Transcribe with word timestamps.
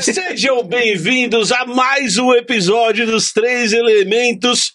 Sejam 0.00 0.62
bem-vindos 0.62 1.52
a 1.52 1.66
mais 1.66 2.16
um 2.16 2.32
episódio 2.32 3.06
dos 3.06 3.32
Três 3.32 3.72
Elementos, 3.72 4.74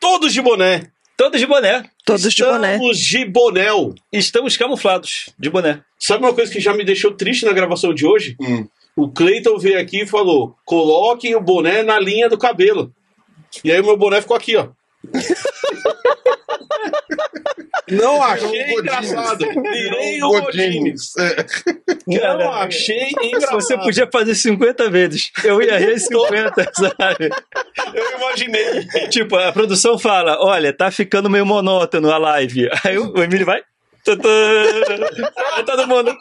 todos 0.00 0.32
de 0.32 0.40
boné. 0.40 0.90
Todos 1.16 1.38
de 1.38 1.46
boné. 1.46 1.84
Todos 2.04 2.32
de 2.32 2.42
boné. 2.42 2.74
Estamos 2.74 2.98
de 2.98 3.24
bonel. 3.24 3.94
Estamos 4.10 4.56
camuflados 4.56 5.30
de 5.38 5.50
boné. 5.50 5.82
Sabe 5.98 6.24
uma 6.24 6.34
coisa 6.34 6.50
que 6.50 6.60
já 6.60 6.72
me 6.72 6.84
deixou 6.84 7.14
triste 7.14 7.44
na 7.44 7.52
gravação 7.52 7.92
de 7.92 8.06
hoje? 8.06 8.36
Hum. 8.40 8.66
O 8.96 9.10
Cleiton 9.10 9.58
veio 9.58 9.78
aqui 9.78 10.02
e 10.02 10.06
falou: 10.06 10.56
coloquem 10.64 11.34
o 11.34 11.40
boné 11.40 11.82
na 11.82 11.98
linha 11.98 12.28
do 12.28 12.38
cabelo. 12.38 12.92
E 13.62 13.70
aí 13.70 13.80
o 13.80 13.84
meu 13.84 13.96
boné 13.96 14.20
ficou 14.20 14.36
aqui, 14.36 14.56
ó. 14.56 14.68
Não 17.90 18.22
achei 18.22 18.46
Godinez. 18.48 18.72
engraçado. 18.78 19.38
Virei 19.62 20.22
o 20.22 20.28
Godinez. 20.28 21.12
É. 21.18 21.46
Não 22.06 22.20
Cara, 22.20 22.48
achei 22.64 23.10
engraçado. 23.22 23.54
Você 23.54 23.76
podia 23.76 24.08
fazer 24.10 24.34
50 24.34 24.88
vezes. 24.90 25.30
Eu 25.42 25.60
ia 25.60 25.78
rir 25.78 25.98
50, 25.98 26.70
sabe? 26.74 27.30
Eu 27.92 28.18
imaginei. 28.18 28.86
Tipo, 29.08 29.36
a 29.36 29.52
produção 29.52 29.98
fala: 29.98 30.38
olha, 30.40 30.72
tá 30.72 30.90
ficando 30.90 31.28
meio 31.28 31.44
monótono 31.44 32.10
a 32.10 32.18
live. 32.18 32.68
Aí 32.84 32.96
o 32.98 33.22
Emílio 33.22 33.46
vai. 33.46 33.62
Todo 34.04 35.86
mundo. 35.88 36.16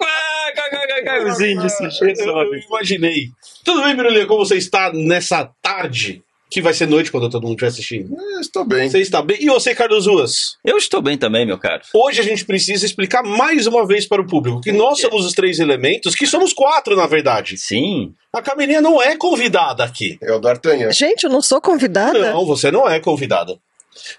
Os 1.27 1.39
índices. 1.39 1.99
Eu 2.02 2.16
sobe. 2.16 2.66
imaginei. 2.67 3.30
Tudo 3.64 3.83
bem, 3.83 3.95
Birulê? 3.95 4.25
Como 4.25 4.45
você 4.45 4.55
está 4.58 4.91
nessa 4.93 5.49
tarde? 5.61 6.23
Que 6.52 6.61
vai 6.61 6.73
ser 6.73 6.85
noite 6.85 7.09
quando 7.09 7.30
todo 7.30 7.44
mundo 7.44 7.53
estiver 7.53 7.69
assistindo. 7.69 8.13
É, 8.19 8.41
Estou 8.41 8.66
bem. 8.66 8.89
Você 8.89 8.99
está 8.99 9.21
bem? 9.21 9.38
E 9.39 9.45
você, 9.45 9.73
Carlos 9.73 10.05
Ruas? 10.05 10.58
Eu 10.66 10.77
estou 10.77 11.02
bem 11.02 11.17
também, 11.17 11.45
meu 11.45 11.58
caro. 11.58 11.81
Hoje 11.93 12.19
a 12.19 12.23
gente 12.23 12.43
precisa 12.43 12.85
explicar 12.85 13.23
mais 13.23 13.67
uma 13.67 13.88
vez 13.88 14.05
para 14.05 14.21
o 14.21 14.27
público 14.27 14.59
que 14.59 14.73
nós 14.73 14.99
somos 14.99 15.25
os 15.25 15.31
três 15.33 15.59
elementos, 15.59 16.13
que 16.13 16.27
somos 16.27 16.52
quatro, 16.52 16.95
na 16.95 17.08
verdade. 17.08 17.58
Sim. 17.58 18.13
A 18.33 18.41
Camilinha 18.41 18.81
não 18.81 19.02
é 19.02 19.16
convidada 19.16 19.85
aqui. 19.85 20.17
É 20.21 20.33
o 20.33 20.39
D'Artagnan. 20.39 20.91
Gente, 20.91 21.23
eu 21.23 21.30
não 21.30 21.41
sou 21.41 21.61
convidada? 21.61 22.33
Não, 22.33 22.45
você 22.45 22.69
não 22.69 22.88
é 22.89 22.99
convidada. 22.99 23.58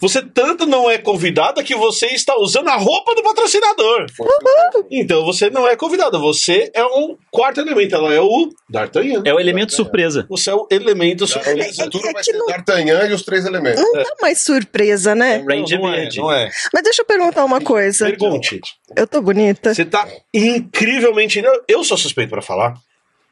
Você 0.01 0.20
tanto 0.23 0.67
não 0.67 0.91
é 0.91 0.98
convidada 0.98 1.62
que 1.65 1.75
você 1.75 2.06
está 2.09 2.37
usando 2.39 2.69
a 2.69 2.77
roupa 2.77 3.15
do 3.15 3.23
patrocinador. 3.23 4.06
Eu- 4.20 4.87
Então 4.91 5.25
você 5.25 5.48
não 5.48 5.67
é 5.67 5.75
convidada. 5.77 6.19
Você 6.19 6.70
é 6.75 6.84
um 6.84 7.17
quarto 7.31 7.61
elemento. 7.61 7.95
Ela 7.95 8.12
é 8.12 8.20
o 8.20 8.51
D'Artagnan. 8.69 9.23
É 9.25 9.33
o 9.33 9.41
elemento 9.41 9.73
surpresa. 9.75 10.27
Você 10.29 10.51
é 10.51 10.55
o 10.55 10.67
elemento 10.70 11.25
O 11.25 11.27
surpresa. 11.27 11.84
futuro 11.84 12.09
É 12.09 12.12
vai 12.12 12.23
que 12.23 12.31
ser 12.33 12.39
não- 12.39 12.47
D'Artagnan 12.47 13.06
e 13.09 13.12
os 13.14 13.23
três 13.23 13.47
elementos. 13.47 13.83
Não 13.83 13.92
dá 13.95 14.14
mais 14.20 14.41
surpresa, 14.45 15.14
né? 15.14 15.42
Ranger 15.48 15.81
não 15.81 15.89
é, 15.92 15.97
verde. 16.01 16.19
não 16.19 16.33
é. 16.33 16.51
Mas 16.73 16.83
deixa 16.83 17.03
eu 17.03 17.07
perguntar 17.07 17.45
uma 17.45 17.61
coisa. 17.61 18.05
Pergunte. 18.07 18.61
Eu 18.97 19.07
tô 19.07 19.23
bonita? 19.23 19.75
Você 19.75 19.84
tá 19.84 20.07
incrivelmente. 20.34 21.39
Eu- 21.39 21.62
Eu 21.67 21.84
sou 21.84 21.97
suspeito 21.97 22.31
pra 22.31 22.42
falar. 22.42 22.75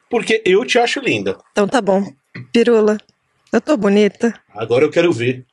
Porque 0.09 0.41
eu 0.45 0.65
te 0.65 0.77
acho 0.79 0.99
linda. 0.99 1.37
Então 1.51 1.67
tá 1.67 1.79
bom. 1.81 2.03
Pirula, 2.51 2.97
eu 3.51 3.61
tô 3.61 3.75
bonita? 3.77 4.33
Agora 4.55 4.85
eu 4.85 4.89
quero 4.89 5.11
ver. 5.11 5.45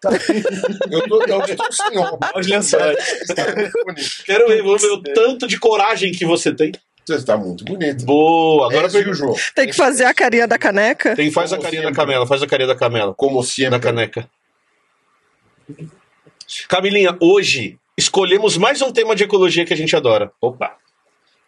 Eu, 0.90 1.08
tô, 1.08 1.22
eu 1.24 1.40
estou. 1.44 1.66
Você 1.72 1.92
está 3.32 3.54
muito 3.54 3.84
bonito. 3.84 4.24
Quero 4.24 4.48
ver, 4.48 4.62
vou 4.62 4.78
ver 4.78 4.90
o 4.90 5.02
tanto 5.02 5.46
de 5.46 5.58
coragem 5.58 6.12
que 6.12 6.24
você 6.24 6.54
tem. 6.54 6.72
Você 7.06 7.14
está 7.14 7.36
muito 7.36 7.64
bonito. 7.64 8.04
Boa. 8.04 8.66
Agora 8.68 8.86
Agora 8.86 9.02
eu 9.04 9.10
o 9.10 9.14
João. 9.14 9.34
Tem 9.54 9.66
que 9.66 9.72
fazer 9.72 10.04
a 10.04 10.12
carinha 10.12 10.46
da 10.46 10.58
caneca? 10.58 11.16
Tem, 11.16 11.30
faz 11.30 11.52
a 11.52 11.56
Como 11.56 11.64
carinha 11.64 11.82
da 11.82 11.88
sempre. 11.88 12.00
camela, 12.04 12.26
faz 12.26 12.42
a 12.42 12.46
carinha 12.46 12.68
da 12.68 12.76
camela. 12.76 13.14
Como 13.14 13.40
Da 13.40 13.46
sempre. 13.46 13.80
caneca. 13.80 14.28
Camilinha, 16.68 17.16
hoje 17.20 17.78
escolhemos 17.96 18.56
mais 18.56 18.80
um 18.82 18.92
tema 18.92 19.14
de 19.16 19.24
ecologia 19.24 19.64
que 19.64 19.72
a 19.72 19.76
gente 19.76 19.94
adora. 19.96 20.30
Opa. 20.40 20.76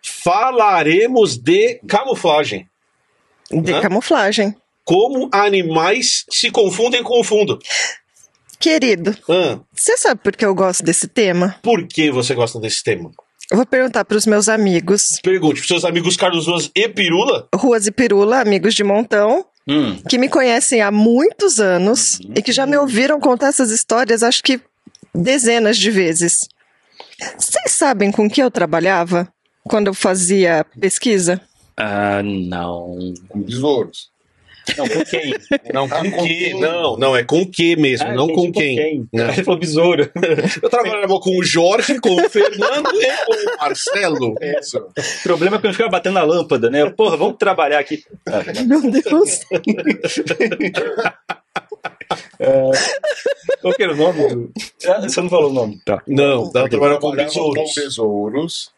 Falaremos 0.03 1.37
de 1.37 1.81
camuflagem. 1.87 2.69
De 3.51 3.73
Hã? 3.73 3.81
camuflagem. 3.83 4.57
Como 4.85 5.29
animais 5.33 6.25
se 6.31 6.51
confundem 6.51 7.03
com 7.03 7.21
o 7.21 7.25
fundo. 7.25 7.59
Querido, 8.59 9.17
Hã? 9.29 9.61
você 9.75 9.97
sabe 9.97 10.21
por 10.23 10.37
que 10.37 10.45
eu 10.45 10.55
gosto 10.55 10.85
desse 10.85 11.09
tema? 11.09 11.57
por 11.63 11.87
que 11.87 12.11
você 12.11 12.35
gosta 12.35 12.59
desse 12.61 12.83
tema? 12.85 13.11
Eu 13.51 13.57
vou 13.57 13.67
perguntar 13.67 14.05
pros 14.05 14.27
meus 14.27 14.49
amigos, 14.49 15.19
Pergunte 15.23 15.61
para 15.61 15.67
seus 15.69 15.85
amigos 15.85 16.17
Carlos 16.17 16.47
Ruas 16.47 16.71
e 16.75 16.89
Pirula. 16.89 17.49
Ruas 17.55 17.87
e 17.87 17.91
Pirula, 17.91 18.41
amigos 18.41 18.75
de 18.75 18.85
montão, 18.85 19.45
Hum. 19.69 20.01
que 20.09 20.19
me 20.19 20.29
conhecem 20.29 20.81
há 20.83 20.91
muitos 20.91 21.59
anos 21.61 22.19
e 22.35 22.43
que 22.43 22.53
já 22.53 22.67
me 22.67 22.77
ouviram 22.77 23.19
contar 23.21 23.49
essas 23.49 23.71
histórias, 23.71 24.23
acho 24.23 24.43
que 24.43 24.61
dezenas 25.15 25.77
de 25.79 25.91
vezes. 25.91 26.41
Vocês 27.39 27.73
sabem 27.73 28.11
com 28.13 28.29
que 28.29 28.43
eu 28.43 28.51
trabalhava 28.51 29.29
quando 29.65 29.87
eu 29.89 29.95
fazia 29.95 30.65
pesquisa? 30.81 31.41
Ah, 31.77 32.23
não. 32.23 32.97
Com 33.29 33.41
besouros. 33.43 34.10
Não, 34.77 34.89
com 34.89 35.05
quem? 35.05 35.35
Não, 35.73 35.85
Ah, 35.85 35.89
com 36.03 36.11
com 36.11 36.23
que? 36.23 36.35
quem? 36.51 36.61
Não, 36.61 36.97
não, 36.97 37.17
é 37.17 37.23
com 37.25 37.47
que 37.47 37.77
mesmo, 37.77 38.07
Ah, 38.09 38.13
não 38.15 38.29
com 38.29 38.51
quem. 38.53 39.07
Não. 39.13 39.29
Ele 39.31 39.45
falou 39.45 39.59
besouro. 39.61 40.11
Eu 40.63 40.69
trabalhava 40.71 41.19
com 41.21 41.39
o 41.39 41.43
Jorge, 41.45 41.99
com 42.01 42.15
o 42.15 42.29
Fernando 42.31 42.91
e 42.95 43.07
com 43.27 43.33
o 43.33 43.57
Marcelo. 43.61 44.35
Isso. 44.61 44.79
O 44.79 45.23
problema 45.23 45.57
é 45.57 45.61
que 45.61 45.67
eu 45.67 45.73
ficava 45.73 45.91
batendo 45.91 46.15
na 46.15 46.23
lâmpada, 46.23 46.71
né? 46.71 46.89
Porra, 46.91 47.17
vamos 47.17 47.37
trabalhar 47.39 47.79
aqui. 47.79 48.03
Ah, 48.27 48.41
Meu 48.67 48.81
Deus. 48.83 49.41
Qual 53.61 53.75
que 53.75 53.83
era 53.83 53.93
o 53.93 53.97
nome 53.97 54.29
do. 54.29 54.53
Ah, 54.87 55.01
você 55.03 55.21
não 55.21 55.29
falou 55.29 55.51
o 55.51 55.55
nome. 55.55 55.79
Tá. 55.85 56.03
Não, 56.07 56.51
eu 56.55 56.69
trabalhava 56.69 57.01
com 57.01 57.11
besouros. 57.13 57.75
com 57.75 57.81
besouros 57.81 58.71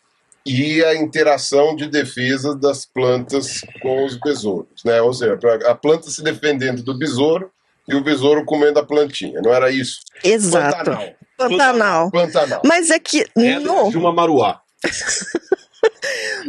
e 0.44 0.84
a 0.84 0.94
interação 0.94 1.76
de 1.76 1.88
defesa 1.88 2.54
das 2.54 2.84
plantas 2.84 3.62
com 3.80 4.04
os 4.04 4.16
besouros, 4.19 4.82
né? 4.84 5.00
Ou 5.00 5.12
seja, 5.12 5.38
a 5.66 5.75
planta 5.75 6.10
se 6.10 6.22
defendendo 6.22 6.82
do 6.82 6.97
besouro 6.97 7.50
e 7.88 7.94
o 7.94 8.03
besouro 8.03 8.44
comendo 8.44 8.78
a 8.78 8.84
plantinha. 8.84 9.41
Não 9.41 9.53
era 9.53 9.70
isso? 9.70 10.00
Exato. 10.22 10.91
Pantanal. 10.91 11.14
Pantanal. 11.38 12.10
Pantanal. 12.10 12.62
Mas 12.64 12.91
é 12.91 12.98
que 12.98 13.26
É 13.36 13.58
no, 13.58 13.91
de 13.91 13.97
uma 13.97 14.12
Maruá. 14.12 14.60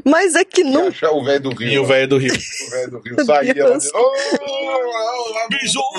mas 0.06 0.36
é 0.36 0.44
que 0.46 0.64
não. 0.64 0.88
achar 0.88 1.12
o 1.12 1.24
velho 1.24 1.40
do 1.42 1.50
Rio. 1.52 1.72
E 1.72 1.80
o 1.80 1.86
velho 1.86 2.08
do 2.08 2.18
Rio. 2.18 2.34
O 2.34 2.70
velho 2.72 2.92
do 2.92 3.00
Rio 3.00 3.16
saía 3.26 3.54
lá 3.64 3.70
Deus. 3.72 3.90
"Oh, 3.94 5.48
Besouro! 5.50 5.94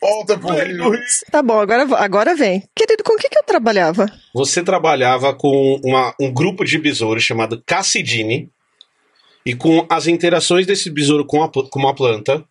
volta 0.00 0.38
pro 0.38 0.48
Velho 0.54 0.76
do 0.76 0.82
Rio. 0.84 0.92
Rio. 0.92 1.00
Tá 1.30 1.42
bom, 1.42 1.58
agora, 1.58 1.82
agora 1.96 2.34
vem. 2.34 2.62
Querido, 2.74 3.02
com 3.04 3.14
o 3.14 3.16
que, 3.16 3.28
que 3.28 3.38
eu 3.38 3.42
trabalhava? 3.44 4.06
Você 4.34 4.62
trabalhava 4.62 5.34
com 5.34 5.80
uma- 5.84 6.14
um 6.20 6.32
grupo 6.32 6.64
de 6.64 6.78
besouros 6.78 7.22
chamado 7.22 7.62
Cassidine 7.64 8.50
e 9.46 9.54
com 9.54 9.86
as 9.90 10.06
interações 10.06 10.66
desse 10.66 10.90
besouro 10.90 11.24
com, 11.24 11.42
a, 11.42 11.48
com 11.50 11.78
uma 11.78 11.94
planta 11.94 12.44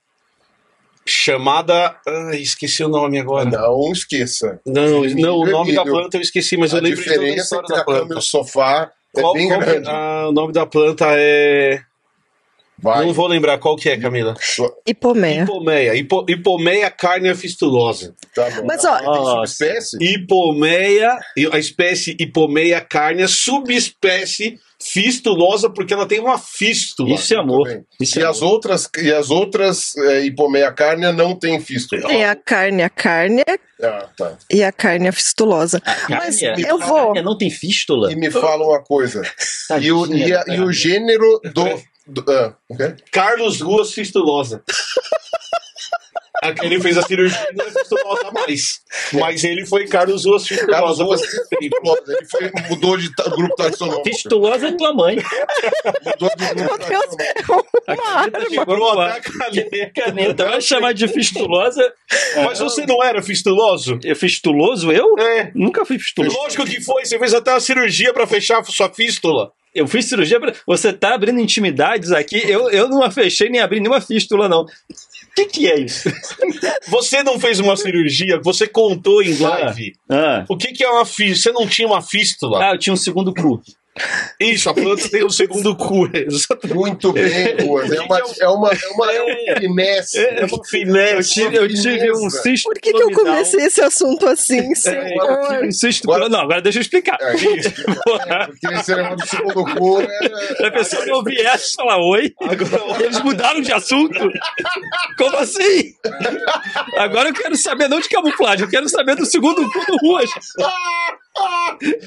chamada. 1.06 1.96
Ai, 2.08 2.38
esqueci 2.38 2.84
o 2.84 2.88
nome 2.88 3.20
agora. 3.20 3.50
Não 3.50 3.92
esqueça. 3.92 4.60
Não, 4.66 5.04
não, 5.04 5.38
o 5.40 5.46
nome 5.46 5.74
da 5.76 5.84
planta 5.84 6.18
eu 6.18 6.22
esqueci, 6.22 6.56
mas 6.58 6.74
a 6.74 6.78
eu 6.78 6.84
lembro 6.84 6.98
de 7.00 7.04
toda 7.04 7.16
a 7.16 7.20
diferença 7.20 7.44
história 7.44 7.66
entre 7.66 7.76
da 7.76 7.82
a 7.82 7.86
cama 7.86 7.98
e 7.98 8.02
planta. 8.08 8.20
o 8.20 8.22
sofá 8.22 8.92
é 8.92 9.03
Qual- 9.14 9.34
bem 9.34 9.48
qual 9.48 9.60
que- 9.60 9.66
grande. 9.66 9.90
ah, 9.90 10.28
o 10.30 10.32
nome 10.32 10.52
da 10.54 10.66
planta 10.66 11.06
é. 11.12 11.80
Vai. 12.80 13.06
Não 13.06 13.14
vou 13.14 13.28
lembrar 13.28 13.58
qual 13.60 13.78
que 13.78 13.88
é, 13.88 13.98
Camila. 13.98 14.36
Hipomeia. 14.86 15.44
Hipomeia. 15.44 15.96
Hipo, 15.96 16.26
hipomeia 16.28 16.90
carnea 16.92 17.34
fistulosa. 17.34 18.14
Tá 18.36 18.50
bom. 18.50 18.66
Mas, 18.66 18.84
ó, 18.84 19.02
Nossa. 19.02 19.54
subespécie? 19.56 19.98
Hipomeia, 20.04 21.18
a 21.54 21.58
espécie 21.60 22.18
hipomeia 22.20 22.82
carnea, 22.82 23.28
subespécie 23.28 24.60
fistulosa, 24.84 25.70
porque 25.70 25.94
ela 25.94 26.06
tem 26.08 26.20
uma 26.20 26.38
fístula. 26.38 27.10
Isso 27.14 27.34
é 27.34 27.38
amor. 27.38 27.84
Isso 28.00 28.20
E 28.20 28.24
é 28.24 28.26
as 28.26 28.42
outras, 28.42 28.90
e 28.98 29.12
as 29.14 29.30
outras 29.30 29.96
é, 29.98 30.26
hipomeia 30.26 30.72
cárnea 30.72 31.12
não 31.12 31.36
tem 31.38 31.60
fístula. 31.60 32.02
Tem 32.08 32.26
a 32.26 32.36
carne, 32.36 32.84
a 32.84 32.90
carne 32.90 33.44
Ah, 33.82 34.08
tá. 34.18 34.38
e 34.52 34.64
a 34.64 34.72
carne 34.72 35.12
fistulosa. 35.12 35.82
amor. 35.86 36.10
Mas 36.10 36.40
Cárnia? 36.40 36.68
eu 36.68 36.78
vou. 36.80 37.06
Cárnia 37.06 37.22
não 37.24 37.38
tem 37.38 37.50
fístula? 37.50 38.12
E 38.12 38.16
me 38.16 38.30
fala 38.30 38.66
uma 38.66 38.84
coisa. 38.84 39.22
E 39.82 39.92
o, 39.92 40.06
e, 40.14 40.34
a- 40.34 40.44
e 40.48 40.60
o 40.60 40.72
gênero 40.72 41.40
do. 41.54 41.64
do 42.08 42.32
ah, 42.32 42.56
ok? 42.70 42.96
Carlos 43.12 43.62
Ruas 43.62 43.94
fistulosa. 43.94 44.64
Ele 46.64 46.80
fez 46.80 46.98
a 46.98 47.02
cirurgia 47.04 47.48
e 47.52 47.56
não 47.56 47.66
é 47.66 47.72
fistulosa 47.72 48.32
mais. 48.32 48.82
Mas 49.14 49.44
ele 49.44 49.66
foi 49.66 49.88
Carlos 49.88 50.26
Ruas 50.26 50.48
Carlos 50.48 50.98
fistulosa. 50.98 51.04
Ruas 51.04 51.22
fistulosa. 51.22 52.04
Ele 52.08 52.26
foi, 52.26 52.52
mudou 52.70 52.98
de 52.98 53.10
grupo 53.10 53.56
taxonômico. 53.56 54.04
Fistulosa 54.10 54.68
é 54.68 54.72
tua 54.74 54.94
mãe. 54.94 55.18
Mudou 56.06 56.30
de 56.36 56.46
grupo 56.46 56.78
Meu 56.78 56.78
Deus, 56.78 57.06
taxonômico. 57.16 57.68
é 57.88 57.94
uma 57.94 58.10
arma. 58.10 58.40
Chegou 58.50 59.00
a 59.00 59.20
caneta. 59.22 59.92
Caneta. 59.94 60.46
Vai 60.50 60.62
chamar 60.62 60.94
de 60.94 61.08
fistulosa. 61.08 61.94
Mas 62.44 62.60
você 62.60 62.86
não 62.86 63.04
era 63.04 63.22
fistuloso? 63.22 64.00
Eu 64.04 64.16
fistuloso, 64.16 64.92
eu? 64.92 65.18
É. 65.20 65.52
Nunca 65.56 65.86
fui 65.86 66.00
fistuloso. 66.00 66.36
Lógico 66.38 66.66
que 66.66 66.82
foi, 66.82 67.06
você 67.06 67.18
fez 67.20 67.34
até 67.34 67.52
uma 67.52 67.60
cirurgia 67.60 68.14
pra 68.14 68.28
fechar 68.28 68.60
a 68.60 68.64
sua 68.64 68.90
fístula. 68.90 69.52
Eu 69.74 69.88
fiz 69.88 70.06
cirurgia 70.06 70.40
pra... 70.40 70.54
Você 70.68 70.94
tá 70.94 71.16
abrindo 71.16 71.40
intimidades 71.40 72.12
aqui. 72.12 72.40
Eu, 72.48 72.70
eu 72.70 72.88
não 72.88 73.10
fechei 73.10 73.50
nem 73.50 73.60
abri 73.60 73.80
nenhuma 73.80 74.00
fístula, 74.00 74.48
não. 74.48 74.66
O 75.34 75.36
que, 75.36 75.46
que 75.48 75.68
é 75.68 75.80
isso? 75.80 76.12
Você 76.90 77.24
não 77.24 77.40
fez 77.40 77.60
uma 77.60 77.76
cirurgia, 77.76 78.40
você 78.44 78.68
contou 78.68 79.24
em 79.24 79.36
live. 79.36 79.94
Ah. 80.08 80.46
O 80.48 80.56
que, 80.56 80.72
que 80.72 80.84
é 80.84 80.90
uma 80.90 81.06
fístula? 81.06 81.36
Você 81.36 81.52
não 81.52 81.68
tinha 81.68 81.88
uma 81.88 82.02
fístula? 82.04 82.64
ah, 82.64 82.74
eu 82.74 82.78
tinha 82.78 82.94
um 82.94 82.98
segundo 82.98 83.34
cu. 83.34 83.60
Isso, 84.40 84.70
a 84.70 84.74
planta 84.74 85.08
tem 85.08 85.24
o 85.24 85.30
segundo 85.30 85.76
cu. 85.76 86.10
Exatamente. 86.14 86.74
Muito 86.76 87.14
bem, 87.14 87.56
Ruas. 87.62 87.92
É 87.92 88.02
uma, 88.02 88.18
é 88.20 88.48
uma, 88.48 88.72
é 88.72 88.88
uma, 88.90 89.12
é 89.12 89.22
uma 89.22 89.60
finesse. 89.60 90.20
É 90.20 90.46
uma 90.46 90.66
filé. 90.66 91.18
Eu 91.18 91.24
tive, 91.24 91.56
eu 91.58 91.68
tive 91.68 92.12
um 92.12 92.30
cisto 92.30 92.70
Por 92.70 92.80
que, 92.80 92.92
que 92.92 93.04
eu 93.04 93.12
comecei 93.12 93.62
esse 93.66 93.82
assunto 93.82 94.28
assim, 94.28 94.58
Eu 94.58 94.64
tive 94.64 94.76
senhor? 94.76 95.64
um 95.64 95.72
cisto 95.72 96.12
Agora- 96.12 96.28
Não, 96.30 96.40
agora 96.42 96.62
deixa 96.62 96.80
eu 96.80 96.82
explicar. 96.82 97.18
É, 97.22 97.34
é, 97.34 97.36
porque 98.48 98.68
esse 98.74 98.96
negócio 98.96 99.18
do 99.18 99.28
segundo 99.28 99.64
cu 99.76 100.02
é, 100.02 100.68
A 100.68 100.72
pessoa 100.72 101.06
não 101.06 101.24
viesse 101.24 101.76
falar 101.76 101.98
oi, 102.00 102.34
eles 103.00 103.22
mudaram 103.22 103.62
de 103.62 103.72
assunto. 103.72 104.20
Como 105.18 105.38
assim? 105.38 105.94
Agora 106.98 107.30
eu 107.30 107.34
quero 107.34 107.56
saber 107.56 107.88
não 107.88 108.00
de 108.00 108.10
camuflagem, 108.10 108.66
eu 108.66 108.70
quero 108.72 108.90
saber 108.90 109.16
do 109.16 109.26
segundo 109.26 109.70
cu 109.70 109.80
do 109.86 109.98
Ruas. 109.98 110.30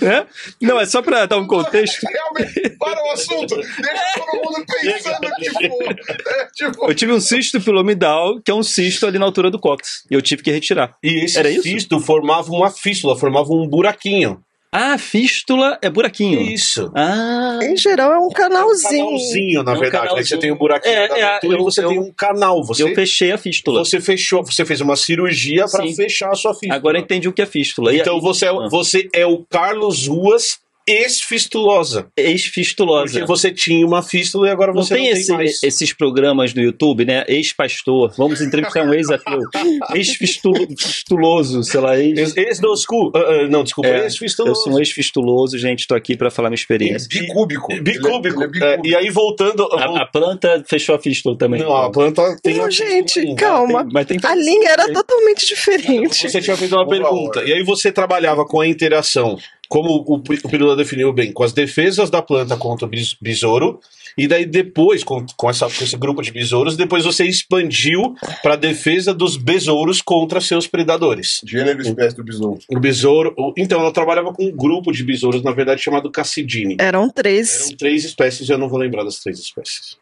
Né? 0.00 0.26
Não, 0.60 0.80
é 0.80 0.86
só 0.86 1.02
pra 1.02 1.26
dar 1.26 1.38
um 1.38 1.46
contexto. 1.46 2.06
realmente 2.06 2.70
para 2.78 3.02
o 3.04 3.10
assunto. 3.10 3.56
Deixa 3.56 4.02
todo 4.14 4.44
mundo 4.44 4.64
pensando, 4.66 5.28
tipo. 5.40 6.30
É, 6.30 6.48
tipo 6.54 6.90
Eu 6.90 6.94
tive 6.94 7.12
um 7.12 7.20
cisto 7.20 7.60
pilomidal, 7.60 8.40
que 8.40 8.50
é 8.50 8.54
um 8.54 8.62
cisto 8.62 9.06
ali 9.06 9.18
na 9.18 9.24
altura 9.24 9.50
do 9.50 9.58
cóccix. 9.58 10.04
E 10.10 10.14
eu 10.14 10.22
tive 10.22 10.42
que 10.42 10.50
retirar. 10.50 10.96
E 11.02 11.24
esse 11.24 11.38
Era 11.38 11.50
isso? 11.50 11.62
cisto 11.62 11.98
formava 12.00 12.50
uma 12.50 12.70
fístula, 12.70 13.16
formava 13.18 13.48
um 13.52 13.66
buraquinho. 13.68 14.40
Ah, 14.78 14.98
fístula 14.98 15.78
é 15.80 15.88
buraquinho. 15.88 16.40
Isso. 16.42 16.90
Ah, 16.94 17.58
Em 17.62 17.76
geral 17.76 18.12
é 18.12 18.18
um 18.18 18.28
canalzinho. 18.28 19.06
Canalzinho, 19.06 19.62
na 19.62 19.72
É 19.72 19.74
um 19.74 19.78
verdade. 19.80 20.02
Aí 20.04 20.08
canalzinho. 20.10 20.26
você 20.28 20.36
tem 20.38 20.52
um 20.52 20.56
buraquinho 20.58 20.94
É, 20.94 21.08
da 21.08 21.18
é, 21.18 21.22
abertura 21.22 21.56
eu- 21.56 21.60
e 21.60 21.64
você 21.64 21.84
eu- 21.84 21.88
tem 21.88 21.98
um 21.98 22.12
canal. 22.12 22.62
Você, 22.64 22.82
eu 22.82 22.94
fechei 22.94 23.32
a 23.32 23.38
fístula. 23.38 23.84
você 23.84 24.00
fechou, 24.00 24.44
você 24.44 24.64
fez 24.66 24.80
uma 24.82 24.94
cirurgia 24.96 25.64
para 25.70 25.86
fechar 25.94 26.30
a 26.30 26.34
sua 26.34 26.52
fístula. 26.52 26.74
Agora 26.74 26.98
eu 26.98 27.02
entendi 27.02 27.26
o 27.28 27.32
que 27.32 27.40
é 27.40 27.46
fístula. 27.46 27.92
E 27.94 28.00
Então 28.00 28.20
você 28.20 28.44
é, 28.46 28.48
Ah. 28.50 28.68
você 28.70 29.08
é 29.14 29.24
o 29.24 29.44
Carlos 29.48 30.06
Ruas 30.06 30.58
ex-fistulosa. 30.86 32.06
ex-fistulosa. 32.16 33.12
Porque 33.12 33.26
você 33.26 33.50
tinha 33.52 33.86
uma 33.86 34.02
fístula 34.02 34.48
e 34.48 34.50
agora 34.50 34.72
Não 34.72 34.82
você 34.82 34.94
tem, 34.94 35.04
não 35.06 35.12
tem 35.12 35.20
esse- 35.20 35.32
mais. 35.32 35.62
esses 35.62 35.92
programas 35.92 36.54
no 36.54 36.62
YouTube, 36.62 37.04
né? 37.04 37.24
Ex-pastor. 37.28 38.12
Vamos 38.16 38.40
entrevistar 38.40 38.82
um 38.84 38.94
ex-ateu. 38.94 39.40
Ex-fistuloso, 39.94 41.62
sei 41.62 41.80
lá. 41.80 41.98
Ex... 41.98 42.18
Ex, 42.18 42.36
ex 42.36 42.60
do 42.60 42.76
school. 42.76 43.12
Ah, 43.14 43.18
ah, 43.18 43.48
não, 43.48 43.64
desculpa, 43.64 43.88
É, 43.88 44.04
ex-fistuloso. 44.04 44.52
Eu 44.52 44.54
sou 44.64 44.72
um 44.74 44.78
ex-fistuloso, 44.78 45.58
gente. 45.58 45.86
Tô 45.86 45.94
aqui 45.94 46.16
pra 46.16 46.30
falar 46.30 46.48
minha 46.50 46.56
experiência. 46.56 47.08
bicúbico. 47.08 47.68
Bicúbico. 47.82 48.42
Ele 48.44 48.64
é- 48.64 48.74
ele 48.74 48.88
é 48.88 48.90
e 48.90 48.96
aí 48.96 49.10
voltando. 49.10 49.64
A, 49.72 50.02
a 50.02 50.06
planta 50.06 50.62
fechou 50.68 50.94
a 50.94 50.98
fístula 50.98 51.36
também. 51.36 51.60
Não, 51.60 51.74
a 51.74 51.90
planta 51.90 52.36
tem 52.42 52.56
Não, 52.56 52.70
gente, 52.70 53.12
fístula 53.20 53.36
calma. 53.36 53.82
Tem- 53.84 53.92
mas 53.92 54.06
tem 54.06 54.18
A 54.22 54.34
linha 54.34 54.70
era 54.70 54.92
totalmente 54.92 55.46
diferente. 55.46 56.28
Você 56.30 56.40
tinha 56.40 56.56
feito 56.56 56.74
uma 56.74 56.86
pergunta. 56.86 57.42
E 57.44 57.52
aí 57.52 57.62
você 57.62 57.90
trabalhava 57.92 58.44
com 58.44 58.60
a 58.60 58.66
interação, 58.66 59.38
como 59.68 59.90
o, 59.90 60.14
o 60.14 60.20
Pirula 60.48 60.76
definiu 60.76 61.12
bem, 61.12 61.32
com 61.32 61.42
as 61.42 61.52
defesas 61.52 62.10
da 62.10 62.22
planta 62.22 62.56
contra 62.56 62.86
o 62.86 62.88
bis- 62.88 63.16
besouro. 63.20 63.80
E 64.18 64.26
daí 64.26 64.46
depois, 64.46 65.04
com, 65.04 65.26
com, 65.36 65.50
essa, 65.50 65.66
com 65.68 65.84
esse 65.84 65.96
grupo 65.96 66.22
de 66.22 66.32
besouros, 66.32 66.74
depois 66.76 67.04
você 67.04 67.24
expandiu 67.26 68.14
para 68.42 68.54
a 68.54 68.56
defesa 68.56 69.12
dos 69.12 69.36
besouros 69.36 70.00
contra 70.00 70.40
seus 70.40 70.66
predadores. 70.66 71.40
Gênero 71.46 71.80
e 71.80 71.82
espécie 71.88 72.16
do 72.16 72.24
besouro. 72.24 72.58
O 72.70 72.80
besouro. 72.80 73.34
o- 73.36 73.52
então, 73.58 73.78
ela 73.80 73.92
trabalhava 73.92 74.32
com 74.32 74.44
um 74.46 74.50
grupo 74.56 74.90
de 74.90 75.04
besouros, 75.04 75.42
na 75.42 75.52
verdade, 75.52 75.82
chamado 75.82 76.10
Cassidine. 76.10 76.76
Eram 76.80 77.10
três. 77.10 77.66
Eram 77.66 77.76
três 77.76 78.04
espécies, 78.04 78.48
eu 78.48 78.56
não 78.56 78.68
vou 78.70 78.78
lembrar 78.78 79.04
das 79.04 79.18
três 79.18 79.38
espécies. 79.38 79.98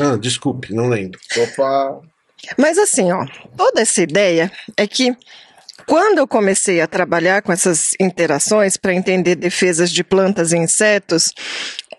Ah, 0.00 0.16
desculpe, 0.16 0.72
não 0.72 0.88
lembro. 0.88 1.20
Pra. 1.54 1.98
Mas 2.58 2.78
assim, 2.78 3.12
ó, 3.12 3.26
toda 3.56 3.82
essa 3.82 4.02
ideia 4.02 4.50
é 4.78 4.86
que 4.86 5.14
quando 5.86 6.18
eu 6.18 6.26
comecei 6.26 6.80
a 6.80 6.86
trabalhar 6.86 7.42
com 7.42 7.52
essas 7.52 7.90
interações 8.00 8.76
para 8.76 8.94
entender 8.94 9.34
defesas 9.34 9.90
de 9.90 10.02
plantas 10.02 10.52
e 10.52 10.56
insetos, 10.56 11.32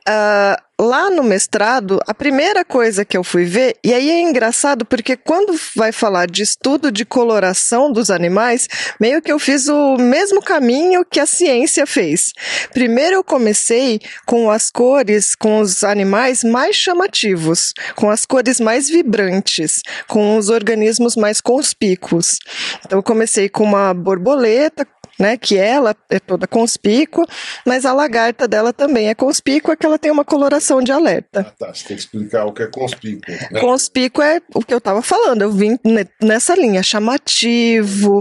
ah, 0.07 0.61
lá 0.79 1.09
no 1.09 1.23
mestrado, 1.23 1.99
a 2.05 2.13
primeira 2.13 2.65
coisa 2.65 3.05
que 3.05 3.17
eu 3.17 3.23
fui 3.23 3.45
ver, 3.45 3.77
e 3.83 3.93
aí 3.93 4.09
é 4.09 4.21
engraçado 4.21 4.85
porque 4.85 5.15
quando 5.15 5.57
vai 5.75 5.91
falar 5.91 6.27
de 6.27 6.43
estudo 6.43 6.91
de 6.91 7.05
coloração 7.05 7.91
dos 7.91 8.11
animais, 8.11 8.67
meio 8.99 9.21
que 9.21 9.31
eu 9.31 9.39
fiz 9.39 9.67
o 9.67 9.97
mesmo 9.97 10.41
caminho 10.41 11.05
que 11.05 11.19
a 11.19 11.25
ciência 11.25 11.87
fez. 11.87 12.33
Primeiro 12.73 13.15
eu 13.15 13.23
comecei 13.23 13.99
com 14.25 14.51
as 14.51 14.69
cores, 14.69 15.33
com 15.33 15.59
os 15.59 15.83
animais 15.83 16.43
mais 16.43 16.75
chamativos, 16.75 17.73
com 17.95 18.09
as 18.09 18.25
cores 18.25 18.59
mais 18.59 18.89
vibrantes, 18.89 19.81
com 20.07 20.37
os 20.37 20.49
organismos 20.49 21.15
mais 21.15 21.39
conspícuos. 21.39 22.37
Então 22.85 22.99
eu 22.99 23.03
comecei 23.03 23.47
com 23.47 23.63
uma 23.63 23.93
borboleta, 23.93 24.85
né, 25.19 25.37
que 25.37 25.57
ela 25.57 25.95
é 26.09 26.19
toda 26.19 26.45
conspícua, 26.47 27.25
mas 27.65 27.85
a 27.85 27.93
lagarta 27.93 28.47
dela 28.47 28.73
também 28.73 29.07
é 29.09 29.15
conspícua, 29.15 29.75
que 29.75 29.85
ela 29.85 29.97
tem 29.97 30.11
uma 30.11 30.25
coloração 30.25 30.81
de 30.81 30.91
alerta. 30.91 31.41
Ah, 31.47 31.53
tá. 31.57 31.73
Você 31.73 31.87
tem 31.87 31.97
que 31.97 32.03
explicar 32.03 32.45
o 32.45 32.53
que 32.53 32.63
é 32.63 32.67
conspícuo. 32.67 33.33
Conspícuo 33.59 34.21
é 34.23 34.41
o 34.53 34.61
que 34.61 34.73
eu 34.73 34.77
estava 34.79 35.01
falando, 35.01 35.41
eu 35.41 35.51
vim 35.51 35.77
ne- 35.83 36.07
nessa 36.21 36.53
linha, 36.55 36.83
chamativo, 36.83 38.19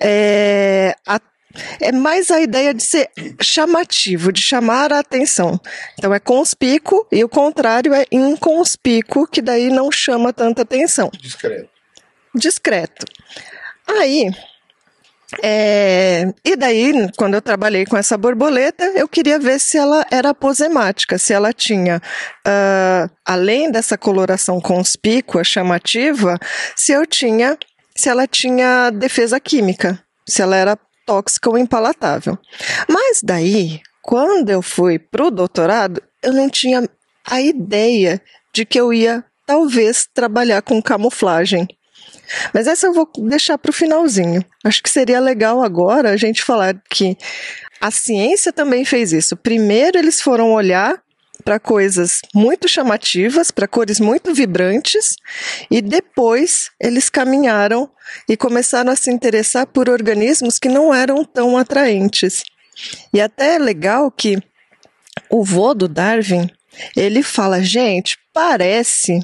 é, 0.00 0.94
a- 1.06 1.20
é 1.80 1.90
mais 1.90 2.30
a 2.30 2.40
ideia 2.40 2.74
de 2.74 2.82
ser 2.82 3.08
chamativo, 3.40 4.30
de 4.32 4.42
chamar 4.42 4.92
a 4.92 4.98
atenção. 4.98 5.58
Então 5.98 6.12
é 6.12 6.20
conspícuo 6.20 7.06
e 7.10 7.24
o 7.24 7.28
contrário 7.28 7.94
é 7.94 8.04
inconspícuo, 8.12 9.26
que 9.26 9.40
daí 9.40 9.70
não 9.70 9.90
chama 9.90 10.32
tanta 10.32 10.62
atenção 10.62 11.10
Discreto. 11.18 11.68
discreto. 12.34 13.06
Aí, 13.88 14.30
é, 15.42 16.32
e 16.44 16.56
daí, 16.56 16.92
quando 17.16 17.34
eu 17.34 17.42
trabalhei 17.42 17.84
com 17.84 17.96
essa 17.96 18.16
borboleta, 18.16 18.84
eu 18.94 19.08
queria 19.08 19.38
ver 19.38 19.58
se 19.58 19.76
ela 19.76 20.06
era 20.10 20.30
aposemática, 20.30 21.18
se 21.18 21.32
ela 21.32 21.52
tinha, 21.52 22.00
ah, 22.46 23.08
além 23.24 23.70
dessa 23.70 23.98
coloração 23.98 24.60
conspícua, 24.60 25.42
chamativa, 25.42 26.38
se 26.76 26.92
eu 26.92 27.06
tinha, 27.06 27.58
se 27.94 28.08
ela 28.08 28.26
tinha 28.26 28.90
defesa 28.90 29.40
química, 29.40 30.00
se 30.28 30.42
ela 30.42 30.56
era 30.56 30.78
tóxica 31.06 31.50
ou 31.50 31.58
impalatável. 31.58 32.38
Mas 32.88 33.20
daí, 33.22 33.80
quando 34.02 34.50
eu 34.50 34.62
fui 34.62 34.98
pro 34.98 35.30
doutorado, 35.30 36.02
eu 36.22 36.32
não 36.32 36.48
tinha 36.48 36.88
a 37.24 37.40
ideia 37.40 38.20
de 38.52 38.64
que 38.64 38.78
eu 38.78 38.92
ia 38.92 39.24
talvez 39.46 40.06
trabalhar 40.12 40.62
com 40.62 40.82
camuflagem. 40.82 41.66
Mas 42.52 42.66
essa 42.66 42.86
eu 42.86 42.92
vou 42.92 43.08
deixar 43.18 43.58
para 43.58 43.70
o 43.70 43.74
finalzinho. 43.74 44.44
Acho 44.64 44.82
que 44.82 44.90
seria 44.90 45.20
legal 45.20 45.62
agora 45.62 46.10
a 46.10 46.16
gente 46.16 46.42
falar 46.42 46.80
que 46.90 47.16
a 47.80 47.90
ciência 47.90 48.52
também 48.52 48.84
fez 48.84 49.12
isso. 49.12 49.36
Primeiro, 49.36 49.98
eles 49.98 50.20
foram 50.20 50.52
olhar 50.52 51.00
para 51.44 51.60
coisas 51.60 52.20
muito 52.34 52.66
chamativas, 52.66 53.52
para 53.52 53.68
cores 53.68 54.00
muito 54.00 54.34
vibrantes, 54.34 55.14
e 55.70 55.80
depois 55.80 56.70
eles 56.80 57.08
caminharam 57.08 57.88
e 58.28 58.36
começaram 58.36 58.90
a 58.90 58.96
se 58.96 59.12
interessar 59.12 59.66
por 59.66 59.88
organismos 59.88 60.58
que 60.58 60.68
não 60.68 60.92
eram 60.92 61.24
tão 61.24 61.56
atraentes. 61.56 62.42
E 63.12 63.20
até 63.20 63.54
é 63.54 63.58
legal 63.58 64.10
que 64.10 64.42
o 65.30 65.44
vô 65.44 65.72
do 65.72 65.86
Darwin, 65.86 66.50
ele 66.96 67.22
fala, 67.22 67.62
gente, 67.62 68.18
parece 68.32 69.20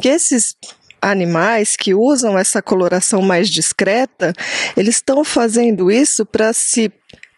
que 0.00 0.08
esses 0.08 0.56
animais 1.04 1.76
que 1.76 1.94
usam 1.94 2.38
essa 2.38 2.62
coloração 2.62 3.20
mais 3.20 3.48
discreta, 3.48 4.32
eles 4.76 4.96
estão 4.96 5.22
fazendo 5.22 5.90
isso 5.90 6.24
para 6.24 6.52
se 6.52 6.90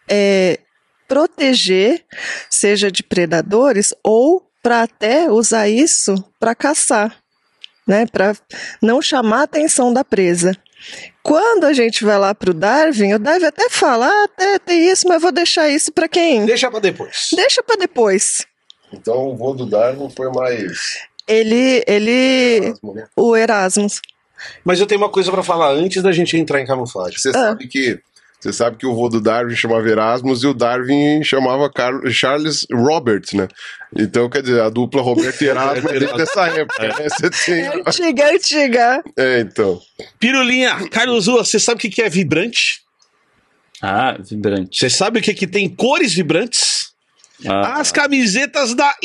é, 0.09 0.59
proteger, 1.07 2.03
seja 2.49 2.91
de 2.91 3.03
predadores 3.03 3.93
ou 4.03 4.43
para 4.63 4.83
até 4.83 5.29
usar 5.29 5.67
isso 5.69 6.15
para 6.39 6.55
caçar, 6.55 7.15
né? 7.87 8.05
Para 8.05 8.35
não 8.81 9.01
chamar 9.01 9.41
a 9.41 9.43
atenção 9.43 9.93
da 9.93 10.03
presa. 10.03 10.53
Quando 11.21 11.65
a 11.65 11.73
gente 11.73 12.05
vai 12.05 12.17
lá 12.17 12.33
para 12.33 12.51
o 12.51 12.53
Darwin, 12.53 13.13
o 13.13 13.19
Darwin 13.19 13.45
até 13.45 13.69
fala, 13.69 14.07
ah, 14.07 14.23
até 14.25 14.59
tem 14.59 14.89
isso, 14.89 15.07
mas 15.07 15.21
vou 15.21 15.31
deixar 15.31 15.69
isso 15.69 15.91
para 15.91 16.07
quem? 16.07 16.45
Deixa 16.45 16.69
pra 16.69 16.79
depois. 16.79 17.29
Deixa 17.35 17.61
para 17.63 17.75
depois. 17.75 18.45
Então 18.93 19.29
o 19.29 19.35
vô 19.35 19.53
do 19.53 19.65
Darwin 19.65 20.09
foi 20.09 20.31
mais. 20.31 21.06
Ele, 21.27 21.83
ele, 21.87 22.11
Erasmo, 22.67 22.93
né? 22.93 23.07
o 23.15 23.35
Erasmus. 23.35 24.01
Mas 24.63 24.79
eu 24.79 24.85
tenho 24.85 25.01
uma 25.01 25.09
coisa 25.09 25.31
pra 25.31 25.43
falar 25.43 25.71
antes 25.71 26.01
da 26.01 26.11
gente 26.11 26.37
entrar 26.37 26.61
em 26.61 26.65
camuflagem. 26.65 27.17
Você 27.19 27.29
Ah. 27.29 27.33
sabe 27.33 27.67
que. 27.67 27.99
Você 28.39 28.53
sabe 28.53 28.77
que 28.77 28.85
o 28.85 28.93
vô 28.93 29.09
do 29.09 29.19
Darwin 29.19 29.55
chamava 29.55 29.89
Erasmus 29.89 30.43
e 30.43 30.47
o 30.47 30.53
Darwin 30.53 31.23
chamava 31.23 31.71
Car- 31.73 32.07
Charles 32.11 32.67
Roberts, 32.71 33.33
né? 33.33 33.47
Então, 33.95 34.29
quer 34.29 34.43
dizer, 34.43 34.61
a 34.61 34.69
dupla 34.69 35.01
Roberto 35.01 35.41
e 35.41 35.47
Erasmus 35.49 35.91
é 35.91 36.15
dessa 36.17 36.45
época, 36.47 36.87
né? 36.87 37.09
Você 37.09 37.29
tem. 37.31 37.61
É 37.65 37.79
antiga, 37.79 38.31
antiga. 38.31 39.03
É, 39.17 39.39
então. 39.39 39.81
Pirulinha, 40.19 40.87
Carlos 40.89 41.25
Rua, 41.25 41.43
você 41.43 41.59
sabe 41.59 41.79
o 41.79 41.81
que 41.81 41.89
que 41.89 42.01
é 42.03 42.09
vibrante? 42.09 42.81
Ah, 43.81 44.15
vibrante. 44.19 44.77
Você 44.77 44.89
sabe 44.89 45.17
o 45.19 45.21
que, 45.21 45.33
que 45.33 45.47
tem 45.47 45.67
cores 45.67 46.13
vibrantes? 46.13 46.91
Ah, 47.43 47.79
As 47.79 47.91
camisetas 47.91 48.75
da 48.75 48.95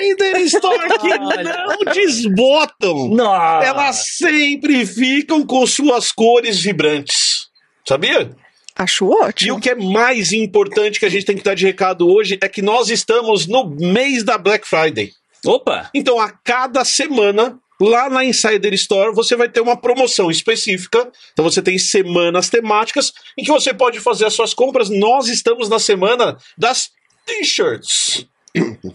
Insider 0.00 0.36
Store 0.42 0.98
que 0.98 1.18
não 1.18 1.92
desbotam. 1.92 3.08
Nossa! 3.08 3.66
Elas 3.66 4.06
sempre 4.16 4.84
ficam 4.86 5.44
com 5.46 5.66
suas 5.66 6.12
cores 6.12 6.60
vibrantes. 6.60 7.48
Sabia? 7.86 8.30
Acho 8.76 9.04
E 9.04 9.08
o 9.08 9.12
ótimo. 9.22 9.60
que 9.60 9.70
é 9.70 9.74
mais 9.74 10.32
importante 10.32 10.98
que 10.98 11.04
a 11.06 11.10
gente 11.10 11.26
tem 11.26 11.36
que 11.36 11.42
dar 11.42 11.54
de 11.54 11.66
recado 11.66 12.08
hoje 12.08 12.38
é 12.40 12.48
que 12.48 12.62
nós 12.62 12.88
estamos 12.88 13.46
no 13.46 13.64
mês 13.68 14.22
da 14.24 14.38
Black 14.38 14.66
Friday. 14.66 15.10
Opa! 15.44 15.90
Então, 15.92 16.18
a 16.18 16.30
cada 16.30 16.84
semana, 16.84 17.58
lá 17.80 18.08
na 18.08 18.24
Insider 18.24 18.72
Store, 18.74 19.14
você 19.14 19.36
vai 19.36 19.48
ter 19.48 19.60
uma 19.60 19.76
promoção 19.76 20.30
específica. 20.30 21.10
Então, 21.32 21.44
você 21.44 21.60
tem 21.60 21.78
semanas 21.78 22.48
temáticas 22.48 23.12
em 23.36 23.42
que 23.44 23.50
você 23.50 23.74
pode 23.74 24.00
fazer 24.00 24.24
as 24.24 24.32
suas 24.34 24.54
compras. 24.54 24.88
Nós 24.88 25.28
estamos 25.28 25.68
na 25.68 25.78
semana 25.78 26.38
das 26.56 26.90
T-shirts. 27.26 28.26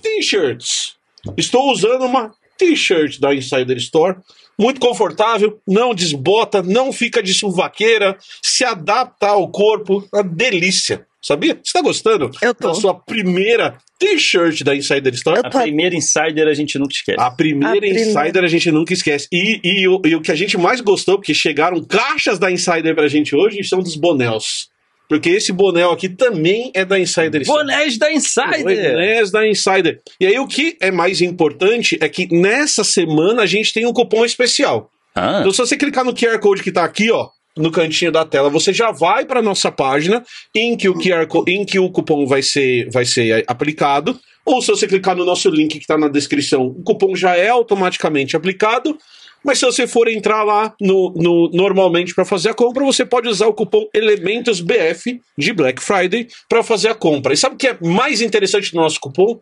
T-shirts. 0.02 0.96
Estou 1.36 1.72
usando 1.72 2.06
uma 2.06 2.32
T-shirt 2.58 3.20
da 3.20 3.34
Insider 3.34 3.78
Store. 3.78 4.18
Muito 4.60 4.80
confortável, 4.80 5.60
não 5.68 5.94
desbota, 5.94 6.64
não 6.64 6.92
fica 6.92 7.22
de 7.22 7.32
suvaqueira, 7.32 8.18
se 8.42 8.64
adapta 8.64 9.28
ao 9.28 9.48
corpo, 9.50 10.08
uma 10.12 10.24
delícia. 10.24 11.06
Sabia? 11.22 11.60
Você 11.62 11.74
tá 11.74 11.82
gostando 11.82 12.32
Eu 12.42 12.56
tô. 12.56 12.70
da 12.70 12.74
sua 12.74 12.94
primeira 12.94 13.78
T-shirt 14.00 14.64
da 14.64 14.76
Insider 14.76 15.14
Store? 15.14 15.42
A 15.44 15.50
primeira 15.50 15.96
insider 15.96 16.48
a 16.48 16.54
gente 16.54 16.80
nunca 16.80 16.94
esquece. 16.94 17.20
A 17.20 17.30
primeira 17.30 17.76
A 17.76 17.80
primeira. 17.80 18.10
Insider 18.10 18.44
a 18.44 18.48
gente 18.48 18.72
nunca 18.72 18.94
esquece. 18.94 19.28
E, 19.32 19.60
e, 19.64 19.88
o, 19.88 20.02
e 20.06 20.16
o 20.16 20.22
que 20.22 20.32
a 20.32 20.36
gente 20.36 20.58
mais 20.58 20.80
gostou, 20.80 21.18
porque 21.18 21.34
chegaram 21.34 21.84
caixas 21.84 22.40
da 22.40 22.52
Insider 22.52 22.96
pra 22.96 23.08
gente 23.08 23.36
hoje, 23.36 23.64
são 23.64 23.80
dos 23.80 23.96
bonés. 23.96 24.70
Porque 25.10 25.30
esse 25.30 25.54
boné 25.54 25.84
aqui 25.90 26.10
também 26.10 26.72
é 26.74 26.84
da 26.84 27.00
Insider. 27.00 27.46
Bonés 27.46 27.98
da 27.98 28.12
Insider! 28.12 28.64
Bonés 28.64 29.32
da 29.32 29.48
Insider. 29.48 30.02
E 30.20 30.26
aí 30.26 30.38
o 30.38 30.48
que 30.48 30.76
é 30.82 30.92
mais 30.92 31.22
importante 31.22 31.98
é 32.02 32.10
que 32.10 32.28
nessa 32.36 32.84
semana 32.84 33.44
a 33.44 33.46
gente 33.46 33.74
tem 33.74 33.86
um 33.86 33.94
cupom 33.94 34.26
especial. 34.26 34.90
Ah, 35.16 35.38
Então 35.40 35.52
se 35.52 35.58
você 35.60 35.78
clicar 35.78 36.04
no 36.04 36.14
QR 36.14 36.38
Code 36.40 36.62
que 36.62 36.72
tá 36.72 36.84
aqui, 36.84 37.10
ó, 37.10 37.30
no 37.56 37.72
cantinho 37.72 38.12
da 38.12 38.24
tela, 38.26 38.50
você 38.50 38.72
já 38.72 38.92
vai 38.92 39.26
para 39.26 39.42
nossa 39.42 39.72
página 39.72 40.24
em 40.54 40.76
que 40.76 40.88
o 40.90 40.94
QR 40.94 41.28
em 41.48 41.66
que 41.66 41.80
o 41.80 41.90
cupom 41.90 42.26
vai 42.26 42.42
ser 42.42 42.90
vai 42.92 43.06
ser 43.06 43.44
aplicado, 43.48 44.20
ou 44.46 44.62
se 44.62 44.68
você 44.68 44.88
clicar 44.88 45.16
no 45.16 45.26
nosso 45.26 45.50
link 45.50 45.72
que 45.72 45.78
está 45.80 45.98
na 45.98 46.08
descrição, 46.08 46.68
o 46.68 46.84
cupom 46.84 47.16
já 47.16 47.36
é 47.36 47.50
automaticamente 47.50 48.36
aplicado. 48.36 48.98
Mas 49.44 49.60
se 49.60 49.66
você 49.66 49.88
for 49.88 50.08
entrar 50.08 50.44
lá 50.44 50.76
no, 50.82 51.12
no- 51.16 51.50
normalmente 51.54 52.14
para 52.14 52.26
fazer 52.26 52.50
a 52.50 52.54
compra, 52.54 52.84
você 52.84 53.06
pode 53.06 53.28
usar 53.30 53.48
o 53.48 53.54
cupom 53.54 53.88
Elementos 53.94 54.60
BF 54.62 55.22
de 55.38 55.54
Black 55.54 55.82
Friday 55.82 56.28
para 56.50 56.64
fazer 56.64 56.90
a 56.90 56.96
compra. 56.96 57.34
E 57.34 57.38
sabe 57.38 57.56
o 57.56 57.58
que 57.58 57.68
é 57.68 57.78
mais 57.82 58.22
interessante 58.22 58.72
do 58.72 58.78
nosso 58.78 59.00
cupom? 59.00 59.40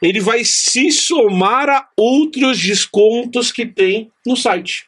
Ele 0.00 0.20
vai 0.20 0.42
se 0.44 0.90
somar 0.92 1.68
a 1.68 1.88
outros 1.96 2.58
descontos 2.58 3.50
que 3.52 3.66
tem 3.66 4.10
no 4.24 4.36
site. 4.36 4.86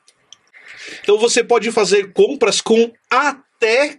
Então 1.03 1.19
você 1.19 1.43
pode 1.45 1.71
fazer 1.71 2.13
compras 2.13 2.61
com 2.61 2.91
até 3.11 3.52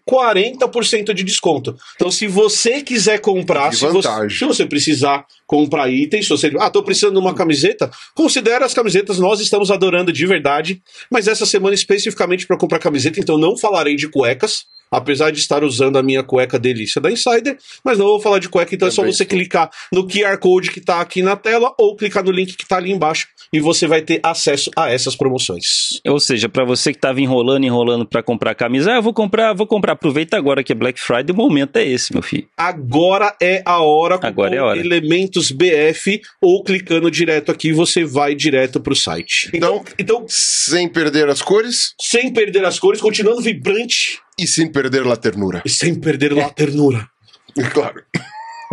40% 0.10 1.14
de 1.14 1.24
desconto. 1.24 1.76
Então, 1.96 2.12
se 2.12 2.28
você 2.28 2.82
quiser 2.82 3.20
comprar, 3.20 3.74
se 3.74 3.86
você, 3.88 4.30
se 4.30 4.46
você 4.46 4.66
precisar 4.66 5.26
comprar 5.48 5.90
itens, 5.90 6.26
se 6.26 6.30
você. 6.30 6.52
Ah, 6.60 6.70
tô 6.70 6.84
precisando 6.84 7.14
de 7.14 7.20
uma 7.20 7.34
camiseta, 7.34 7.90
considere 8.16 8.64
as 8.64 8.74
camisetas, 8.74 9.20
nós 9.20 9.40
estamos 9.40 9.72
adorando 9.72 10.12
de 10.12 10.26
verdade. 10.26 10.82
Mas 11.10 11.28
essa 11.28 11.46
semana, 11.46 11.76
especificamente 11.76 12.48
para 12.48 12.58
comprar 12.58 12.80
camiseta, 12.80 13.20
então 13.20 13.38
não 13.38 13.58
falarei 13.58 13.96
de 13.96 14.08
cuecas. 14.08 14.66
Apesar 14.92 15.32
de 15.32 15.40
estar 15.40 15.64
usando 15.64 15.98
a 15.98 16.04
minha 16.04 16.24
cueca 16.24 16.60
delícia 16.60 17.02
da 17.02 17.12
Insider, 17.12 17.58
mas 17.84 17.98
não 17.98 18.06
vou 18.06 18.20
falar 18.20 18.40
de 18.40 18.50
cueca, 18.50 18.76
então 18.76 18.88
é 18.88 18.92
só 18.92 19.04
você 19.04 19.26
clicar 19.26 19.70
no 19.92 20.08
QR 20.08 20.38
Code 20.38 20.72
que 20.72 20.80
tá 20.80 21.02
aqui 21.02 21.22
na 21.22 21.36
tela 21.36 21.74
ou 21.80 21.96
clicar 21.96 22.24
no 22.24 22.32
link 22.32 22.56
que 22.56 22.68
tá 22.68 22.78
ali 22.78 22.92
embaixo 22.92 23.28
e 23.52 23.60
você 23.60 23.88
vai 23.88 24.02
ter 24.02 24.20
acesso 24.24 24.70
a 24.76 24.90
essas 24.92 25.16
promoções. 25.16 26.00
Ou 26.08 26.20
seja, 26.20 26.48
pra 26.48 26.66
você 26.66 26.94
que 26.94 27.00
tava 27.00 27.22
enrolando, 27.22 27.64
enrolando 27.64 28.06
pra 28.06 28.22
comprar 28.22 28.56
camisa, 28.56 28.92
ah, 28.92 28.96
eu 28.98 29.02
vou 29.02 29.14
comprar, 29.14 29.54
vou 29.54 29.68
comprar. 29.68 29.94
Aproveita 29.94 30.38
agora 30.38 30.64
que 30.64 30.72
é 30.72 30.76
Black 30.76 31.00
Friday, 31.00 31.34
o 31.34 31.36
momento 31.36 31.78
é 31.78 31.86
esse, 31.86 32.14
meu 32.14 32.22
filho. 32.22 32.48
Agora 32.58 33.36
é 33.42 33.62
a 33.66 33.82
hora 33.82 34.18
com 34.18 34.28
Agora 34.28 34.56
é 34.56 34.60
a 34.60 34.66
hora. 34.66 34.80
elementos 34.80 35.52
BF 35.52 36.22
ou 36.42 36.64
clicando 36.64 37.10
direto 37.10 37.52
aqui 37.52 37.72
você 37.72 38.04
vai 38.04 38.36
direto 38.36 38.80
pro 38.80 38.96
site. 38.96 39.50
Então, 39.54 39.84
então 39.98 40.26
Sem 40.28 40.88
perder 40.88 41.30
as 41.30 41.42
cores 41.42 41.94
sem 42.00 42.32
perder 42.32 42.66
as 42.66 42.80
cores, 42.80 43.02
continuando 43.02 43.42
vibrante 43.42 44.20
e 44.40 44.48
sem 44.48 44.72
perder 44.72 45.06
a 45.08 45.16
ternura. 45.16 45.62
e 45.66 45.70
sem 45.70 45.94
perder 45.96 46.38
a 46.40 46.50
ternura. 46.50 47.08
Claro. 47.72 48.04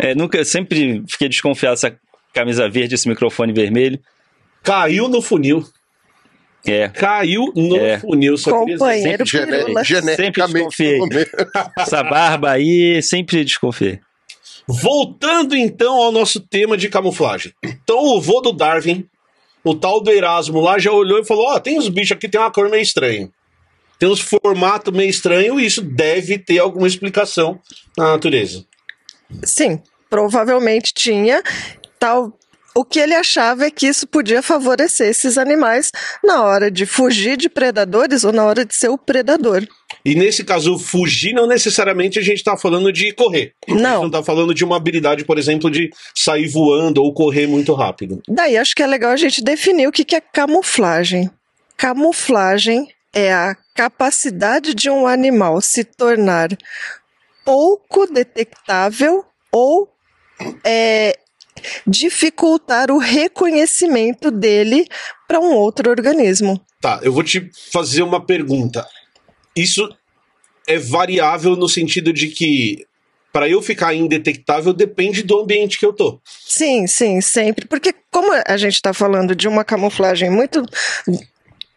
É, 0.01 0.15
nunca, 0.15 0.43
sempre 0.43 1.03
fiquei 1.07 1.29
desconfiado 1.29 1.73
dessa 1.75 1.95
camisa 2.33 2.67
verde, 2.67 2.95
esse 2.95 3.07
microfone 3.07 3.53
vermelho. 3.53 3.99
Caiu 4.63 5.07
no 5.07 5.21
funil. 5.21 5.63
É, 6.65 6.89
Caiu 6.89 7.51
no 7.55 7.75
É. 7.77 7.99
funil. 7.99 8.35
Só. 8.37 8.51
Companheiro 8.65 9.23
Gene- 9.23 9.45
Pirula. 9.51 9.83
geneticamente. 9.83 10.67
desconfiei. 10.67 10.99
essa 11.77 12.03
barba 12.03 12.51
aí, 12.51 13.01
sempre 13.03 13.43
desconfiei. 13.43 13.99
Voltando 14.67 15.55
então 15.55 15.93
ao 16.01 16.11
nosso 16.11 16.39
tema 16.39 16.75
de 16.77 16.89
camuflagem. 16.89 17.53
Então 17.63 17.97
o 17.99 18.19
vô 18.21 18.41
do 18.41 18.51
Darwin, 18.51 19.07
o 19.63 19.75
tal 19.75 20.01
do 20.01 20.09
Erasmo 20.11 20.59
lá, 20.59 20.79
já 20.79 20.91
olhou 20.91 21.19
e 21.19 21.25
falou: 21.25 21.45
Ó, 21.47 21.59
tem 21.59 21.77
uns 21.77 21.89
bichos 21.89 22.13
aqui, 22.13 22.27
tem 22.27 22.39
uma 22.41 22.51
cor 22.51 22.69
meio 22.69 22.81
estranha. 22.81 23.29
Tem 24.01 24.09
uns 24.09 24.19
formatos 24.19 24.91
meio 24.91 25.11
estranhos 25.11 25.61
e 25.61 25.65
isso 25.67 25.79
deve 25.79 26.39
ter 26.39 26.57
alguma 26.57 26.87
explicação 26.87 27.59
na 27.95 28.13
natureza. 28.13 28.65
Sim, 29.43 29.79
provavelmente 30.09 30.91
tinha. 30.91 31.43
Tal. 31.99 32.35
O 32.73 32.83
que 32.83 32.97
ele 32.97 33.13
achava 33.13 33.65
é 33.65 33.69
que 33.69 33.85
isso 33.85 34.07
podia 34.07 34.41
favorecer 34.41 35.07
esses 35.09 35.37
animais 35.37 35.91
na 36.23 36.41
hora 36.41 36.71
de 36.71 36.87
fugir 36.87 37.37
de 37.37 37.47
predadores 37.47 38.23
ou 38.23 38.33
na 38.33 38.43
hora 38.43 38.65
de 38.65 38.75
ser 38.75 38.89
o 38.89 38.97
predador. 38.97 39.67
E 40.03 40.15
nesse 40.15 40.43
caso, 40.43 40.79
fugir 40.79 41.33
não 41.33 41.45
necessariamente 41.45 42.17
a 42.17 42.23
gente 42.23 42.37
está 42.37 42.57
falando 42.57 42.91
de 42.91 43.13
correr. 43.13 43.53
A 43.67 43.71
gente 43.71 43.83
Não. 43.83 43.99
não 43.99 44.07
está 44.07 44.23
falando 44.23 44.51
de 44.51 44.63
uma 44.63 44.77
habilidade, 44.77 45.25
por 45.25 45.37
exemplo, 45.37 45.69
de 45.69 45.91
sair 46.15 46.47
voando 46.47 47.03
ou 47.03 47.13
correr 47.13 47.45
muito 47.45 47.71
rápido. 47.75 48.19
Daí 48.27 48.57
acho 48.57 48.73
que 48.73 48.81
é 48.81 48.87
legal 48.87 49.11
a 49.11 49.17
gente 49.17 49.43
definir 49.43 49.85
o 49.87 49.91
que 49.91 50.15
é 50.15 50.21
camuflagem. 50.21 51.29
Camuflagem 51.77 52.87
é 53.13 53.33
a 53.33 53.55
capacidade 53.75 54.73
de 54.73 54.89
um 54.89 55.07
animal 55.07 55.61
se 55.61 55.83
tornar 55.83 56.49
pouco 57.43 58.05
detectável 58.07 59.25
ou 59.51 59.89
é, 60.63 61.17
dificultar 61.85 62.91
o 62.91 62.97
reconhecimento 62.97 64.31
dele 64.31 64.87
para 65.27 65.39
um 65.39 65.53
outro 65.53 65.89
organismo. 65.89 66.59
Tá, 66.79 66.99
eu 67.03 67.13
vou 67.13 67.23
te 67.23 67.49
fazer 67.71 68.01
uma 68.01 68.25
pergunta. 68.25 68.87
Isso 69.55 69.87
é 70.67 70.77
variável 70.77 71.55
no 71.55 71.67
sentido 71.67 72.13
de 72.13 72.27
que 72.27 72.85
para 73.31 73.47
eu 73.47 73.61
ficar 73.61 73.93
indetectável 73.93 74.73
depende 74.73 75.23
do 75.23 75.39
ambiente 75.39 75.79
que 75.79 75.85
eu 75.85 75.93
tô. 75.93 76.19
Sim, 76.25 76.85
sim, 76.85 77.21
sempre. 77.21 77.65
Porque 77.65 77.93
como 78.09 78.29
a 78.45 78.57
gente 78.57 78.75
está 78.75 78.93
falando 78.93 79.35
de 79.35 79.47
uma 79.47 79.63
camuflagem 79.63 80.29
muito. 80.29 80.63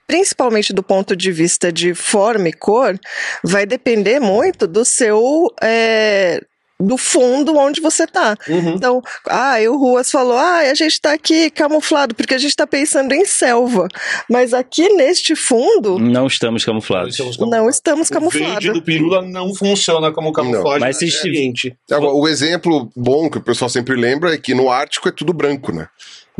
Principalmente 0.06 0.72
do 0.72 0.82
ponto 0.82 1.16
de 1.16 1.32
vista 1.32 1.72
de 1.72 1.94
forma 1.94 2.48
e 2.48 2.52
cor, 2.52 2.98
vai 3.42 3.66
depender 3.66 4.20
muito 4.20 4.66
do 4.66 4.84
seu. 4.84 5.50
é, 5.62 6.40
do 6.80 6.96
fundo 6.98 7.56
onde 7.56 7.80
você 7.80 8.06
tá. 8.06 8.36
Uhum. 8.48 8.74
Então, 8.74 9.02
ah, 9.28 9.60
e 9.60 9.68
o 9.68 9.76
Ruas 9.76 10.10
falou: 10.10 10.36
ah, 10.36 10.58
a 10.58 10.74
gente 10.74 11.00
tá 11.00 11.12
aqui 11.12 11.48
camuflado, 11.50 12.14
porque 12.14 12.34
a 12.34 12.38
gente 12.38 12.54
tá 12.54 12.66
pensando 12.66 13.12
em 13.12 13.24
selva. 13.24 13.86
Mas 14.28 14.52
aqui 14.52 14.88
neste 14.94 15.36
fundo, 15.36 15.98
Não 15.98 16.26
estamos 16.26 16.64
camuflados. 16.64 17.16
não 17.38 17.68
estamos 17.68 18.10
O 18.10 18.14
verde 18.14 18.30
camuflados. 18.40 18.72
do 18.72 18.82
pirula 18.82 19.22
não 19.22 19.54
funciona 19.54 20.12
como 20.12 20.32
camuflagem 20.32 20.80
Mas 20.80 20.98
se 20.98 21.28
ambiente. 21.28 21.76
Agora, 21.90 22.12
o 22.12 22.26
exemplo 22.28 22.90
bom 22.96 23.30
que 23.30 23.38
o 23.38 23.42
pessoal 23.42 23.68
sempre 23.68 23.94
lembra 23.94 24.34
é 24.34 24.36
que 24.38 24.52
no 24.54 24.70
Ártico 24.70 25.08
é 25.08 25.12
tudo 25.12 25.32
branco, 25.32 25.72
né? 25.72 25.88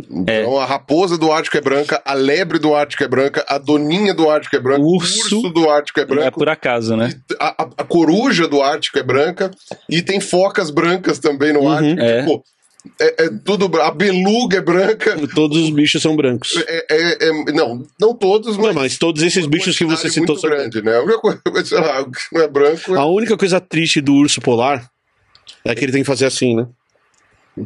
Então 0.09 0.57
a 0.59 0.65
raposa 0.65 1.17
do 1.17 1.31
Ártico 1.31 1.57
é 1.57 1.61
branca, 1.61 2.01
a 2.03 2.13
lebre 2.13 2.59
do 2.59 2.75
Ártico 2.75 3.03
é 3.03 3.07
branca, 3.07 3.45
a 3.47 3.57
doninha 3.57 4.13
do 4.13 4.29
Ártico 4.29 4.55
é 4.55 4.59
branca, 4.59 4.81
O 4.81 4.95
urso 4.97 5.37
urso 5.37 5.49
do 5.51 5.69
Ártico 5.69 5.99
é 5.99 6.03
É 6.03 6.05
branco, 6.05 6.37
por 6.37 6.49
acaso, 6.49 6.97
né? 6.97 7.13
a, 7.39 7.63
a- 7.63 7.69
a 7.77 7.83
coruja 7.85 8.45
do 8.47 8.61
Ártico 8.61 8.99
é 8.99 9.03
branca 9.03 9.49
e 9.89 10.01
tem 10.01 10.19
focas 10.19 10.69
brancas 10.69 11.17
também 11.19 11.53
no 11.53 11.61
Uhum. 11.61 11.71
Ártico. 11.71 12.01
É. 12.01 12.21
Tipo, 12.21 12.43
É, 12.99 13.23
é 13.25 13.29
tudo 13.43 13.65
A 13.81 13.89
beluga 13.89 14.57
é 14.57 14.61
branca. 14.61 15.15
Todos 15.33 15.57
os 15.57 15.71
bichos 15.71 15.99
são 16.03 16.15
brancos. 16.15 16.51
É, 16.67 16.85
é- 16.91 17.29
é- 17.29 17.51
não, 17.51 17.83
não 17.99 18.13
todos, 18.13 18.57
mas. 18.57 18.65
Não, 18.67 18.73
mas 18.75 18.97
todos 18.99 19.23
esses 19.23 19.47
bichos 19.47 19.75
que 19.75 19.85
você 19.85 20.07
citou 20.07 20.37
são 20.37 20.51
grande, 20.51 20.83
né? 20.83 20.95
A 20.97 21.01
única 21.01 21.19
coisa, 21.19 21.41
sei 21.65 21.79
lá, 21.79 22.05
não 22.31 22.41
é 22.41 22.47
branco. 22.47 22.95
é- 22.95 22.99
A 22.99 23.05
única 23.05 23.35
coisa 23.35 23.59
triste 23.59 24.01
do 24.01 24.13
urso 24.13 24.39
polar 24.39 24.87
é 25.65 25.73
que 25.73 25.83
ele 25.83 25.91
tem 25.93 26.01
que 26.03 26.07
fazer 26.07 26.25
assim, 26.27 26.55
né? 26.55 26.67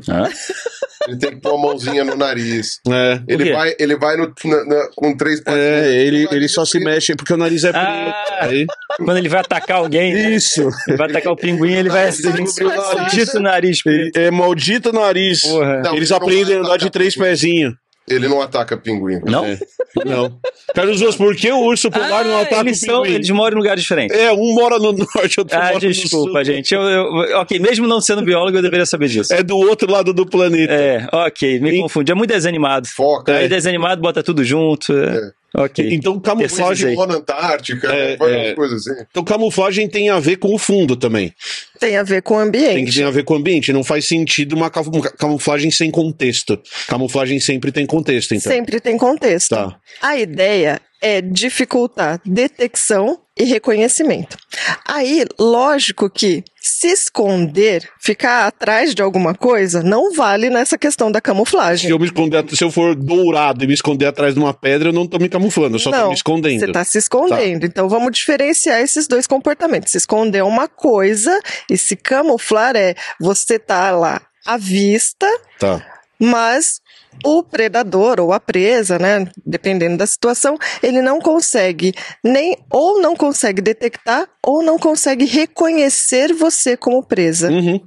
Hã? 0.09 0.29
Ele 1.07 1.17
tem 1.17 1.29
que 1.31 1.37
pôr 1.41 1.55
a 1.55 1.57
mãozinha 1.57 2.03
no 2.03 2.15
nariz. 2.15 2.79
É. 2.87 3.21
Ele 3.27 3.51
vai, 3.53 3.73
ele 3.79 3.95
vai 3.97 4.17
no, 4.17 4.31
na- 4.45 4.65
na- 4.65 4.87
com 4.95 5.15
três 5.17 5.39
patinhas. 5.41 5.65
É, 5.65 5.95
ele, 6.03 6.17
O 6.17 6.23
nariz 6.25 6.35
ele 6.37 6.47
só 6.49 6.61
é 6.61 6.65
se 6.65 6.71
preto. 6.73 6.85
mexe 6.85 7.15
porque 7.15 7.33
o 7.33 7.37
nariz 7.37 7.63
é 7.63 7.71
preto. 7.71 7.85
Ah. 7.87 8.37
Aí- 8.41 8.65
Quando 8.97 9.17
ele 9.17 9.29
vai 9.29 9.39
atacar 9.39 9.77
alguém, 9.77 10.13
né? 10.13 10.31
Isso. 10.31 10.69
ele 10.87 10.97
vai 10.97 11.09
atacar 11.09 11.31
o 11.31 11.35
pinguim, 11.37 11.71
ele 11.73 11.89
vai 11.89 12.09
assim, 12.09 12.27
o 12.27 12.31
nariz. 12.31 12.55
maldito 12.59 13.39
nariz. 13.39 13.79
Ele 13.85 14.11
é 14.15 14.29
maldito 14.29 14.91
nariz. 14.93 15.41
Porra. 15.41 15.81
Não, 15.81 15.95
Eles 15.95 16.11
ele 16.11 16.17
aprendem 16.17 16.55
a 16.57 16.59
andar 16.59 16.77
de 16.77 16.89
três 16.91 17.15
pezinhos. 17.15 17.73
Ele 18.09 18.27
não 18.27 18.41
ataca 18.41 18.75
pinguim. 18.77 19.19
Não? 19.25 19.45
É. 19.45 19.57
Não. 20.05 20.39
Carlos 20.75 21.01
Osso, 21.01 21.17
por 21.17 21.35
que 21.35 21.51
o 21.51 21.59
urso 21.63 21.89
polar 21.89 22.23
não 22.23 22.37
Ah, 22.37 22.41
ataca 22.43 22.61
eles, 22.61 22.81
o 22.83 22.85
são, 22.85 23.01
pinguim? 23.01 23.15
eles 23.15 23.29
moram 23.31 23.57
em 23.57 23.59
lugares 23.59 23.81
diferentes. 23.81 24.15
É, 24.15 24.31
um 24.31 24.53
mora 24.53 24.77
no 24.77 24.91
norte, 24.93 25.39
outro 25.39 25.57
Ah, 25.57 25.61
mora 25.73 25.73
no 25.73 25.79
desculpa, 25.79 26.31
sul. 26.31 26.45
gente. 26.45 26.73
Eu, 26.73 26.81
eu- 26.81 27.39
ok, 27.39 27.57
mesmo 27.59 27.87
não 27.87 27.99
sendo 27.99 28.21
biólogo, 28.21 28.55
eu 28.55 28.61
deveria 28.61 28.85
saber 28.85 29.07
disso. 29.09 29.33
É 29.33 29.41
do 29.41 29.57
outro 29.57 29.91
lado 29.91 30.13
do 30.13 30.25
planeta. 30.27 30.71
É, 30.71 31.07
ok, 31.11 31.59
me 31.59 31.71
E- 31.71 31.81
confundi. 31.81 32.11
É 32.11 32.15
muito 32.15 32.29
desanimado. 32.29 32.87
Foca. 32.87 33.35
Aí 33.35 33.47
desenho 33.49 33.75
animado, 33.75 33.99
bota 33.99 34.21
tudo 34.21 34.43
junto. 34.43 34.93
é. 34.93 35.31
Ok. 35.55 35.89
Então 35.93 36.19
camuflagem. 36.19 36.95
Voa 36.95 37.07
na 37.07 37.15
Antártica, 37.15 37.87
É, 37.91 38.11
né? 38.11 38.17
faz 38.17 38.31
é. 38.31 38.53
coisas 38.53 38.87
assim. 38.87 39.01
então 39.09 39.23
camuflagem 39.23 39.87
tem 39.89 40.09
a 40.09 40.19
ver 40.19 40.37
com 40.37 40.53
o 40.53 40.57
fundo 40.59 40.95
também. 40.95 41.33
Tem 41.79 41.97
a 41.97 42.03
ver 42.03 42.21
com 42.21 42.35
o 42.35 42.37
Tem 42.43 42.51
que 42.51 42.57
ambiente. 42.69 42.95
ter 42.97 43.03
a 43.03 43.09
ver 43.11 43.23
com 43.23 43.33
o 43.33 43.37
ambiente. 43.37 43.73
Não 43.73 43.83
faz 43.83 44.05
sentido 44.05 44.53
uma 44.55 44.69
camu- 44.69 45.01
camuflagem 45.17 45.71
sem 45.71 45.89
contexto. 45.89 46.59
Camuflagem 46.87 47.39
sempre 47.39 47.71
tem 47.71 47.85
contexto, 47.85 48.35
então. 48.35 48.51
Sempre 48.51 48.79
tem 48.79 48.97
contexto. 48.97 49.55
Tá. 49.55 49.75
A 50.01 50.17
ideia 50.17 50.79
é 51.01 51.21
dificultar 51.21 52.21
detecção 52.25 53.19
e 53.37 53.45
reconhecimento. 53.45 54.37
Aí, 54.85 55.25
lógico 55.39 56.09
que 56.09 56.43
se 56.69 56.87
esconder, 56.87 57.89
ficar 57.99 58.45
atrás 58.47 58.93
de 58.93 59.01
alguma 59.01 59.33
coisa, 59.33 59.81
não 59.83 60.13
vale 60.13 60.49
nessa 60.49 60.77
questão 60.77 61.11
da 61.11 61.17
Se 61.19 61.23
camuflagem. 61.23 61.89
eu 61.89 61.99
me 61.99 62.05
esconder, 62.05 62.45
se 62.55 62.63
eu 62.63 62.71
for 62.71 62.95
dourado 62.95 63.63
e 63.63 63.67
me 63.67 63.73
esconder 63.73 64.05
atrás 64.05 64.33
de 64.35 64.39
uma 64.39 64.53
pedra, 64.53 64.89
eu 64.89 64.93
não 64.93 65.07
tô 65.07 65.17
me 65.17 65.27
camuflando, 65.29 65.75
eu 65.75 65.79
só 65.79 65.91
tô 65.91 65.97
não, 65.97 66.07
me 66.09 66.13
escondendo. 66.13 66.59
você 66.59 66.65
está 66.67 66.83
se 66.83 66.97
escondendo. 66.97 67.65
Então 67.65 67.89
vamos 67.89 68.11
diferenciar 68.11 68.79
esses 68.81 69.07
dois 69.07 69.25
comportamentos. 69.27 69.91
Se 69.91 69.97
esconder 69.97 70.39
é 70.39 70.43
uma 70.43 70.67
coisa 70.67 71.37
e 71.69 71.77
se 71.77 71.95
camuflar 71.95 72.75
é 72.75 72.95
você 73.19 73.57
tá 73.59 73.91
lá 73.91 74.21
à 74.45 74.57
vista, 74.57 75.27
Tá. 75.59 75.85
mas 76.19 76.79
o 77.25 77.43
predador 77.43 78.19
ou 78.19 78.31
a 78.33 78.39
presa, 78.39 78.97
né, 78.99 79.29
dependendo 79.45 79.97
da 79.97 80.05
situação, 80.05 80.57
ele 80.81 81.01
não 81.01 81.19
consegue 81.19 81.93
nem 82.23 82.57
ou 82.71 83.01
não 83.01 83.15
consegue 83.15 83.61
detectar 83.61 84.27
ou 84.45 84.63
não 84.63 84.77
consegue 84.77 85.25
reconhecer 85.25 86.33
você 86.33 86.75
como 86.77 87.03
presa. 87.03 87.49
Uhum. 87.51 87.79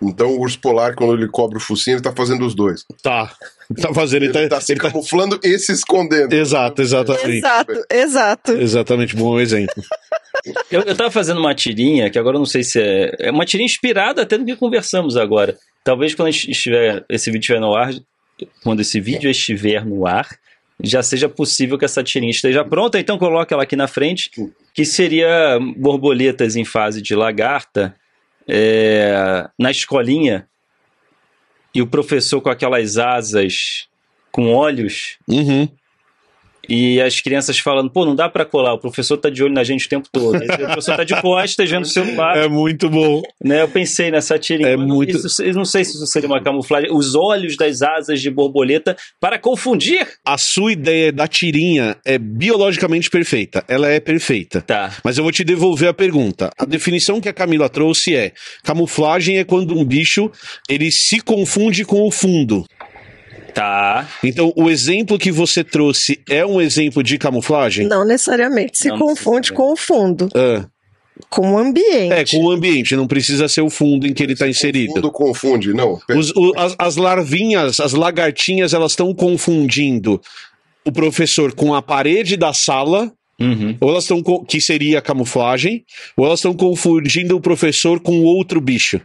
Então 0.00 0.28
o 0.28 0.40
urso 0.40 0.60
polar, 0.60 0.94
quando 0.94 1.14
ele 1.14 1.28
cobre 1.28 1.58
o 1.58 1.60
focinho, 1.60 1.96
ele 1.96 2.02
tá 2.02 2.12
fazendo 2.16 2.46
os 2.46 2.54
dois. 2.54 2.84
Tá. 3.02 3.32
Tá 3.82 3.92
fazendo. 3.92 4.22
Ele, 4.22 4.38
Ele 4.38 4.48
tá, 4.48 4.56
tá 4.56 4.60
se 4.62 4.72
ele 4.72 4.80
tá- 4.80 4.90
camuflando 4.90 5.38
e 5.44 5.58
se 5.58 5.72
escondendo. 5.72 6.32
Exato, 6.32 6.80
exatamente. 6.80 7.36
Exato, 7.36 7.72
exato. 7.90 8.52
Exatamente, 8.52 9.14
bom 9.14 9.38
exemplo. 9.38 9.74
Eu, 10.70 10.82
eu 10.82 10.96
tava 10.96 11.10
fazendo 11.10 11.38
uma 11.40 11.54
tirinha, 11.54 12.08
que 12.08 12.18
agora 12.18 12.36
eu 12.36 12.38
não 12.38 12.46
sei 12.46 12.62
se 12.62 12.80
é. 12.80 13.12
É 13.18 13.30
uma 13.30 13.44
tirinha 13.44 13.66
inspirada 13.66 14.22
até 14.22 14.38
no 14.38 14.46
que 14.46 14.54
conversamos 14.56 15.16
agora. 15.16 15.58
Talvez 15.84 16.14
quando 16.14 16.28
a 16.28 16.30
gente 16.30 16.50
estiver, 16.50 17.04
esse 17.10 17.26
vídeo 17.30 17.40
estiver 17.40 17.60
no 17.60 17.74
ar, 17.74 17.92
quando 18.62 18.80
esse 18.80 19.00
vídeo 19.00 19.30
estiver 19.30 19.84
no 19.84 20.06
ar, 20.06 20.28
já 20.82 21.02
seja 21.02 21.28
possível 21.28 21.76
que 21.76 21.84
essa 21.84 22.02
tirinha 22.02 22.30
esteja 22.30 22.64
pronta. 22.64 22.98
Então 22.98 23.18
coloque 23.18 23.52
ela 23.52 23.64
aqui 23.64 23.76
na 23.76 23.88
frente, 23.88 24.30
que 24.72 24.84
seria 24.84 25.58
borboletas 25.76 26.56
em 26.56 26.64
fase 26.64 27.02
de 27.02 27.14
lagarta 27.14 27.94
é, 28.46 29.48
na 29.58 29.70
escolinha 29.70 30.48
e 31.74 31.82
o 31.82 31.86
professor 31.86 32.40
com 32.40 32.48
aquelas 32.48 32.96
asas 32.96 33.88
com 34.30 34.54
olhos 34.54 35.18
Uhum. 35.28 35.68
E 36.68 37.00
as 37.00 37.20
crianças 37.20 37.58
falando, 37.58 37.90
pô, 37.90 38.04
não 38.04 38.14
dá 38.14 38.28
pra 38.28 38.44
colar, 38.44 38.74
o 38.74 38.78
professor 38.78 39.16
tá 39.16 39.30
de 39.30 39.42
olho 39.42 39.54
na 39.54 39.64
gente 39.64 39.86
o 39.86 39.88
tempo 39.88 40.08
todo. 40.12 40.36
Aí 40.36 40.46
o 40.48 40.66
professor 40.66 40.96
tá 40.96 41.04
de 41.04 41.20
costas 41.20 41.70
vendo 41.70 41.84
o 41.84 41.88
celular, 41.88 42.36
É 42.36 42.48
muito 42.48 42.88
bom. 42.90 43.22
né? 43.42 43.62
Eu 43.62 43.68
pensei 43.68 44.10
nessa 44.10 44.38
tirinha. 44.38 44.68
É 44.70 44.76
muito- 44.76 45.16
Isso, 45.16 45.42
eu 45.42 45.54
não 45.54 45.64
sei 45.64 45.84
se 45.84 45.96
isso 45.96 46.06
seria 46.06 46.28
uma 46.28 46.42
camuflagem. 46.42 46.90
Os 46.92 47.14
olhos 47.14 47.56
das 47.56 47.82
asas 47.82 48.20
de 48.20 48.30
borboleta 48.30 48.96
para 49.20 49.38
confundir. 49.38 50.06
A 50.24 50.36
sua 50.36 50.72
ideia 50.72 51.12
da 51.12 51.26
tirinha 51.26 51.96
é 52.04 52.18
biologicamente 52.18 53.08
perfeita. 53.10 53.64
Ela 53.68 53.88
é 53.88 54.00
perfeita. 54.00 54.60
Tá. 54.62 54.92
Mas 55.04 55.16
eu 55.18 55.24
vou 55.24 55.32
te 55.32 55.44
devolver 55.44 55.88
a 55.88 55.94
pergunta. 55.94 56.50
A 56.58 56.64
definição 56.64 57.20
que 57.20 57.28
a 57.28 57.32
Camila 57.32 57.68
trouxe 57.68 58.14
é: 58.14 58.32
camuflagem 58.62 59.38
é 59.38 59.44
quando 59.44 59.76
um 59.78 59.84
bicho 59.84 60.30
ele 60.68 60.90
se 60.90 61.20
confunde 61.20 61.84
com 61.84 62.02
o 62.06 62.10
fundo. 62.10 62.64
Tá. 63.54 64.08
Então, 64.22 64.52
o 64.56 64.68
exemplo 64.70 65.18
que 65.18 65.32
você 65.32 65.64
trouxe 65.64 66.20
é 66.28 66.44
um 66.44 66.60
exemplo 66.60 67.02
de 67.02 67.18
camuflagem? 67.18 67.86
Não 67.86 68.04
necessariamente 68.04 68.78
se 68.78 68.88
Não 68.88 68.98
confunde 68.98 69.50
necessariamente. 69.50 69.52
com 69.52 69.72
o 69.72 69.76
fundo, 69.76 70.28
Ah, 70.34 70.66
com 71.28 71.52
o 71.54 71.58
ambiente. 71.58 72.12
é, 72.12 72.24
com 72.24 72.44
o 72.44 72.50
ambiente, 72.50 72.94
não 72.94 73.06
precisa 73.06 73.48
ser 73.48 73.62
o 73.62 73.70
fundo 73.70 74.06
em 74.06 74.12
que 74.14 74.22
ele 74.22 74.34
está 74.34 74.44
O 74.44 74.48
inserido. 74.48 74.92
fundo 74.94 75.10
confunde, 75.10 75.72
não. 75.74 75.98
Os- 76.10 76.30
o- 76.36 76.52
as, 76.56 76.74
as 76.78 76.96
larvinhas, 76.96 77.80
as 77.80 77.92
lagartinhas, 77.92 78.72
elas 78.74 78.92
estão 78.92 79.12
confundindo 79.14 80.20
o 80.84 80.92
professor 80.92 81.52
com 81.54 81.74
a 81.74 81.82
parede 81.82 82.36
da 82.36 82.52
sala, 82.52 83.12
Uhum. 83.40 83.76
ou 83.80 83.90
elas 83.90 84.04
estão 84.04 84.22
que 84.44 84.60
seria 84.60 84.98
a 84.98 85.02
camuflagem, 85.02 85.84
ou 86.16 86.26
elas 86.26 86.38
estão 86.40 86.54
confundindo 86.54 87.36
o 87.36 87.40
professor 87.40 88.00
com 88.00 88.22
outro 88.24 88.60
bicho 88.60 89.00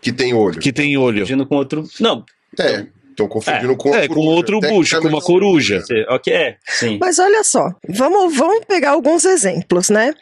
Que 0.00 0.12
tem 0.12 0.32
olho. 0.34 0.58
que 0.58 0.72
tem 0.72 0.96
olho. 0.96 1.20
Confundindo 1.20 1.46
com 1.46 1.56
outro. 1.56 1.84
Não. 2.00 2.24
É, 2.58 2.86
estão 3.10 3.28
confundindo 3.28 3.76
com 3.76 3.92
a 3.92 3.98
É, 3.98 4.08
com 4.08 4.20
outro 4.20 4.60
bucho, 4.60 5.00
com 5.00 5.08
uma 5.08 5.20
coruja. 5.20 5.80
você- 5.80 6.04
Ok, 6.08 6.32
é. 6.32 6.56
Sim. 6.66 6.98
Mas 7.00 7.18
olha 7.18 7.44
só, 7.44 7.68
vamos, 7.88 8.36
vamos 8.36 8.64
pegar 8.66 8.90
alguns 8.90 9.24
exemplos, 9.24 9.88
né? 9.90 10.14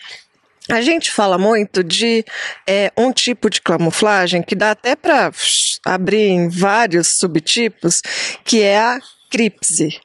A 0.71 0.83
gente 0.83 1.11
fala 1.11 1.39
muito 1.39 1.83
de 1.83 2.23
é, 2.69 2.93
um 2.97 3.11
tipo 3.11 3.49
de 3.49 3.61
camuflagem 3.63 4.43
que 4.43 4.55
dá 4.55 4.73
até 4.73 4.95
para 4.95 5.31
abrir 5.87 6.29
em 6.29 6.49
vários 6.49 7.19
subtipos, 7.19 8.03
que 8.45 8.61
é 8.61 8.79
a 8.79 9.01
cripse. 9.31 9.99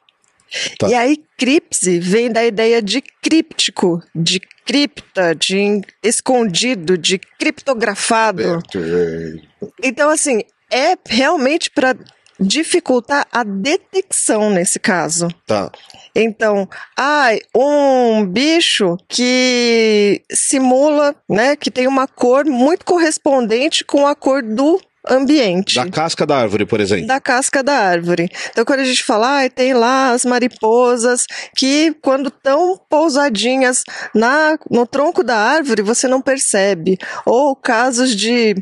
Tá. 0.78 0.88
E 0.88 0.94
aí, 0.94 1.16
cripse 1.36 1.98
vem 1.98 2.30
da 2.30 2.44
ideia 2.44 2.80
de 2.80 3.02
críptico, 3.22 4.00
de 4.14 4.40
cripta, 4.64 5.34
de 5.34 5.82
escondido, 6.02 6.96
de 6.96 7.18
criptografado. 7.18 8.42
Aberto, 8.42 8.78
é. 8.78 9.66
Então, 9.82 10.08
assim, 10.08 10.40
é 10.72 10.96
realmente 11.06 11.70
para 11.70 11.94
dificultar 12.38 13.26
a 13.30 13.42
detecção 13.44 14.50
nesse 14.50 14.78
caso. 14.78 15.28
Tá. 15.46 15.70
Então, 16.14 16.68
ai, 16.96 17.40
um 17.54 18.24
bicho 18.24 18.96
que 19.08 20.22
simula, 20.32 21.14
né, 21.28 21.56
que 21.56 21.70
tem 21.70 21.86
uma 21.86 22.06
cor 22.06 22.44
muito 22.44 22.84
correspondente 22.84 23.84
com 23.84 24.06
a 24.06 24.14
cor 24.14 24.42
do 24.42 24.80
ambiente. 25.08 25.74
Da 25.74 25.90
casca 25.90 26.24
da 26.26 26.36
árvore, 26.38 26.64
por 26.64 26.80
exemplo. 26.80 27.06
Da 27.06 27.20
casca 27.20 27.62
da 27.62 27.74
árvore. 27.74 28.30
Então, 28.50 28.64
quando 28.64 28.80
a 28.80 28.84
gente 28.84 29.04
fala, 29.04 29.38
ai, 29.38 29.50
tem 29.50 29.74
lá 29.74 30.10
as 30.12 30.24
mariposas 30.24 31.26
que, 31.56 31.94
quando 32.00 32.28
estão 32.28 32.80
pousadinhas 32.88 33.82
na, 34.14 34.58
no 34.70 34.86
tronco 34.86 35.22
da 35.22 35.36
árvore, 35.36 35.82
você 35.82 36.08
não 36.08 36.22
percebe. 36.22 36.96
Ou 37.26 37.54
casos 37.54 38.14
de. 38.16 38.54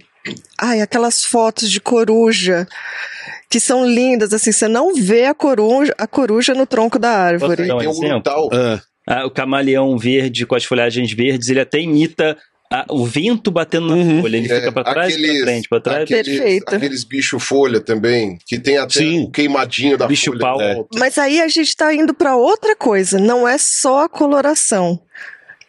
Ai, 0.59 0.81
aquelas 0.81 1.25
fotos 1.25 1.71
de 1.71 1.81
coruja 1.81 2.67
que 3.51 3.59
são 3.61 3.85
lindas, 3.87 4.33
assim, 4.33 4.51
você 4.53 4.67
não 4.69 4.95
vê 4.95 5.27
a 5.27 5.35
coruja, 5.35 5.95
a 5.99 6.07
coruja 6.07 6.55
no 6.55 6.65
tronco 6.67 6.99
da 6.99 7.11
árvore. 7.11 7.65
Tem 7.65 7.73
um 7.73 7.81
exemplo. 7.83 8.49
Ah, 8.53 8.81
Ah, 9.05 9.27
o 9.27 9.31
camaleão 9.33 9.99
verde 9.99 10.47
com 10.47 10.55
as 10.55 10.65
folhagens 10.65 11.13
verdes, 11.13 11.49
ele 11.49 11.59
até 11.59 11.81
imita 11.81 12.39
a- 12.73 12.87
o 12.89 13.05
vento 13.05 13.51
batendo 13.51 13.89
na 13.89 13.97
Uhum. 13.97 14.21
folha. 14.23 14.37
Ele 14.37 14.51
É, 14.51 14.57
fica 14.61 14.71
pra 14.73 14.85
trás, 14.85 15.13
aqueles- 15.13 15.37
pra 15.39 15.43
frente, 15.45 15.69
pra 15.69 15.81
trás. 15.81 16.03
Aqueles, 16.05 16.39
Perfeito. 16.39 16.75
Aqueles 16.77 17.03
bicho 17.05 17.39
folha 17.41 17.81
também, 17.81 18.39
que 18.47 18.61
tem 18.61 18.79
até 18.79 19.01
Sim. 19.01 19.23
um 19.23 19.31
queimadinho 19.31 19.99
da 19.99 20.07
Bicho 20.07 20.27
folha. 20.27 20.39
pau. 20.39 20.57
volta. 20.59 20.99
Mas 21.01 21.19
aí 21.19 21.41
a 21.43 21.49
gente 21.49 21.77
tá 21.77 21.93
indo 21.93 22.15
para 22.15 22.37
outra 22.37 22.77
coisa, 22.77 23.19
não 23.19 23.47
é 23.47 23.59
só 23.59 24.05
a 24.05 24.09
coloração. 24.09 25.01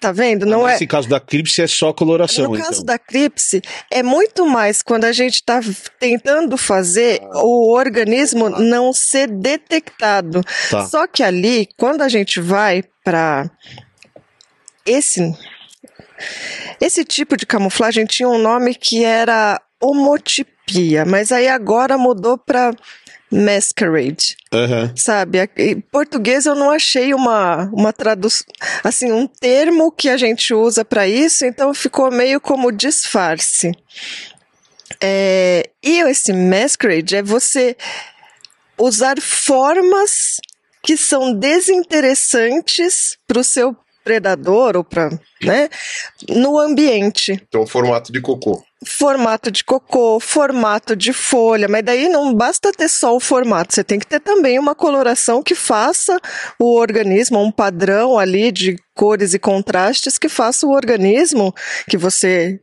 Tá 0.04 0.12
vendo? 0.12 0.46
Não 0.46 0.68
é. 0.68 0.74
Nesse 0.74 0.86
caso 0.86 1.08
da 1.08 1.18
cripse 1.18 1.62
é 1.62 1.68
só 1.68 1.94
coloração, 1.94 2.50
No 2.50 2.56
então. 2.58 2.68
caso 2.68 2.84
da 2.84 3.00
cripse, 3.00 3.62
é 3.90 4.04
muito 4.04 4.46
mais 4.46 4.82
quando 4.82 5.06
a 5.06 5.14
gente 5.14 5.36
está 5.36 5.62
tentando 5.98 6.58
fazer 6.58 7.22
Ah. 7.24 7.42
o 7.42 7.74
organismo 7.74 8.50
não 8.50 8.92
ser 8.92 9.28
detectado. 9.30 10.42
Tá. 10.70 10.86
Só 10.88 11.08
que 11.08 11.24
ali, 11.24 11.70
quando 11.78 12.02
a 12.02 12.10
gente 12.10 12.42
vai 12.42 12.84
para 13.02 13.50
esse 14.86 15.34
esse 16.82 17.06
tipo 17.06 17.38
de 17.38 17.46
camuflagem 17.46 18.06
tinha 18.06 18.28
um 18.28 18.38
nome 18.38 18.76
que 18.76 19.06
era 19.06 19.62
homotipia, 19.82 21.06
mas 21.06 21.32
aí 21.32 21.48
agora 21.48 21.98
mudou 21.98 22.38
para 22.38 22.72
masquerade, 23.34 24.38
Aham. 24.54 24.94
sabe? 24.96 25.50
Em 25.58 25.82
português 25.82 26.46
eu 26.46 26.56
não 26.56 26.70
achei 26.70 27.14
uma, 27.14 27.70
uma 27.74 27.92
tradução, 27.92 28.46
assim, 28.84 29.12
um 29.12 29.26
termo 29.28 29.92
que 29.92 30.10
a 30.10 30.18
gente 30.18 30.54
usa 30.54 30.86
para 30.86 31.08
isso, 31.08 31.46
então 31.46 31.74
ficou 31.74 32.12
meio 32.12 32.40
como 32.40 32.72
disfarce. 32.72 33.72
É, 35.02 35.70
e 35.84 36.00
esse 36.02 36.32
masquerade 36.32 37.16
é 37.16 37.24
você 37.24 37.76
usar 38.78 39.20
formas 39.20 40.38
que 40.84 40.98
são 40.98 41.34
desinteressantes 41.34 43.18
para 43.26 43.40
o 43.40 43.44
seu 43.44 43.76
predador 44.04 44.76
ou 44.76 44.84
para, 44.84 45.10
né, 45.42 45.70
no 46.30 46.60
ambiente 46.60 47.42
Então, 47.48 47.66
formato 47.66 48.12
de 48.12 48.20
cocô. 48.22 48.62
formato 48.86 49.50
de 49.50 49.64
cocô, 49.64 50.20
formato 50.20 50.96
de 50.96 51.14
folha, 51.14 51.68
mas 51.70 51.84
daí 51.84 52.10
não 52.10 52.34
basta 52.34 52.72
ter 52.72 52.90
só 52.90 53.16
o 53.16 53.20
formato, 53.20 53.74
você 53.74 53.84
tem 53.84 53.98
que 54.00 54.06
ter 54.08 54.20
também 54.20 54.60
uma 54.60 54.76
coloração 54.76 55.42
que 55.42 55.56
faça 55.56 56.20
o 56.60 56.78
organismo, 56.78 57.40
um 57.42 57.52
padrão 57.52 58.20
ali 58.20 58.52
de 58.52 58.76
cores 58.94 59.34
e 59.34 59.40
contrastes 59.40 60.18
que 60.18 60.28
faça 60.28 60.68
o 60.68 60.72
organismo 60.72 61.54
que 61.88 61.98
você 61.98 62.60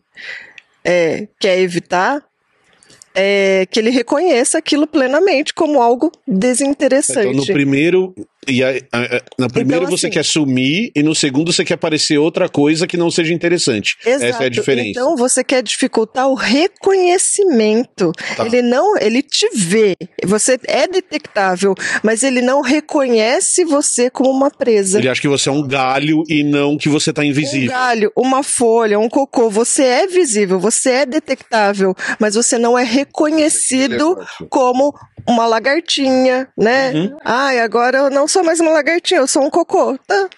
é, 0.84 1.26
quer 1.38 1.58
evitar. 1.58 2.22
é, 3.12 3.66
que 3.66 3.80
ele 3.80 3.90
reconheça 3.90 4.56
aquilo 4.56 4.86
plenamente 4.86 5.52
como 5.52 5.82
algo 5.82 6.12
desinteressante. 6.28 7.26
Então, 7.28 7.40
no 7.40 7.46
primeiro, 7.46 8.14
e 8.48 8.64
a- 8.64 8.68
a- 8.92 8.98
a- 9.16 9.22
no 9.38 9.48
primeiro 9.50 9.84
Então, 9.84 9.96
você 9.96 10.06
assim- 10.06 10.14
quer 10.14 10.24
sumir 10.24 10.90
e 10.94 11.02
no 11.02 11.14
segundo 11.14 11.52
você 11.52 11.64
quer 11.64 11.76
parecer 11.76 12.18
outra 12.18 12.48
coisa 12.48 12.86
que 12.86 12.96
não 12.96 13.10
seja 13.10 13.32
interessante. 13.34 13.96
Essa 14.04 14.24
é 14.42 14.46
a 14.46 14.48
diferença. 14.48 14.88
Então 14.90 15.16
você 15.16 15.44
quer 15.44 15.62
dificultar 15.62 16.28
o 16.28 16.34
reconhecimento. 16.34 18.12
Tá. 18.36 18.46
Ele 18.46 18.62
não, 18.62 18.96
ele 18.98 19.22
te 19.22 19.48
vê. 19.54 19.96
Você 20.24 20.58
é 20.66 20.86
detectável, 20.86 21.74
mas 22.02 22.22
ele 22.22 22.40
não 22.40 22.60
reconhece 22.60 23.64
você 23.64 24.08
como 24.10 24.30
uma 24.30 24.50
presa. 24.50 24.98
Ele 24.98 25.08
acha 25.08 25.20
que 25.20 25.28
você 25.28 25.48
é 25.48 25.52
um 25.52 25.66
galho 25.66 26.22
e 26.28 26.42
não 26.42 26.76
que 26.78 26.88
você 26.88 27.12
tá 27.12 27.22
Um 27.22 27.24
invisível. 27.24 27.70
galho, 27.70 28.12
uma 28.16 28.42
folha, 28.42 28.98
um 28.98 29.08
cocô, 29.08 29.50
você 29.50 29.82
é 29.84 30.06
visível, 30.06 30.58
você 30.58 30.90
é 30.90 31.06
detectável, 31.06 31.94
mas 32.18 32.34
você 32.34 32.58
não 32.58 32.78
é 32.78 32.84
reconhecido 32.84 34.14
Relevante. 34.14 34.46
como 34.48 34.94
uma 35.28 35.46
lagartinha, 35.46 36.48
né? 36.56 36.92
Uhum. 36.92 37.16
Ai, 37.24 37.60
agora 37.60 37.98
eu 37.98 38.10
não 38.10 38.26
sou 38.30 38.42
mais 38.44 38.60
uma 38.60 38.70
lagartinha, 38.70 39.20
eu 39.20 39.26
sou 39.28 39.44
um 39.44 39.50
cocô. 39.50 39.98
Tá. 40.06 40.28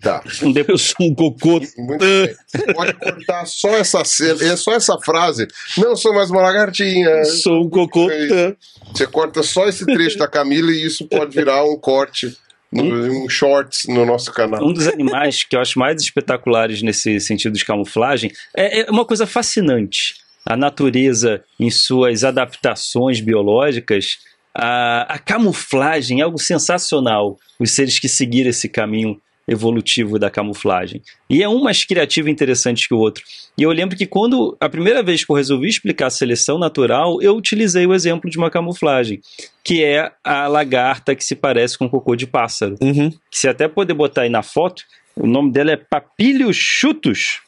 Tá. 0.00 0.22
Eu 0.68 0.78
sou 0.78 0.94
um 1.06 1.14
cocô. 1.14 1.60
Muito 1.76 1.98
bem. 1.98 2.34
Você 2.46 2.72
pode 2.72 2.92
cortar 2.94 3.44
só 3.46 3.68
essa 3.76 4.04
cena, 4.04 4.42
é 4.44 4.56
só 4.56 4.72
essa 4.72 4.96
frase. 4.98 5.46
Não 5.76 5.94
sou 5.94 6.14
mais 6.14 6.30
uma 6.30 6.40
lagartinha. 6.42 7.24
Sou 7.24 7.64
um 7.64 7.68
cocô. 7.68 8.10
É 8.10 8.54
Você 8.94 9.06
corta 9.06 9.42
só 9.42 9.68
esse 9.68 9.84
trecho 9.84 10.16
da 10.18 10.26
Camila 10.26 10.70
e 10.72 10.84
isso 10.86 11.06
pode 11.06 11.34
virar 11.36 11.64
um 11.64 11.76
corte, 11.76 12.36
no- 12.72 13.24
um 13.24 13.28
shorts 13.28 13.86
no 13.88 14.06
nosso 14.06 14.32
canal. 14.32 14.64
Um 14.64 14.72
dos 14.72 14.86
animais 14.88 15.42
que 15.44 15.54
eu 15.56 15.60
acho 15.60 15.78
mais 15.78 16.00
espetaculares 16.00 16.80
nesse 16.82 17.20
sentido 17.20 17.52
de 17.56 17.64
camuflagem 17.64 18.32
é, 18.56 18.80
é 18.80 18.90
uma 18.90 19.04
coisa 19.04 19.26
fascinante. 19.26 20.14
A 20.46 20.56
natureza, 20.56 21.44
em 21.58 21.70
suas 21.70 22.24
adaptações 22.24 23.20
biológicas, 23.20 24.18
a, 24.54 25.14
a 25.14 25.18
camuflagem 25.18 26.20
é 26.20 26.24
algo 26.24 26.38
sensacional. 26.38 27.38
Os 27.58 27.70
seres 27.72 27.98
que 27.98 28.08
seguiram 28.08 28.50
esse 28.50 28.68
caminho 28.68 29.20
evolutivo 29.48 30.18
da 30.18 30.30
camuflagem. 30.30 31.02
E 31.28 31.42
é 31.42 31.48
um 31.48 31.62
mais 31.62 31.84
criativo 31.84 32.28
e 32.28 32.30
interessante 32.30 32.86
que 32.86 32.94
o 32.94 32.98
outro. 32.98 33.24
E 33.58 33.62
eu 33.64 33.70
lembro 33.72 33.96
que 33.96 34.06
quando 34.06 34.56
a 34.60 34.68
primeira 34.68 35.02
vez 35.02 35.24
que 35.24 35.32
eu 35.32 35.36
resolvi 35.36 35.68
explicar 35.68 36.06
a 36.06 36.10
seleção 36.10 36.56
natural, 36.56 37.20
eu 37.20 37.36
utilizei 37.36 37.84
o 37.84 37.92
exemplo 37.92 38.30
de 38.30 38.38
uma 38.38 38.50
camuflagem, 38.50 39.20
que 39.64 39.82
é 39.82 40.12
a 40.22 40.46
lagarta 40.46 41.16
que 41.16 41.24
se 41.24 41.34
parece 41.34 41.76
com 41.76 41.88
cocô 41.88 42.14
de 42.14 42.26
pássaro 42.28 42.76
Uhum. 42.80 43.10
que 43.10 43.38
você 43.38 43.48
até 43.48 43.66
poder 43.66 43.94
botar 43.94 44.22
aí 44.22 44.28
na 44.28 44.42
foto, 44.42 44.84
o 45.16 45.26
nome 45.26 45.50
dela 45.50 45.72
é 45.72 45.76
Papilio 45.76 46.52
chutus. 46.54 47.40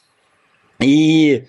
E 0.81 1.41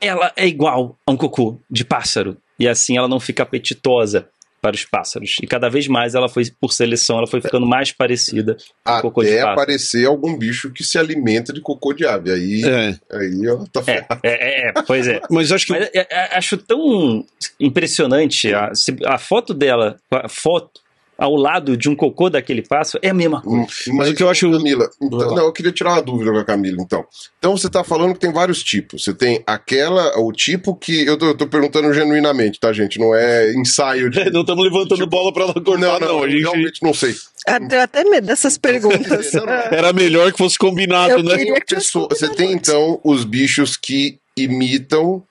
ela 0.00 0.32
é 0.36 0.46
igual 0.46 0.96
a 1.04 1.10
um 1.10 1.16
cocô 1.16 1.58
de 1.68 1.84
pássaro. 1.84 2.36
E 2.58 2.68
assim 2.68 2.96
ela 2.96 3.08
não 3.08 3.18
fica 3.18 3.42
apetitosa 3.42 4.28
para 4.60 4.74
os 4.74 4.84
pássaros. 4.84 5.36
E 5.42 5.46
cada 5.46 5.68
vez 5.68 5.86
mais 5.88 6.14
ela 6.14 6.28
foi, 6.28 6.44
por 6.60 6.72
seleção, 6.72 7.18
ela 7.18 7.26
foi 7.26 7.40
ficando 7.40 7.66
mais 7.66 7.92
parecida 7.92 8.56
com 8.84 9.00
cocô 9.00 9.22
de 9.22 9.28
Até 9.28 9.36
pássaro. 9.38 9.52
aparecer 9.60 10.06
algum 10.06 10.36
bicho 10.36 10.70
que 10.72 10.84
se 10.84 10.98
alimenta 10.98 11.52
de 11.52 11.60
cocô 11.60 11.92
de 11.92 12.06
ave. 12.06 12.30
Aí, 12.30 12.62
É. 12.64 12.98
aí 13.16 13.48
ó, 13.48 13.64
tá 13.72 13.80
É, 13.80 13.82
ferrado. 13.84 14.20
é, 14.22 14.28
é, 14.28 14.68
é, 14.68 14.72
pois 14.86 15.06
é. 15.06 15.20
Mas 15.30 15.50
acho 15.52 15.66
que. 15.66 15.72
Mas 15.72 15.88
é, 15.94 16.06
é, 16.10 16.36
acho 16.36 16.56
tão 16.58 17.24
impressionante 17.58 18.52
a, 18.52 18.72
a 19.06 19.18
foto 19.18 19.54
dela, 19.54 19.96
a 20.10 20.28
foto 20.28 20.79
ao 21.20 21.36
lado 21.36 21.76
de 21.76 21.88
um 21.88 21.94
cocô 21.94 22.30
daquele 22.30 22.62
pássaro 22.62 22.98
é 23.02 23.10
a 23.10 23.14
mesma 23.14 23.42
coisa. 23.42 23.62
Hum, 23.88 23.94
Mas, 23.94 24.08
o 24.08 24.14
que 24.14 24.22
eu 24.22 24.28
acho- 24.30 24.50
Camila, 24.50 24.88
então, 25.00 25.34
não, 25.34 25.44
eu 25.44 25.52
queria 25.52 25.70
tirar 25.70 25.92
uma 25.92 26.02
dúvida 26.02 26.32
com 26.32 26.38
a 26.38 26.44
Camila, 26.44 26.78
então. 26.80 27.04
Então 27.38 27.56
você 27.56 27.68
tá 27.68 27.84
falando 27.84 28.14
que 28.14 28.20
tem 28.20 28.32
vários 28.32 28.64
tipos. 28.64 29.04
Você 29.04 29.12
tem 29.12 29.42
aquela, 29.46 30.18
o 30.18 30.32
tipo 30.32 30.74
que. 30.74 31.04
Eu 31.06 31.18
tô, 31.18 31.26
eu 31.26 31.36
tô 31.36 31.46
perguntando 31.46 31.92
genuinamente, 31.92 32.58
tá, 32.58 32.72
gente? 32.72 32.98
Não 32.98 33.14
é 33.14 33.52
ensaio 33.52 34.08
de. 34.08 34.18
Não 34.32 34.40
estamos 34.40 34.64
levantando 34.64 35.06
bola 35.06 35.32
pra 35.32 35.44
ela 35.44 35.52
cortar, 35.54 35.78
não, 35.78 36.00
não. 36.00 36.08
não, 36.20 36.28
gente... 36.28 36.40
realmente 36.42 36.82
não 36.82 36.94
sei. 36.94 37.14
Eu 37.46 37.68
tenho 37.68 37.82
até 37.82 38.04
medo 38.04 38.26
dessas 38.26 38.56
perguntas. 38.56 39.32
Não. 39.32 39.46
Era 39.48 39.92
melhor 39.92 40.32
que 40.32 40.38
fosse 40.38 40.56
combinado, 40.58 41.12
Eu 41.14 41.22
né? 41.22 41.36
Pessoa- 41.68 42.08
você 42.10 42.28
tem 42.28 42.52
então 42.52 42.98
os 43.04 43.24
bichos 43.24 43.76
que 43.76 44.18
imitam 44.36 45.22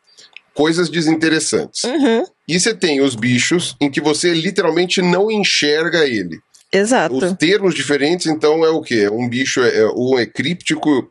coisas 0.59 0.89
desinteressantes. 0.89 1.85
Uhum, 1.85 2.25
E 2.45 2.59
você 2.59 2.73
tem 2.73 2.99
os 2.99 3.15
bichos 3.15 3.77
em 3.79 3.89
que 3.89 4.01
você 4.01 4.33
literalmente 4.33 5.01
não 5.01 5.31
enxerga 5.31 6.05
ele. 6.05 6.37
exato. 6.73 7.15
Os 7.15 7.31
termos 7.37 7.73
diferentes, 7.73 8.27
então, 8.27 8.65
é 8.65 8.69
o 8.69 8.81
quê? 8.81 9.07
Um 9.09 9.29
bicho 9.29 9.61
é, 9.63 9.69
é- 9.77 9.87
um 9.95 10.19
é 10.19 10.25
críptico, 10.25 11.09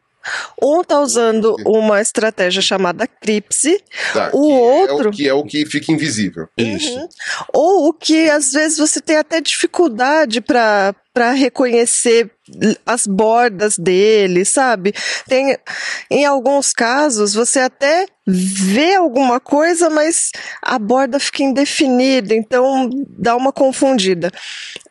Um 0.63 0.83
tá 0.85 1.01
usando 1.01 1.57
uma 1.65 2.01
estratégia 2.01 2.61
chamada 2.63 3.07
cripse, 3.07 3.83
tá, 4.13 4.31
O 4.33 4.47
que 4.47 4.53
outro- 4.53 5.07
É 5.07 5.09
o, 5.09 5.13
que 5.13 5.29
é 5.29 5.35
o 5.35 5.45
que 5.45 5.67
fica 5.67 5.93
invisível. 5.93 6.49
Isso. 6.57 7.09
ou 7.55 7.89
o 7.89 7.93
que 7.93 8.29
às 8.31 8.53
vezes 8.53 8.79
você 8.79 9.01
tem 9.01 9.17
até 9.17 9.41
dificuldade 9.41 10.41
para 10.41 10.95
para 11.15 11.33
reconhecer 11.33 12.31
as 12.87 13.05
bordas 13.05 13.77
dele, 13.77 14.45
sabe? 14.45 14.93
Tem 15.29 15.59
em 16.09 16.25
alguns 16.25 16.73
casos 16.73 17.35
você 17.35 17.59
até 17.59 18.07
vê 18.25 18.95
alguma 18.95 19.41
coisa, 19.41 19.91
mas 19.91 20.31
a 20.63 20.79
borda 20.79 21.19
fica 21.19 21.43
indefinida, 21.43 22.33
então 22.35 22.89
dá 23.19 23.35
uma 23.35 23.53
confundida. 23.53 24.31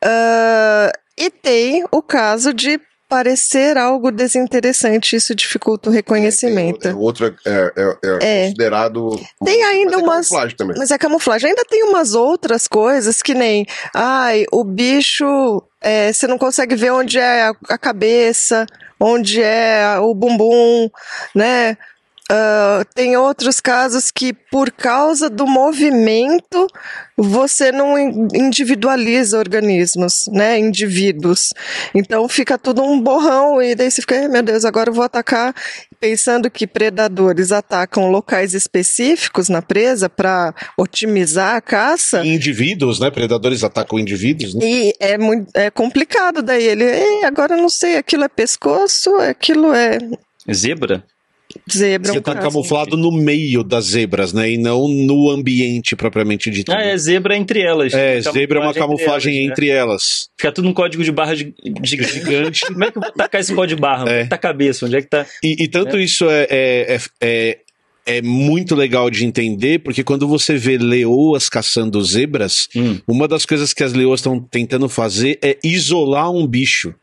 Ah, 0.03 0.91
e 1.17 1.29
tem 1.29 1.85
o 1.91 2.01
caso 2.01 2.53
de 2.53 2.77
parecer 3.07 3.77
algo 3.77 4.11
desinteressante, 4.11 5.15
isso 5.15 5.33
dificulta 5.33 5.89
o 5.89 5.93
reconhecimento. 5.93 6.79
Tem- 6.79 6.91
é, 6.91 6.95
outro 6.95 7.25
é, 7.25 7.51
é- 7.75 7.97
é 8.03 8.17
É. 8.21 8.43
considerado. 8.45 9.19
Tem 9.43 9.63
ainda 9.63 9.91
mas 9.97 10.01
é 10.01 10.03
umas- 10.03 10.27
camuflagem 10.29 10.57
também. 10.57 10.75
Mas 10.77 10.91
é 10.91 10.97
camuflagem. 10.97 11.49
Ainda 11.49 11.63
tem 11.69 11.83
umas 11.83 12.13
outras 12.13 12.67
coisas 12.67 13.21
que 13.21 13.33
nem, 13.33 13.65
ai, 13.93 14.45
o 14.51 14.63
bicho, 14.63 15.63
é, 15.81 16.11
você 16.11 16.27
não 16.27 16.37
consegue 16.37 16.75
ver 16.75 16.91
onde 16.91 17.17
é 17.19 17.43
a, 17.43 17.53
a 17.69 17.77
cabeça, 17.77 18.65
onde 18.99 19.41
é 19.41 19.97
o 19.99 20.13
bumbum, 20.13 20.89
né? 21.35 21.77
Ah, 22.29 22.83
tem 22.93 23.15
outros 23.15 23.61
casos 23.61 24.11
que, 24.11 24.33
por 24.33 24.69
causa 24.69 25.29
do 25.29 25.47
movimento, 25.47 26.67
você 27.17 27.71
não 27.71 27.97
in- 27.97 28.27
individualiza 28.35 29.39
organismos, 29.39 30.25
né? 30.27 30.59
Indivíduos. 30.59 31.53
Então 31.95 32.27
fica 32.27 32.57
tudo 32.57 32.83
um 32.83 32.99
borrão, 32.99 33.61
e 33.61 33.73
daí 33.75 33.89
você 33.89 34.01
fica, 34.01 34.15
"Ai, 34.19 34.27
meu 34.27 34.43
Deus, 34.43 34.65
agora 34.65 34.89
eu 34.89 34.93
vou 34.93 35.05
atacar 35.05 35.55
pensando 36.01 36.51
que 36.51 36.67
predadores 36.67 37.51
atacam 37.51 38.11
locais 38.11 38.53
específicos 38.53 39.47
na 39.49 39.61
presa 39.61 40.09
para 40.09 40.53
otimizar 40.77 41.55
a 41.55 41.61
caça. 41.61 42.25
Indivíduos, 42.25 42.99
né? 42.99 43.09
Predadores 43.09 43.63
atacam 43.63 43.97
indivíduos, 43.97 44.53
né? 44.53 44.65
E 44.65 44.93
é 44.99 45.17
muito 45.17 45.49
é 45.55 45.71
complicado 45.71 46.41
daí 46.41 46.63
ele, 46.65 46.83
"Ei, 46.83 47.23
agora 47.23 47.55
eu 47.55 47.61
não 47.61 47.69
sei, 47.69 47.95
aquilo 47.97 48.25
é 48.25 48.27
pescoço, 48.29 49.15
aquilo 49.15 49.73
é 49.73 49.97
Zebra? 50.53 51.03
Zebra. 51.71 52.11
Você 52.11 52.19
um 52.19 52.21
tá 52.21 52.33
caso. 52.33 52.47
camuflado 52.47 52.97
no 52.97 53.11
meio 53.11 53.63
das 53.63 53.85
zebras, 53.85 54.33
né? 54.33 54.51
E 54.51 54.57
não 54.57 54.87
no 54.87 55.29
ambiente 55.31 55.95
propriamente 55.95 56.49
dito. 56.49 56.71
Ah, 56.71 56.81
é 56.81 56.97
zebra 56.97 57.35
entre 57.37 57.61
elas. 57.61 57.93
É, 57.93 58.21
zebra 58.21 58.59
é 58.59 58.61
uma 58.61 58.73
Camuflagem 58.73 58.73
camuflagem 58.73 59.33
elas, 59.35 59.47
né? 59.47 59.51
entre 59.53 59.69
elas. 59.69 60.29
Fica 60.37 60.51
tudo 60.51 60.67
no 60.67 60.73
código 60.73 61.03
de 61.03 61.11
barra 61.11 61.35
de, 61.35 61.53
de 61.63 62.03
gigante. 62.03 62.61
Como 62.65 62.83
é 62.83 62.91
que 62.91 62.97
eu 62.97 63.01
vou 63.01 63.11
tacar 63.11 63.41
esse 63.41 63.53
código 63.53 63.75
de 63.75 63.81
barra? 63.81 64.03
Onde 64.03 64.11
é 64.13 64.23
que 64.23 64.29
tá 64.29 64.35
a 64.35 64.39
cabeça? 64.39 64.85
Onde 64.85 64.95
é 64.97 65.01
que 65.01 65.07
tá. 65.07 65.25
E, 65.43 65.63
e 65.63 65.67
tanto 65.67 65.97
isso 65.97 66.29
é, 66.29 66.47
é, 66.49 66.95
é, 66.95 66.99
é, 67.21 67.57
é 68.17 68.21
muito 68.21 68.75
legal 68.75 69.09
de 69.09 69.25
entender, 69.25 69.79
porque 69.79 70.03
quando 70.03 70.27
você 70.27 70.55
vê 70.57 70.77
leoas 70.77 71.49
caçando 71.49 72.01
zebras, 72.03 72.67
Hum. 72.75 72.99
uma 73.07 73.27
das 73.27 73.45
coisas 73.45 73.73
que 73.73 73.83
as 73.83 73.93
leoas 73.93 74.19
estão 74.19 74.39
tentando 74.39 74.87
fazer 74.87 75.39
é 75.43 75.57
isolar 75.63 76.31
um 76.31 76.45
bicho. 76.47 76.93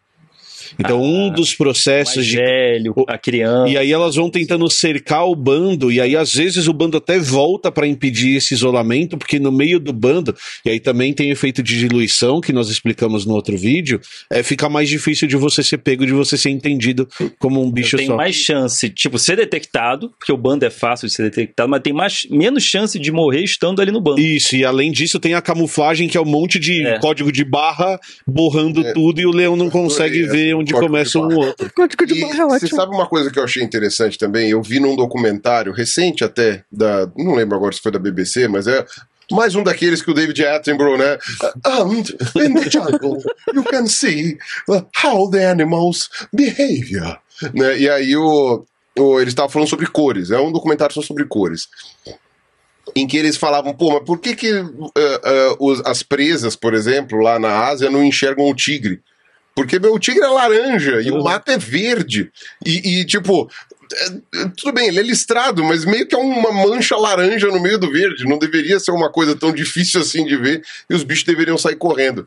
Então, 0.79 1.03
um 1.03 1.31
dos 1.31 1.49
Mais 1.49 1.55
processos 1.57 2.27
de 2.27 2.37
velho, 2.37 2.95
a 3.09 3.19
criança. 3.19 3.69
e 3.71 3.77
aí 3.79 3.93
elas 3.93 4.17
vão 4.17 4.29
tentando 4.31 4.69
cercar 4.71 5.27
o 5.29 5.35
bando, 5.35 5.91
e 5.93 6.01
aí 6.01 6.17
às 6.17 6.35
vezes 6.35 6.67
o 6.69 6.73
bando 6.73 6.97
até 6.97 7.19
volta 7.19 7.71
para 7.71 7.87
impedir 7.87 8.37
esse 8.37 8.55
isolamento, 8.55 9.17
porque 9.17 9.39
no 9.39 9.53
meio 9.53 9.79
do 9.79 9.93
bando, 9.93 10.35
e 10.65 10.71
aí 10.71 10.81
também 10.81 11.13
tem 11.13 11.31
efeito 11.31 11.63
de 11.63 11.79
diluição, 11.79 12.41
que 12.41 12.53
nós 12.53 12.69
explicamos 12.69 13.25
no 13.27 13.35
outro 13.35 13.57
vídeo, 13.57 14.01
é, 14.31 14.43
fica 14.43 14.69
mais 14.69 14.89
difícil 14.89 15.29
de 15.29 15.37
você 15.37 15.63
ser 15.63 15.79
pego, 15.79 16.05
de 16.07 16.13
você 16.13 16.37
ser 16.37 16.51
entendido 16.51 17.09
como 17.39 17.63
um 17.63 17.71
bicho 17.71 17.97
tem 17.97 18.07
só. 18.07 18.17
mais 18.17 18.35
chance, 18.35 18.89
tipo, 18.91 19.19
ser 19.19 19.37
detectado, 19.37 20.11
porque 20.19 20.33
o 20.33 20.37
bando 20.37 20.65
é 20.65 20.71
fácil 20.71 21.09
de 21.09 21.15
ser 21.15 21.23
detectado, 21.25 21.69
mas 21.69 21.83
tem 21.83 21.93
mais, 21.93 22.27
menos 22.31 22.63
chance 22.65 22.99
de 22.99 23.13
morrer 23.13 23.43
estando 23.43 23.81
ali 23.81 23.91
no 23.93 24.01
bando. 24.01 24.21
Isso, 24.21 24.57
e 24.57 24.65
além 24.65 24.91
disso 24.91 25.21
tem 25.21 25.35
a 25.35 25.43
camuflagem, 25.43 26.09
que 26.09 26.17
é 26.17 26.21
um 26.21 26.25
monte 26.25 26.59
de 26.59 26.85
É. 26.85 26.99
código 26.99 27.31
de 27.31 27.45
barra 27.45 27.99
borrando 28.27 28.83
tudo, 28.93 29.21
e 29.21 29.27
o 29.27 29.31
leão 29.31 29.57
não 29.57 29.71
consegue 29.71 30.23
ver 30.25 30.55
essa 30.55 30.64
onde 30.65 30.73
código 30.73 30.91
começa 30.93 31.19
um 31.19 31.37
outro. 31.37 31.73
Código 31.75 32.07
de 32.07 32.21
barra 32.21 32.43
é 32.43 32.47
você 32.47 32.65
ótimo. 32.67 32.81
sabe 32.81 32.95
uma 32.95 33.07
coisa 33.07 33.31
que 33.31 33.39
eu 33.39 33.45
achei 33.45 33.63
interessante 33.63 34.19
também? 34.19 34.51
Eu 34.51 34.63
vi 34.63 34.81
num 34.81 34.97
documentário 34.97 35.73
recente 35.73 36.25
até, 36.25 36.65
da, 36.71 37.09
não 37.17 37.35
lembro 37.35 37.57
agora 37.57 37.73
se 37.73 37.81
foi 37.81 37.93
da 37.93 37.99
BBC, 37.99 38.49
mas 38.49 38.67
é 38.67 38.85
mais 39.31 39.55
um 39.55 39.63
daqueles 39.63 40.03
que 40.03 40.11
o 40.11 40.15
David 40.15 40.45
Attenborough, 40.45 40.99
né? 40.99 41.19
And 41.65 42.45
in 42.45 42.55
the 42.55 42.69
jungle, 42.71 43.23
you 43.55 43.63
can 43.65 43.87
see 43.87 44.37
how 45.03 45.31
the 45.31 45.47
animals 45.47 46.11
behavior. 46.33 47.19
Né? 47.55 47.79
E 47.79 47.89
aí 47.89 48.17
o, 48.17 48.65
o, 48.99 49.21
eles 49.21 49.33
estavam 49.33 49.49
falando 49.51 49.69
sobre 49.69 49.87
cores, 49.87 50.31
é 50.31 50.39
um 50.39 50.53
documentário 50.53 50.95
só 50.95 51.01
sobre 51.03 51.25
cores. 51.25 51.69
Em 52.95 53.07
que 53.07 53.17
eles 53.17 53.37
falavam, 53.39 53.73
pô, 53.75 53.95
mas 53.95 54.05
por 54.05 54.19
que, 54.21 54.37
que 54.37 54.53
uh, 54.53 54.85
uh, 54.85 55.57
os- 55.59 55.81
as 55.87 56.03
presas, 56.03 56.55
por 56.55 56.75
exemplo, 56.75 57.19
lá 57.19 57.39
na 57.39 57.67
Ásia, 57.67 57.89
não 57.91 58.05
enxergam 58.05 58.45
o 58.49 58.55
tigre? 58.55 59.01
Porque 59.55 59.79
meu, 59.79 59.95
o 59.95 59.99
tigre 59.99 60.23
é 60.25 60.27
laranja 60.29 61.01
e 61.01 61.11
o 61.11 61.23
mato 61.23 61.51
é 61.51 61.59
verde. 61.59 62.31
E, 62.67 63.01
e, 63.01 63.05
tipo, 63.05 63.49
é, 63.93 64.49
tudo 64.57 64.73
bem, 64.73 64.89
ele 64.89 64.99
é 64.99 65.03
listrado, 65.03 65.63
mas 65.63 65.85
meio 65.85 66.07
que 66.07 66.15
é 66.15 66.19
uma 66.19 66.53
mancha 66.53 66.97
laranja 66.97 67.47
no 67.49 67.61
meio 67.63 67.79
do 67.79 67.91
verde. 67.91 68.25
Não 68.25 68.39
deveria 68.39 68.81
ser 68.81 68.91
uma 68.91 69.11
coisa 69.11 69.37
tão 69.37 69.53
difícil 69.53 70.01
assim 70.01 70.25
de 70.25 70.37
ver 70.37 70.63
e 70.91 70.95
os 70.95 71.05
bichos 71.05 71.25
deveriam 71.25 71.57
sair 71.59 71.77
correndo. 71.77 72.27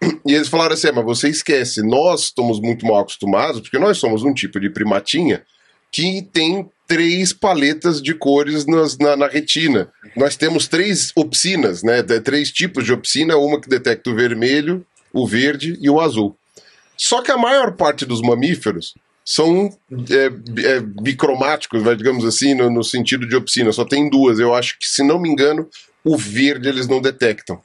E 0.24 0.32
eles 0.34 0.46
falaram 0.48 0.74
assim: 0.74 0.88
"É, 0.88 0.92
mas 0.92 1.04
você 1.04 1.28
esquece, 1.28 1.82
nós 1.82 2.24
estamos 2.24 2.60
muito 2.60 2.86
mal 2.86 2.98
acostumados, 3.00 3.60
porque 3.60 3.78
nós 3.78 3.98
somos 3.98 4.22
um 4.22 4.32
tipo 4.32 4.60
de 4.60 4.70
primatinha 4.70 5.42
que 5.90 6.22
tem 6.32 6.68
três 6.86 7.32
paletas 7.32 8.00
de 8.00 8.14
cores 8.14 8.64
nas- 8.64 8.96
na, 8.96 9.16
na 9.16 9.26
retina. 9.26 9.90
Nós 10.16 10.36
temos 10.36 10.68
três 10.68 11.10
opsinas, 11.16 11.82
né? 11.82 12.02
Três 12.02 12.52
tipos 12.52 12.84
de 12.84 12.92
opsina, 12.92 13.36
uma 13.36 13.60
que 13.60 13.68
detecta 13.68 14.08
o 14.10 14.14
vermelho, 14.14 14.86
o 15.12 15.26
verde 15.26 15.76
e 15.80 15.90
o 15.90 16.00
azul. 16.00 16.36
Só 16.98 17.22
que 17.22 17.30
a 17.30 17.38
maior 17.38 17.76
parte 17.76 18.04
dos 18.04 18.20
mamíferos 18.20 18.92
são 19.24 19.70
é, 20.10 20.26
é, 20.64 20.80
bicromáticos, 20.80 21.82
vai, 21.82 21.94
digamos 21.94 22.24
assim, 22.24 22.54
no, 22.54 22.68
no 22.70 22.82
sentido 22.82 23.26
de 23.28 23.36
opsina. 23.36 23.70
Só 23.72 23.84
tem 23.84 24.10
duas. 24.10 24.38
Eu 24.38 24.54
acho 24.54 24.78
que, 24.78 24.86
se 24.86 25.02
não 25.04 25.20
me 25.20 25.28
engano, 25.28 25.68
o 26.02 26.16
verde 26.16 26.68
eles 26.68 26.88
não 26.88 27.00
detectam. 27.00 27.60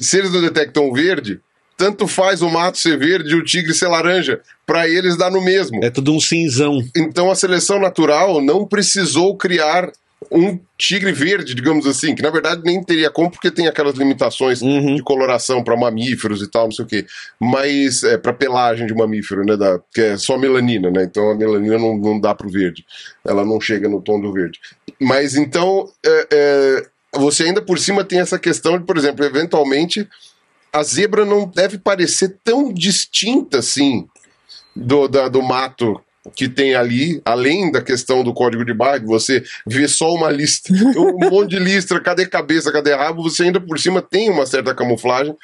Se 0.00 0.18
eles 0.18 0.32
não 0.32 0.40
detectam 0.40 0.88
o 0.88 0.94
verde, 0.94 1.40
tanto 1.76 2.06
faz 2.06 2.40
o 2.40 2.48
mato 2.48 2.78
ser 2.78 2.98
verde 2.98 3.32
e 3.32 3.34
o 3.34 3.44
tigre 3.44 3.74
ser 3.74 3.88
laranja. 3.88 4.40
Para 4.64 4.88
eles 4.88 5.16
dá 5.16 5.28
no 5.28 5.42
mesmo. 5.42 5.84
É 5.84 5.90
tudo 5.90 6.12
um 6.12 6.20
cinzão. 6.20 6.78
Então 6.96 7.30
a 7.30 7.34
seleção 7.34 7.80
natural 7.80 8.40
não 8.40 8.66
precisou 8.66 9.36
criar 9.36 9.90
um 10.30 10.58
tigre 10.78 11.12
verde, 11.12 11.54
digamos 11.54 11.86
assim, 11.86 12.14
que 12.14 12.22
na 12.22 12.30
verdade 12.30 12.62
nem 12.64 12.82
teria 12.82 13.10
como, 13.10 13.30
porque 13.30 13.50
tem 13.50 13.66
aquelas 13.68 13.94
limitações 13.96 14.60
Uhum. 14.62 14.96
de 14.96 15.02
coloração 15.02 15.62
para 15.62 15.76
mamíferos 15.76 16.42
e 16.42 16.50
tal, 16.50 16.64
não 16.64 16.72
sei 16.72 16.84
o 16.84 16.88
quê. 16.88 17.06
Mas 17.40 18.02
é 18.02 18.16
para 18.18 18.32
pelagem 18.32 18.86
de 18.86 18.94
mamífero, 18.94 19.44
né? 19.44 19.56
Da, 19.56 19.78
que 19.92 20.00
é 20.00 20.16
só 20.16 20.36
melanina, 20.38 20.90
né? 20.90 21.04
Então 21.04 21.30
a 21.30 21.34
melanina 21.34 21.78
não, 21.78 21.96
não 21.96 22.20
dá 22.20 22.34
pro 22.34 22.48
verde. 22.50 22.84
Ela 23.24 23.44
não 23.44 23.60
chega 23.60 23.88
no 23.88 24.00
tom 24.02 24.20
do 24.20 24.32
verde. 24.32 24.58
Mas 25.00 25.34
então 25.36 25.88
é, 26.04 26.28
é, 26.32 26.86
você 27.18 27.44
ainda 27.44 27.62
por 27.62 27.78
cima 27.78 28.04
tem 28.04 28.20
essa 28.20 28.38
questão 28.38 28.78
de, 28.78 28.84
por 28.84 28.96
exemplo, 28.96 29.24
eventualmente 29.24 30.08
a 30.72 30.82
zebra 30.82 31.24
não 31.24 31.46
deve 31.46 31.78
parecer 31.78 32.36
tão 32.42 32.72
distinta 32.72 33.58
assim 33.60 34.06
do, 34.74 35.06
da- 35.06 35.28
do 35.28 35.40
mato 35.40 36.00
que 36.34 36.48
tem 36.48 36.74
ali, 36.74 37.20
além 37.24 37.70
da 37.70 37.82
questão 37.82 38.24
do 38.24 38.32
código 38.32 38.64
de 38.64 38.72
barra, 38.72 39.00
que 39.00 39.06
você 39.06 39.42
vê 39.66 39.86
só 39.86 40.12
uma 40.14 40.30
lista, 40.30 40.72
um 40.72 41.30
monte 41.30 41.50
de 41.50 41.58
listra, 41.58 42.00
cadê 42.02 42.26
cabeça, 42.26 42.72
cadê 42.72 42.94
rabo, 42.94 43.22
você 43.22 43.44
ainda 43.44 43.60
por 43.60 43.78
cima 43.78 44.00
tem 44.00 44.30
uma 44.30 44.46
certa 44.46 44.74
camuflagem, 44.74 45.36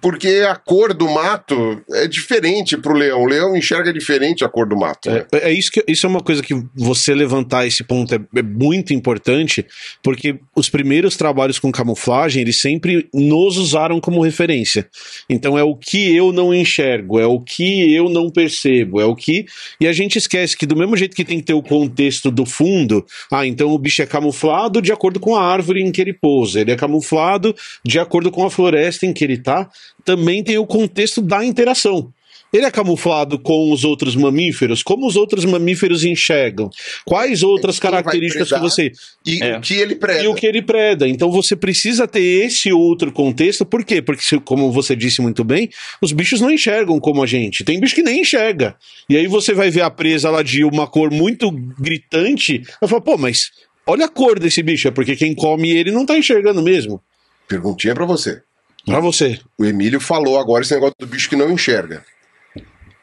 porque 0.00 0.44
a 0.48 0.56
cor 0.56 0.94
do 0.94 1.08
mato 1.08 1.82
é 1.92 2.06
diferente 2.06 2.76
pro 2.76 2.94
leão. 2.94 3.22
O 3.22 3.26
leão 3.26 3.56
enxerga 3.56 3.92
diferente 3.92 4.44
a 4.44 4.48
cor 4.48 4.68
do 4.68 4.76
mato. 4.76 5.10
né? 5.10 5.24
É, 5.32 5.50
é 5.50 5.52
isso 5.52 5.70
que 5.70 5.84
isso 5.86 6.06
é 6.06 6.08
uma 6.08 6.20
coisa 6.20 6.42
que 6.42 6.54
você 6.74 7.14
levantar 7.14 7.66
esse 7.66 7.84
ponto 7.84 8.14
é, 8.14 8.20
é 8.36 8.42
muito 8.42 8.92
importante, 8.92 9.66
porque 10.02 10.38
os 10.54 10.68
primeiros 10.68 11.16
trabalhos 11.16 11.58
com 11.58 11.70
camuflagem, 11.72 12.42
eles 12.42 12.60
sempre 12.60 13.08
nos 13.12 13.56
usaram 13.56 14.00
como 14.00 14.22
referência. 14.22 14.88
Então 15.28 15.58
é 15.58 15.62
o 15.62 15.76
que 15.76 16.14
eu 16.14 16.32
não 16.32 16.54
enxergo, 16.54 17.18
é 17.18 17.26
o 17.26 17.40
que 17.40 17.94
eu 17.94 18.08
não 18.08 18.30
percebo, 18.30 19.00
é 19.00 19.04
o 19.04 19.14
que 19.14 19.46
e 19.80 19.86
a 19.86 19.92
gente 19.92 20.16
esquece 20.16 20.56
que 20.56 20.66
do 20.66 20.76
mesmo 20.76 20.96
jeito 20.96 21.16
que 21.16 21.24
tem 21.24 21.38
que 21.38 21.46
ter 21.46 21.54
o 21.54 21.62
contexto 21.62 22.30
do 22.30 22.44
fundo, 22.44 23.04
ah, 23.30 23.46
então 23.46 23.70
o 23.70 23.78
bicho 23.78 24.02
é 24.02 24.06
camuflado 24.06 24.80
de 24.80 24.92
acordo 24.92 25.20
com 25.20 25.36
a 25.36 25.42
árvore 25.42 25.82
em 25.82 25.92
que 25.92 26.00
ele 26.00 26.12
pousa, 26.12 26.60
ele 26.60 26.72
é 26.72 26.76
camuflado 26.76 27.54
de 27.84 27.98
acordo 27.98 28.30
com 28.30 28.44
a 28.44 28.50
floresta 28.50 29.06
em 29.06 29.12
que 29.12 29.24
ele 29.24 29.38
tá, 29.38 29.68
também 30.04 30.42
tem 30.42 30.58
o 30.58 30.66
contexto 30.66 31.20
da 31.20 31.44
interação. 31.44 32.12
Ele 32.52 32.66
é 32.66 32.70
camuflado 32.70 33.38
com 33.38 33.70
os 33.70 33.84
outros 33.84 34.16
mamíferos? 34.16 34.82
Como 34.82 35.06
os 35.06 35.14
outros 35.14 35.44
mamíferos 35.44 36.02
enxergam? 36.02 36.68
Quais 37.04 37.44
outras 37.44 37.78
características 37.78 38.48
que 38.48 38.58
você. 38.58 38.90
E 39.24 39.40
É. 39.40 39.56
o 39.56 39.60
que 39.60 39.74
ele 39.74 39.94
prega. 39.94 40.22
E 40.24 40.28
o 40.28 40.34
que 40.34 40.46
ele 40.46 40.60
preda. 40.60 41.06
Então 41.06 41.30
você 41.30 41.54
precisa 41.54 42.08
ter 42.08 42.20
esse 42.20 42.72
outro 42.72 43.12
contexto. 43.12 43.64
Por 43.64 43.84
quê? 43.84 44.02
Porque, 44.02 44.40
como 44.40 44.72
você 44.72 44.96
disse 44.96 45.22
muito 45.22 45.44
bem, 45.44 45.70
os 46.02 46.10
bichos 46.12 46.40
não 46.40 46.50
enxergam 46.50 46.98
como 46.98 47.22
a 47.22 47.26
gente. 47.26 47.62
Tem 47.62 47.78
bicho 47.78 47.94
que 47.94 48.02
nem 48.02 48.22
enxerga. 48.22 48.74
E 49.08 49.16
aí 49.16 49.28
você 49.28 49.54
vai 49.54 49.70
ver 49.70 49.82
a 49.82 49.90
presa 49.90 50.28
lá 50.28 50.42
de 50.42 50.64
uma 50.64 50.88
cor 50.88 51.12
muito 51.12 51.52
gritante. 51.78 52.62
Vai 52.80 52.90
falar, 52.90 53.02
pô, 53.02 53.16
mas 53.16 53.50
olha 53.86 54.06
a 54.06 54.08
cor 54.08 54.40
desse 54.40 54.60
bicho. 54.60 54.88
É 54.88 54.90
porque 54.90 55.14
quem 55.14 55.36
come 55.36 55.70
ele 55.70 55.92
não 55.92 56.04
tá 56.04 56.18
enxergando 56.18 56.60
mesmo. 56.62 57.00
Perguntinha 57.46 57.94
pra 57.94 58.04
você. 58.04 58.42
Pra 58.90 59.00
você. 59.00 59.40
O 59.58 59.64
Emílio 59.64 60.00
falou 60.00 60.38
agora 60.38 60.62
esse 60.62 60.74
negócio 60.74 60.96
do 60.98 61.06
bicho 61.06 61.28
que 61.28 61.36
não 61.36 61.50
enxerga. 61.50 62.04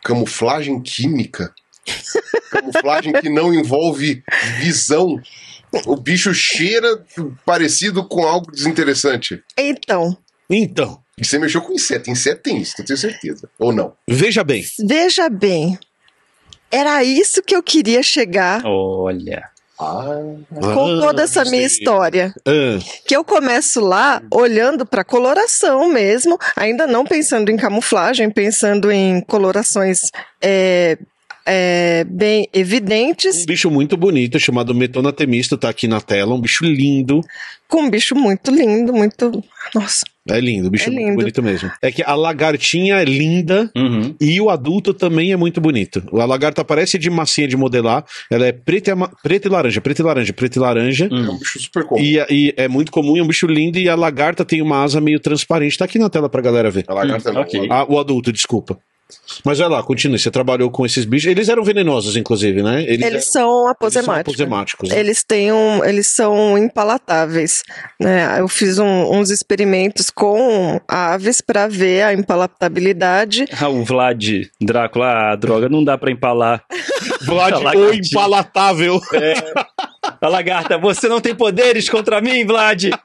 Camuflagem 0.03 0.81
química. 0.81 1.53
Camuflagem 2.51 3.13
que 3.13 3.29
não 3.29 3.53
envolve 3.53 4.23
visão. 4.59 5.19
O 5.85 5.95
bicho 5.95 6.33
cheira 6.33 7.03
parecido 7.45 8.07
com 8.07 8.23
algo 8.23 8.51
desinteressante. 8.51 9.43
Então, 9.57 10.17
Então, 10.49 11.01
E 11.17 11.25
você 11.25 11.37
mexeu 11.37 11.61
com 11.61 11.73
inseto. 11.73 12.09
Inseto 12.09 12.43
tem 12.43 12.57
isso, 12.61 12.75
eu 12.79 12.85
tenho 12.85 12.97
certeza. 12.97 13.49
Ou 13.59 13.73
não? 13.73 13.93
veja 14.07 14.43
bem. 14.43 14.63
veja 14.87 15.29
bem. 15.29 15.77
Era 16.69 17.03
isso 17.03 17.41
que 17.41 17.55
eu 17.55 17.63
queria 17.63 18.03
chegar 18.03 18.61
Olha. 18.65 19.49
Com 20.73 20.99
toda 20.99 21.21
essa 21.23 21.45
minha 21.45 21.65
história. 21.65 22.33
Ah, 22.45 22.79
Que 23.05 23.15
eu 23.15 23.23
começo 23.23 23.79
lá 23.79 24.21
olhando 24.31 24.85
para 24.85 25.03
coloração 25.03 25.89
mesmo, 25.89 26.37
ainda 26.55 26.87
não 26.87 27.05
pensando 27.05 27.49
em 27.49 27.57
camuflagem, 27.57 28.29
pensando 28.29 28.91
em 28.91 29.21
colorações 29.21 30.09
é, 30.41 30.97
é, 31.47 32.03
bem 32.03 32.43
um 32.53 32.59
evidentes, 32.59 33.45
bicho 33.45 33.71
muito 33.71 33.95
bonito 33.97 34.37
chamado 34.39 34.75
Metona 34.75 35.11
temisto 35.13 35.57
tá 35.57 35.69
aqui 35.69 35.87
na 35.87 36.01
tela. 36.01 36.35
Um 36.35 36.41
bicho 36.41 36.65
lindo. 36.65 37.21
com 37.67 37.81
um 37.83 37.89
bicho 37.89 38.15
muito 38.15 38.51
lindo, 38.51 38.93
muito. 38.93 39.43
Nossa, 39.75 40.05
É 40.29 40.39
lindo, 40.39 40.67
o 40.67 40.71
bicho 40.71 40.85
É 40.85 40.87
é 40.87 40.91
muito 40.91 41.05
lindo. 41.05 41.15
bonito 41.17 41.43
mesmo. 41.43 41.71
É 41.81 41.91
que 41.91 42.01
a 42.03 42.15
lagartinha 42.15 42.95
é 42.95 43.03
linda 43.05 43.69
Uhum. 43.75 44.15
e 44.21 44.39
o 44.39 44.49
adulto 44.49 44.93
também 44.93 45.31
é 45.33 45.35
muito 45.37 45.59
bonito. 45.59 46.01
A 46.13 46.25
lagarta 46.25 46.63
parece 46.63 46.97
de 46.97 47.09
massinha 47.09 47.47
de 47.47 47.57
modelar. 47.57 48.05
Ela 48.31 48.47
é 48.47 48.51
preta 48.53 48.89
e, 48.89 48.93
ama- 48.93 49.11
preta 49.23 49.47
e 49.47 49.51
laranja, 49.51 49.81
preta 49.81 50.01
e 50.01 50.05
laranja, 50.05 50.31
preta 50.33 50.57
e 50.57 50.61
laranja. 50.61 51.09
É 51.11 51.13
um 51.15 51.37
bicho 51.37 51.59
super 51.59 51.83
comum. 51.85 52.01
E, 52.01 52.17
e 52.29 52.53
é 52.55 52.67
muito 52.69 52.91
comum, 52.91 53.17
é 53.17 53.21
um 53.23 53.27
bicho 53.27 53.47
lindo. 53.47 53.77
E 53.79 53.89
a 53.89 53.95
lagarta 53.95 54.45
tem 54.45 54.61
uma 54.61 54.83
asa 54.83 55.01
meio 55.01 55.19
transparente. 55.19 55.77
Tá 55.77 55.85
aqui 55.85 55.99
na 55.99 56.09
tela 56.09 56.29
pra 56.29 56.41
galera 56.41 56.69
ver. 56.71 56.85
A 56.87 56.93
lagarta 56.93 57.31
não. 57.33 57.41
ok. 57.41 57.67
Ah, 57.69 57.85
o 57.89 57.99
adulto, 57.99 58.31
desculpa. 58.31 58.77
Mas 59.45 59.59
vai 59.59 59.69
lá, 59.69 59.81
continue. 59.83 60.19
Você 60.19 60.29
trabalhou 60.29 60.69
com 60.69 60.85
esses 60.85 61.05
bichos. 61.05 61.29
Eles 61.31 61.47
eram 61.49 61.63
venenosos, 61.63 62.15
inclusive, 62.17 62.61
né? 62.61 62.83
eles, 62.83 63.01
eram- 63.01 63.01
são 63.01 63.11
eles 63.11 63.25
são 63.31 63.67
aposemáticos. 63.69 64.33
aposemáticos. 64.33 64.89
né? 64.89 64.99
Eles 64.99 65.23
têm 65.23 65.51
um, 65.51 65.83
eles 65.85 66.07
são 66.07 66.57
impalatáveis. 66.57 67.63
Né? 67.99 68.39
Eu 68.39 68.47
fiz 68.47 68.77
um- 68.79 69.11
uns 69.15 69.29
experimentos 69.29 70.09
com 70.09 70.79
aves 70.87 71.39
para 71.41 71.67
ver 71.67 72.03
a 72.03 72.13
impalatabilidade. 72.13 73.45
Ah, 73.59 73.69
o 73.69 73.83
Vlad 73.83 74.23
Drácula, 74.61 75.31
a 75.31 75.35
droga, 75.35 75.67
não 75.69 75.83
dá 75.83 75.97
pra 75.97 76.11
empalar. 76.11 76.63
Vlad, 77.25 77.53
A 77.53 77.77
o 77.77 77.93
impalatável. 77.93 79.01
A 80.21 80.27
lagarta, 80.27 80.77
você 80.77 81.07
não 81.07 81.19
tem 81.19 81.33
poderes 81.35 81.89
contra 81.89 82.21
mim, 82.21 82.45
Vlad! 82.45 82.85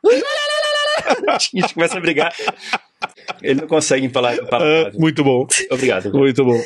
A 1.29 1.39
gente 1.39 1.75
começa 1.75 1.97
a 1.99 2.01
brigar. 2.01 2.33
Ele 3.43 3.61
não 3.61 3.69
consegue 3.69 4.07
empalar. 4.07 4.37
Ah, 4.53 4.91
muito 4.95 5.23
bom, 5.25 5.47
Obrigado. 5.71 6.13
muito 6.13 6.45
bom. 6.45 6.61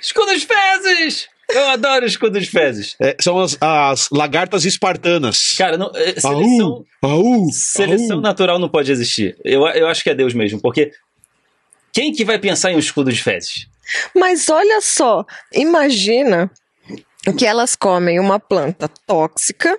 Escudo 0.00 0.32
dos 0.32 0.42
fezes! 0.44 1.28
Eu 1.50 1.66
adoro 1.68 2.04
o 2.04 2.08
escudo 2.08 2.38
dos 2.38 2.48
fezes. 2.48 2.94
É, 3.00 3.16
são 3.20 3.38
as, 3.38 3.56
as 3.58 4.10
lagartas 4.10 4.66
espartanas. 4.66 5.54
Cara, 5.56 5.78
não, 5.78 5.90
é, 5.94 6.20
seleção, 6.20 6.30
Aú, 6.30 6.86
aú, 7.00 7.48
seleção 7.52 8.16
aú. 8.16 8.22
natural 8.22 8.58
não 8.58 8.68
pode 8.68 8.92
existir. 8.92 9.34
Eu, 9.42 9.66
eu 9.68 9.88
acho 9.88 10.02
que 10.02 10.10
é 10.10 10.14
Deus 10.14 10.34
mesmo, 10.34 10.60
porque 10.60 10.92
quem 11.90 12.12
que 12.12 12.22
vai 12.24 12.38
pensar 12.38 12.70
em 12.70 12.76
um 12.76 12.78
escudo 12.78 13.10
de 13.10 13.22
fezes? 13.22 13.66
Mas 14.14 14.50
olha 14.50 14.82
só, 14.82 15.24
imagina 15.50 16.50
que 17.38 17.46
elas 17.46 17.74
comem 17.74 18.20
uma 18.20 18.38
planta 18.38 18.86
tóxica. 19.06 19.78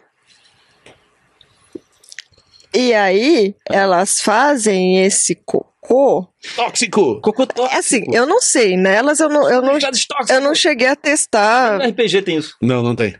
E 2.73 2.93
aí 2.95 3.55
elas 3.69 4.21
fazem 4.21 5.03
esse 5.05 5.35
cocô. 5.89 6.27
Tóxico. 6.55 7.19
Cocô 7.21 7.47
tóxico. 7.47 7.75
É 7.75 7.79
assim, 7.79 8.03
eu 8.13 8.27
não 8.27 8.39
sei, 8.39 8.77
nelas 8.77 9.19
eu 9.19 9.27
não, 9.27 9.49
eu 9.49 9.61
não, 9.61 9.77
eu 10.29 10.41
não 10.41 10.53
cheguei 10.55 10.87
a 10.87 10.91
No 10.91 11.01
testar 11.01 11.77
RPG 11.77 12.21
tem 12.21 12.37
isso. 12.37 12.55
Não, 12.61 12.83
não 12.83 12.95
tem. 12.95 13.15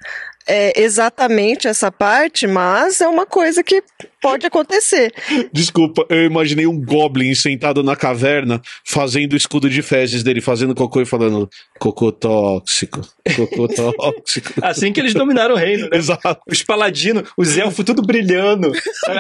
é, 0.48 0.80
exatamente 0.80 1.68
essa 1.68 1.92
parte, 1.92 2.48
mas 2.48 3.02
é 3.02 3.08
uma 3.08 3.26
coisa 3.26 3.64
que 3.64 3.84
pode 4.22 4.46
acontecer. 4.46 5.14
Desculpa, 5.52 6.06
eu 6.10 6.24
imaginei 6.26 6.68
um 6.68 6.80
goblin 6.84 7.34
sentado 7.36 7.84
na 7.84 7.96
caverna 7.96 8.62
fazendo 8.86 9.34
o 9.34 9.38
escudo 9.38 9.70
de 9.70 9.82
fezes 9.82 10.24
dele, 10.24 10.42
fazendo 10.42 10.76
cocô 10.76 11.02
e 11.02 11.06
falando 11.06 11.50
cocô 11.80 12.12
tóxico, 12.12 13.02
cocô 13.36 13.68
tóxico. 13.74 14.54
Assim 14.62 14.92
que 14.92 15.00
eles 15.00 15.14
dominaram 15.14 15.56
o 15.56 15.58
reino, 15.58 15.84
né? 15.90 15.98
Exato. 15.98 16.40
Os 16.48 16.62
paladinos, 16.64 17.30
os 17.38 17.58
elfos 17.58 17.86
tudo 17.86 18.02
brilhando. 18.02 18.72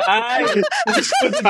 Ai, 0.07 0.45
de 0.45 0.61
fezes. 0.93 1.41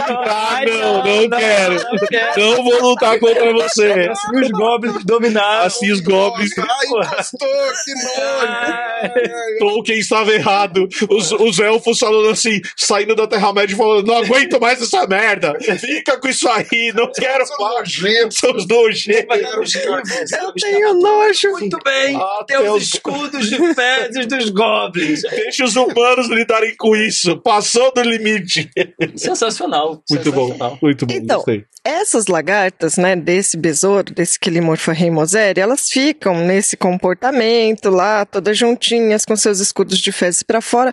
Ah, 0.00 0.48
Ai, 0.56 0.66
não, 0.66 0.96
não 0.98 1.38
quero. 1.38 1.74
não 1.74 2.08
quero. 2.08 2.40
Não 2.40 2.64
vou 2.64 2.82
lutar 2.90 3.18
contra 3.18 3.52
você. 3.52 4.08
Assim 4.10 4.40
os 4.40 4.50
goblins 4.50 5.04
dominaram. 5.04 5.66
Assim 5.66 5.90
os 5.92 6.00
goblins. 6.00 6.50
Ai, 6.58 7.06
pastor, 7.10 7.48
que 7.84 7.94
nojo! 7.94 9.58
Tolkien 9.58 9.98
estava 9.98 10.32
errado. 10.32 10.88
Os, 11.08 11.32
os 11.32 11.58
elfos 11.58 11.98
falando 11.98 12.30
assim, 12.30 12.60
saindo 12.76 13.14
da 13.14 13.26
Terra-média 13.26 13.74
e 13.74 13.76
falando: 13.76 14.06
não 14.06 14.16
aguento 14.16 14.60
mais 14.60 14.80
essa 14.80 15.06
merda. 15.06 15.54
Fica 15.78 16.18
com 16.18 16.28
isso 16.28 16.48
aí, 16.48 16.92
não 16.94 17.10
quero 17.12 17.44
mais. 17.58 17.92
São 18.34 18.54
os 18.54 18.66
nojentos. 18.66 19.74
Eu 19.74 20.52
tenho 20.54 20.94
nojo. 20.94 21.50
Muito 21.52 21.78
bem, 21.84 22.16
Ah, 22.16 22.44
tem 22.46 22.58
os 22.58 22.82
escudos 22.82 23.48
de 23.48 23.74
fezes 23.74 24.26
dos 24.26 24.50
goblins. 24.50 25.22
Deixa 25.22 25.64
os 25.64 25.76
humanos 25.76 26.28
lidarem 26.28 26.74
com 26.76 26.94
isso. 26.96 27.36
Passou 27.38 27.92
do 27.92 28.02
limite. 28.02 28.70
Sensacional. 29.16 30.02
Muito 30.10 30.32
bom, 30.32 30.46
sensacional. 30.48 30.78
muito 30.82 31.06
bom. 31.06 31.14
Então, 31.14 31.36
gostei. 31.36 31.64
Essas 31.84 32.26
lagartas, 32.28 32.96
né, 32.96 33.16
desse 33.16 33.56
besouro, 33.56 34.12
desse 34.14 34.38
Quilimorpha 34.38 34.92
reimoseri, 34.92 35.60
elas 35.60 35.90
ficam 35.90 36.36
nesse 36.46 36.76
comportamento 36.76 37.90
lá, 37.90 38.24
todas 38.24 38.56
juntinhas, 38.56 39.24
com 39.24 39.34
seus 39.34 39.58
escudos 39.58 39.98
de 39.98 40.12
fezes 40.12 40.42
para 40.44 40.60
fora. 40.60 40.92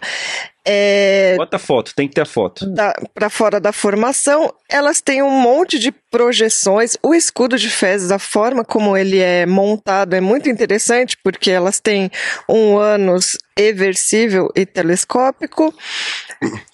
É, 0.72 1.36
Bota 1.36 1.56
a 1.56 1.60
foto, 1.60 1.96
tem 1.96 2.08
que 2.08 2.14
ter 2.14 2.22
a 2.22 2.26
foto. 2.26 2.64
para 3.12 3.28
fora 3.28 3.60
da 3.60 3.72
formação, 3.72 4.54
elas 4.70 5.02
têm 5.02 5.24
um 5.24 5.32
monte 5.32 5.80
de 5.80 5.92
projeções. 5.92 6.96
O 7.02 7.16
escudo 7.16 7.58
de 7.58 7.72
fezes, 7.72 8.12
a 8.12 8.20
forma 8.20 8.64
como 8.64 8.96
ele 8.96 9.18
é 9.18 9.48
montado 9.48 10.14
é 10.14 10.22
muito 10.22 10.48
interessante, 10.48 11.18
porque 11.24 11.50
elas 11.50 11.80
têm 11.80 12.12
um 12.48 12.78
ânus 12.78 13.36
eversível 13.58 14.50
e 14.56 14.64
telescópico. 14.64 15.74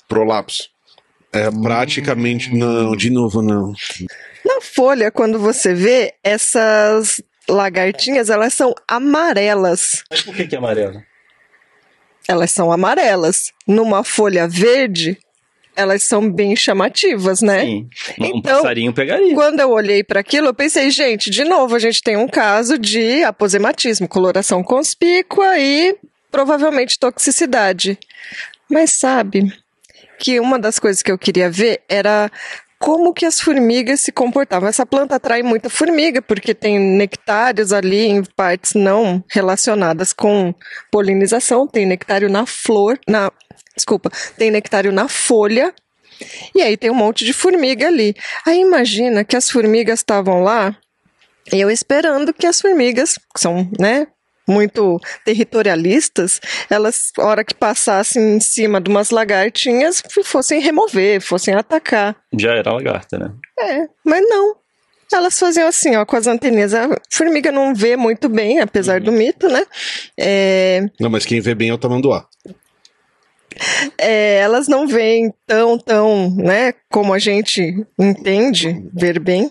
Prolapso. 0.09 0.69
É 1.31 1.49
praticamente. 1.49 2.53
Não, 2.53 2.97
de 2.97 3.09
novo, 3.09 3.41
não. 3.41 3.71
Na 4.43 4.59
folha, 4.59 5.09
quando 5.09 5.39
você 5.39 5.73
vê, 5.73 6.15
essas 6.21 7.21
lagartinhas, 7.47 8.29
elas 8.29 8.53
são 8.53 8.73
amarelas. 8.85 10.03
Mas 10.11 10.21
por 10.21 10.35
que, 10.35 10.47
que 10.47 10.55
é 10.55 10.57
amarelo? 10.57 11.01
Elas 12.27 12.51
são 12.51 12.71
amarelas. 12.71 13.51
Numa 13.67 14.03
folha 14.03 14.47
verde, 14.47 15.17
elas 15.75 16.03
são 16.03 16.31
bem 16.31 16.55
chamativas, 16.55 17.41
né? 17.41 17.65
Sim. 17.65 17.89
Um 18.19 18.25
Então, 18.25 18.61
passarinho 18.61 18.93
pegaria. 18.93 19.33
Quando 19.33 19.59
eu 19.59 19.71
olhei 19.71 20.03
para 20.03 20.21
aquilo, 20.21 20.47
eu 20.47 20.53
pensei, 20.53 20.89
gente, 20.89 21.29
de 21.29 21.43
novo, 21.43 21.75
a 21.75 21.79
gente 21.79 22.01
tem 22.01 22.15
um 22.15 22.27
caso 22.27 22.77
de 22.77 23.23
aposematismo, 23.23 24.07
coloração 24.07 24.63
conspícua 24.63 25.59
e 25.59 25.95
provavelmente 26.31 26.97
toxicidade. 26.97 27.97
Mas 28.69 28.91
sabe 28.91 29.53
que 30.19 30.39
uma 30.39 30.57
das 30.57 30.79
coisas 30.79 31.03
que 31.03 31.11
eu 31.11 31.17
queria 31.17 31.49
ver 31.49 31.81
era 31.89 32.31
como 32.79 33.13
que 33.13 33.25
as 33.25 33.39
formigas 33.39 34.01
se 34.01 34.11
comportavam. 34.11 34.67
Essa 34.67 34.85
planta 34.85 35.15
atrai 35.15 35.41
muita 35.41 35.69
formiga 35.69 36.21
porque 36.21 36.53
tem 36.53 36.79
nectários 36.79 37.71
ali 37.71 38.05
em 38.05 38.23
partes 38.23 38.73
não 38.73 39.23
relacionadas 39.29 40.13
com 40.13 40.53
polinização, 40.91 41.67
tem 41.67 41.85
nectário 41.85 42.29
na 42.29 42.45
flor, 42.45 42.99
na 43.07 43.31
desculpa, 43.75 44.09
tem 44.37 44.51
nectário 44.51 44.91
na 44.91 45.07
folha 45.07 45.73
e 46.53 46.61
aí 46.61 46.77
tem 46.77 46.89
um 46.89 46.95
monte 46.95 47.25
de 47.25 47.33
formiga 47.33 47.87
ali. 47.87 48.15
Aí 48.45 48.59
imagina 48.59 49.23
que 49.23 49.35
as 49.35 49.49
formigas 49.49 49.99
estavam 49.99 50.41
lá, 50.41 50.75
eu 51.51 51.69
esperando 51.69 52.33
que 52.33 52.47
as 52.47 52.59
formigas, 52.59 53.17
que 53.17 53.39
são, 53.39 53.69
né, 53.79 54.07
muito 54.47 54.99
territorialistas, 55.23 56.39
elas, 56.69 57.11
hora 57.17 57.43
que 57.43 57.53
passassem 57.55 58.35
em 58.35 58.39
cima 58.39 58.79
de 58.79 58.89
umas 58.89 59.09
lagartinhas, 59.09 60.03
fossem 60.23 60.59
remover, 60.59 61.21
fossem 61.21 61.53
atacar. 61.53 62.15
Já 62.37 62.51
era 62.55 62.73
lagarta, 62.73 63.17
né? 63.17 63.31
É, 63.59 63.87
mas 64.03 64.21
não. 64.29 64.55
Elas 65.13 65.39
faziam 65.39 65.67
assim, 65.67 65.95
ó, 65.95 66.03
com 66.05 66.15
as 66.17 66.27
anteninhas. 66.27 66.73
A 66.73 66.89
formiga 67.11 67.51
não 67.51 67.73
vê 67.73 67.95
muito 67.95 68.27
bem, 68.27 68.59
apesar 68.59 68.99
do 68.99 69.11
mito, 69.11 69.47
né? 69.47 69.65
É, 70.19 70.81
Não, 70.99 71.09
mas 71.09 71.25
quem 71.25 71.39
vê 71.39 71.55
bem 71.55 71.69
é 71.69 71.73
o 71.73 71.77
tamanduá. 71.77 72.27
é, 73.97 74.37
elas 74.39 74.67
não 74.67 74.87
veem 74.87 75.33
tão, 75.45 75.77
tão, 75.77 76.29
né, 76.35 76.73
como 76.89 77.13
a 77.13 77.19
gente 77.19 77.85
entende 77.97 78.83
ver 78.93 79.19
bem, 79.19 79.49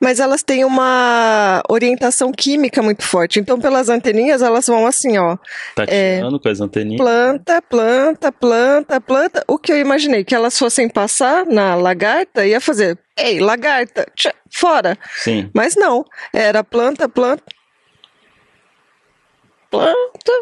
mas 0.00 0.20
elas 0.20 0.42
têm 0.42 0.64
uma 0.64 1.62
orientação 1.68 2.32
química 2.32 2.82
muito 2.82 3.02
forte. 3.04 3.38
Então, 3.40 3.60
pelas 3.60 3.88
anteninhas, 3.88 4.42
elas 4.42 4.66
vão 4.66 4.86
assim, 4.86 5.16
ó, 5.18 5.36
Tá 5.74 5.86
tirando 5.86 6.40
com 6.40 6.48
as 6.48 6.60
anteninhas. 6.60 6.98
planta, 7.00 7.62
planta, 7.62 8.32
planta, 8.32 9.00
planta. 9.00 9.44
O 9.48 9.58
que 9.58 9.72
eu 9.72 9.78
imaginei 9.78 10.24
que 10.24 10.34
elas 10.34 10.58
fossem 10.58 10.88
passar 10.88 11.46
na 11.46 11.74
lagarta, 11.74 12.46
ia 12.46 12.60
fazer, 12.60 12.98
ei, 13.16 13.40
lagarta, 13.40 14.06
tchá, 14.14 14.34
fora. 14.50 14.98
Sim. 15.16 15.50
Mas 15.54 15.74
não, 15.76 16.04
era 16.32 16.62
planta, 16.64 17.08
planta, 17.08 17.44
planta, 19.70 20.32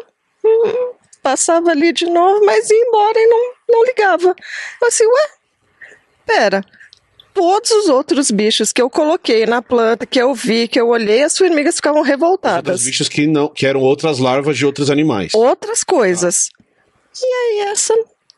hum, 0.45 0.93
passava 1.21 1.71
ali 1.71 1.91
de 1.93 2.05
novo, 2.05 2.45
mas 2.45 2.69
ia 2.69 2.77
embora 2.87 3.17
e 3.17 3.27
não, 3.27 3.53
não 3.69 3.85
ligava. 3.85 4.35
Eu 4.81 4.87
assim, 4.87 5.05
ué, 5.05 5.27
pera, 6.25 6.63
todos 7.33 7.71
os 7.71 7.89
outros 7.89 8.29
bichos 8.31 8.71
que 8.71 8.81
eu 8.81 8.89
coloquei 8.89 9.45
na 9.45 9.61
planta, 9.61 10.05
que 10.05 10.21
eu 10.21 10.33
vi, 10.33 10.67
que 10.67 10.79
eu 10.79 10.87
olhei, 10.89 11.23
as 11.23 11.37
formigas 11.37 11.75
ficavam 11.75 12.01
Os 12.01 12.07
revoltadas. 12.07 12.69
outros 12.69 12.85
bichos 12.85 13.09
que, 13.09 13.27
não, 13.27 13.47
que 13.47 13.65
eram 13.65 13.81
outras 13.81 14.19
larvas 14.19 14.57
de 14.57 14.65
outros 14.65 14.89
animais. 14.89 15.33
Outras 15.33 15.83
coisas. 15.83 16.49
E 17.21 17.25
aí 17.25 17.71
essa, 17.71 17.93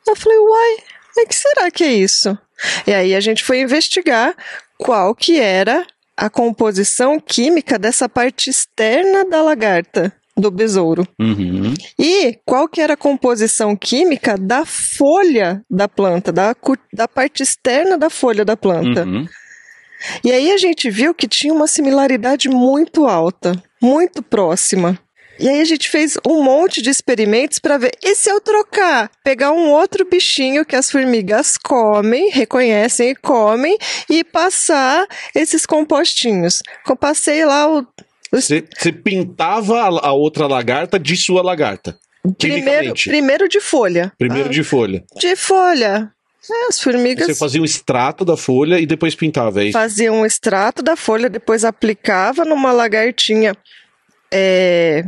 eu 0.08 0.15
falei, 0.15 0.38
uai, 0.38 0.75
o 1.17 1.27
que 1.27 1.36
será 1.36 1.71
que 1.71 1.84
é 1.84 1.93
isso? 1.93 2.38
E 2.88 2.93
aí 2.93 3.13
a 3.15 3.19
gente 3.19 3.43
foi 3.43 3.60
investigar 3.60 4.36
qual 4.77 5.13
que 5.13 5.39
era 5.39 5.86
a 6.17 6.29
composição 6.29 7.19
química 7.19 7.77
dessa 7.77 8.08
parte 8.08 8.49
externa 8.49 9.25
da 9.25 9.41
lagarta, 9.41 10.13
do 10.37 10.51
besouro. 10.51 11.07
Uhum. 11.19 11.73
E 11.97 12.37
qual 12.45 12.67
que 12.67 12.81
era 12.81 12.93
a 12.93 12.97
composição 12.97 13.75
química 13.75 14.37
da 14.37 14.65
folha 14.65 15.63
da 15.69 15.87
planta, 15.87 16.31
da, 16.31 16.55
da 16.93 17.07
parte 17.07 17.41
externa 17.43 17.97
da 17.97 18.09
folha 18.09 18.43
da 18.43 18.57
planta. 18.57 19.05
Uhum. 19.05 19.25
E 20.23 20.31
aí 20.31 20.51
a 20.51 20.57
gente 20.57 20.89
viu 20.89 21.13
que 21.13 21.27
tinha 21.27 21.53
uma 21.53 21.67
similaridade 21.67 22.49
muito 22.49 23.05
alta, 23.05 23.61
muito 23.81 24.21
próxima. 24.21 24.99
E 25.37 25.49
aí 25.49 25.59
a 25.59 25.65
gente 25.65 25.89
fez 25.89 26.17
um 26.25 26.41
monte 26.41 26.81
de 26.81 26.89
experimentos 26.89 27.59
para 27.59 27.77
ver, 27.77 27.91
e 28.01 28.15
se 28.15 28.29
eu 28.29 28.39
trocar, 28.39 29.11
pegar 29.21 29.51
um 29.51 29.69
outro 29.69 30.05
bichinho 30.05 30.63
que 30.63 30.77
as 30.77 30.89
formigas 30.89 31.57
comem, 31.57 32.29
reconhecem 32.29 33.09
e 33.09 33.15
comem, 33.15 33.77
e 34.09 34.23
passar 34.23 35.05
esses 35.33 35.65
compostinhos. 35.65 36.63
Eu 36.87 36.95
passei 36.95 37.43
lá 37.43 37.67
o 37.67 37.85
Você 38.41 38.91
pintava 38.91 39.81
a, 39.81 40.07
a 40.07 40.13
outra 40.13 40.47
lagarta 40.47 40.97
de 40.99 41.15
sua 41.15 41.41
lagarta. 41.41 41.97
primeiro, 42.38 42.93
primeiro 42.93 43.47
de 43.47 43.59
folha. 43.59 44.11
Primeiro 44.17 44.49
Ah, 44.49 44.51
de 44.51 44.63
folha. 44.63 45.03
de 45.19 45.36
folha. 45.36 46.11
É, 46.47 46.67
as 46.69 46.79
formigas 46.79 47.25
Você 47.25 47.33
fazia 47.36 47.59
um 47.59 47.65
extrato 47.65 48.23
da 48.23 48.38
folha 48.38 48.79
e 48.79 48.86
depois 48.86 49.15
pintava, 49.15 49.61
é 49.61 49.65
isso? 49.65 49.73
fazia 49.73 50.13
um 50.13 50.23
extrato 50.23 50.83
da 50.83 50.95
folha, 50.95 51.27
depois 51.27 51.63
aplicava 51.65 52.45
numa 52.45 52.71
lagartinha 52.71 53.55
é, 54.31 55.03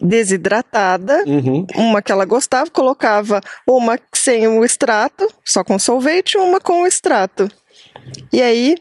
desidratada, 0.00 1.22
Uhum. 1.26 1.66
uma 1.76 2.00
que 2.00 2.10
ela 2.10 2.24
gostava, 2.24 2.70
colocava 2.70 3.40
uma 3.68 3.98
sem 4.14 4.48
o 4.48 4.64
extrato, 4.64 5.28
só 5.44 5.62
com 5.62 5.78
solvente, 5.78 6.38
uma 6.38 6.58
com 6.60 6.82
o 6.82 6.86
extrato. 6.86 7.48
E 8.32 8.40
aí 8.40 8.76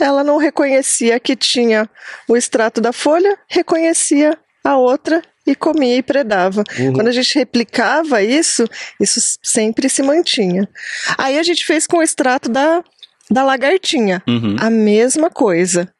ela 0.00 0.22
não 0.24 0.36
reconhecia 0.36 1.18
que 1.20 1.34
tinha 1.36 1.88
o 2.28 2.36
extrato 2.36 2.80
da 2.80 2.92
folha, 2.92 3.38
reconhecia 3.48 4.36
a 4.64 4.76
outra 4.76 5.22
e 5.46 5.54
comia 5.54 5.96
e 5.96 6.02
predava. 6.02 6.62
Uhum. 6.78 6.92
Quando 6.92 7.08
a 7.08 7.12
gente 7.12 7.34
replicava 7.38 8.22
isso, 8.22 8.64
isso 9.00 9.20
sempre 9.42 9.88
se 9.88 10.02
mantinha. 10.02 10.68
Aí 11.16 11.38
a 11.38 11.42
gente 11.42 11.64
fez 11.64 11.86
com 11.86 11.98
o 11.98 12.02
extrato 12.02 12.48
da, 12.48 12.82
da 13.30 13.42
lagartinha, 13.44 14.22
Uhum. 14.26 14.56
a 14.60 14.68
mesma 14.68 15.30
coisa. 15.30 15.92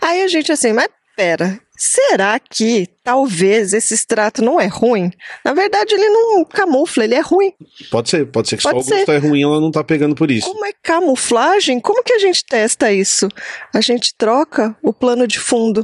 Aí 0.00 0.22
a 0.22 0.28
gente 0.28 0.52
assim, 0.52 0.72
mas 0.72 0.88
pera, 1.16 1.58
será 1.76 2.38
que 2.38 2.88
talvez 3.02 3.72
esse 3.72 3.94
extrato 3.94 4.42
não 4.42 4.60
é 4.60 4.66
ruim? 4.66 5.10
Na 5.44 5.52
verdade, 5.52 5.94
ele 5.94 6.08
não 6.08 6.44
camufla, 6.44 7.04
ele 7.04 7.14
é 7.14 7.20
ruim. 7.20 7.52
Pode 7.90 8.08
ser, 8.10 8.26
pode 8.26 8.48
ser 8.48 8.56
que 8.56 8.62
Pode 8.62 8.84
só 8.84 8.94
o 8.94 8.96
gosto 8.98 9.12
é 9.12 9.18
ruim, 9.18 9.42
ela 9.42 9.60
não 9.60 9.70
tá 9.70 9.82
pegando 9.82 10.14
por 10.14 10.30
isso. 10.30 10.46
Como 10.46 10.64
é 10.64 10.72
camuflagem? 10.82 11.80
Como 11.80 12.02
que 12.02 12.12
a 12.12 12.18
gente 12.18 12.44
testa 12.44 12.92
isso? 12.92 13.28
A 13.72 13.80
gente 13.80 14.14
troca 14.16 14.76
o 14.82 14.92
plano 14.92 15.26
de 15.26 15.38
fundo. 15.38 15.82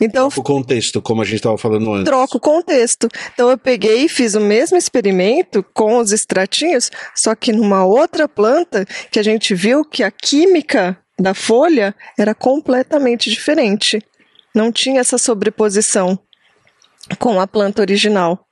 Então, 0.00 0.28
O 0.34 0.42
contexto, 0.42 1.00
como 1.00 1.22
a 1.22 1.24
gente 1.24 1.42
tava 1.42 1.56
falando 1.56 1.92
antes. 1.92 2.04
troca 2.04 2.36
o 2.36 2.40
contexto. 2.40 3.08
Então 3.32 3.48
eu 3.50 3.56
peguei 3.58 4.04
e 4.04 4.08
fiz 4.08 4.34
o 4.34 4.40
mesmo 4.40 4.76
experimento 4.76 5.64
com 5.72 5.98
os 5.98 6.10
extratinhos, 6.10 6.90
só 7.14 7.34
que 7.36 7.52
numa 7.52 7.84
outra 7.84 8.28
planta 8.28 8.84
que 9.12 9.18
a 9.18 9.22
gente 9.22 9.54
viu 9.54 9.84
que 9.84 10.02
a 10.02 10.10
química 10.10 10.98
da 11.18 11.34
folha 11.34 11.94
era 12.18 12.34
completamente 12.34 13.30
diferente. 13.30 14.02
Não 14.54 14.70
tinha 14.72 15.00
essa 15.00 15.18
sobreposição 15.18 16.18
com 17.18 17.40
a 17.40 17.46
planta 17.46 17.80
original. 17.82 18.44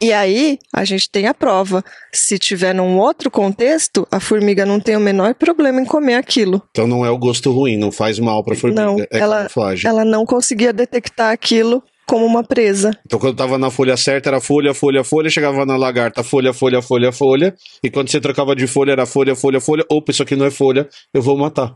E 0.00 0.12
aí, 0.12 0.58
a 0.72 0.84
gente 0.84 1.08
tem 1.08 1.26
a 1.26 1.32
prova. 1.34 1.82
Se 2.12 2.38
tiver 2.38 2.74
num 2.74 2.98
outro 2.98 3.30
contexto, 3.30 4.06
a 4.10 4.20
formiga 4.20 4.66
não 4.66 4.78
tem 4.78 4.96
o 4.96 5.00
menor 5.00 5.34
problema 5.34 5.80
em 5.80 5.84
comer 5.84 6.14
aquilo. 6.16 6.62
Então 6.70 6.86
não 6.86 7.06
é 7.06 7.10
o 7.10 7.16
gosto 7.16 7.50
ruim, 7.52 7.76
não 7.78 7.90
faz 7.90 8.18
mal 8.18 8.44
pra 8.44 8.54
formiga. 8.54 8.82
Não, 8.84 8.98
é 9.00 9.06
ela- 9.12 9.36
camuflagem. 9.38 9.88
Ela 9.88 10.04
não 10.04 10.26
conseguia 10.26 10.72
detectar 10.72 11.32
aquilo 11.32 11.82
como 12.06 12.26
uma 12.26 12.44
presa. 12.44 12.90
Então 13.06 13.18
quando 13.18 13.36
tava 13.36 13.56
na 13.56 13.70
folha 13.70 13.96
certa 13.96 14.28
era 14.28 14.40
folha, 14.40 14.74
folha, 14.74 15.02
folha, 15.02 15.30
chegava 15.30 15.64
na 15.64 15.76
lagarta, 15.76 16.22
folha, 16.22 16.52
folha, 16.52 16.82
folha, 16.82 17.10
folha. 17.10 17.54
E 17.82 17.88
quando 17.88 18.10
você 18.10 18.20
trocava 18.20 18.54
de 18.54 18.66
folha 18.66 18.92
era 18.92 19.06
folha, 19.06 19.34
folha, 19.34 19.58
folha. 19.60 19.84
Opa, 19.90 20.10
isso 20.10 20.22
aqui 20.22 20.36
não 20.36 20.44
é 20.44 20.50
folha, 20.50 20.86
eu 21.14 21.22
vou 21.22 21.38
matar. 21.38 21.74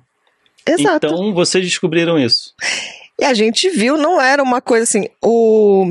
Exato. 0.66 1.07
Então 1.07 1.33
vocês 1.33 1.64
descobriram 1.64 2.18
isso. 2.18 2.53
E 3.19 3.25
a 3.25 3.35
gente 3.35 3.69
viu, 3.69 3.97
não 3.97 4.21
era 4.21 4.43
uma 4.43 4.61
coisa 4.61 4.85
assim. 4.85 5.09
O, 5.21 5.91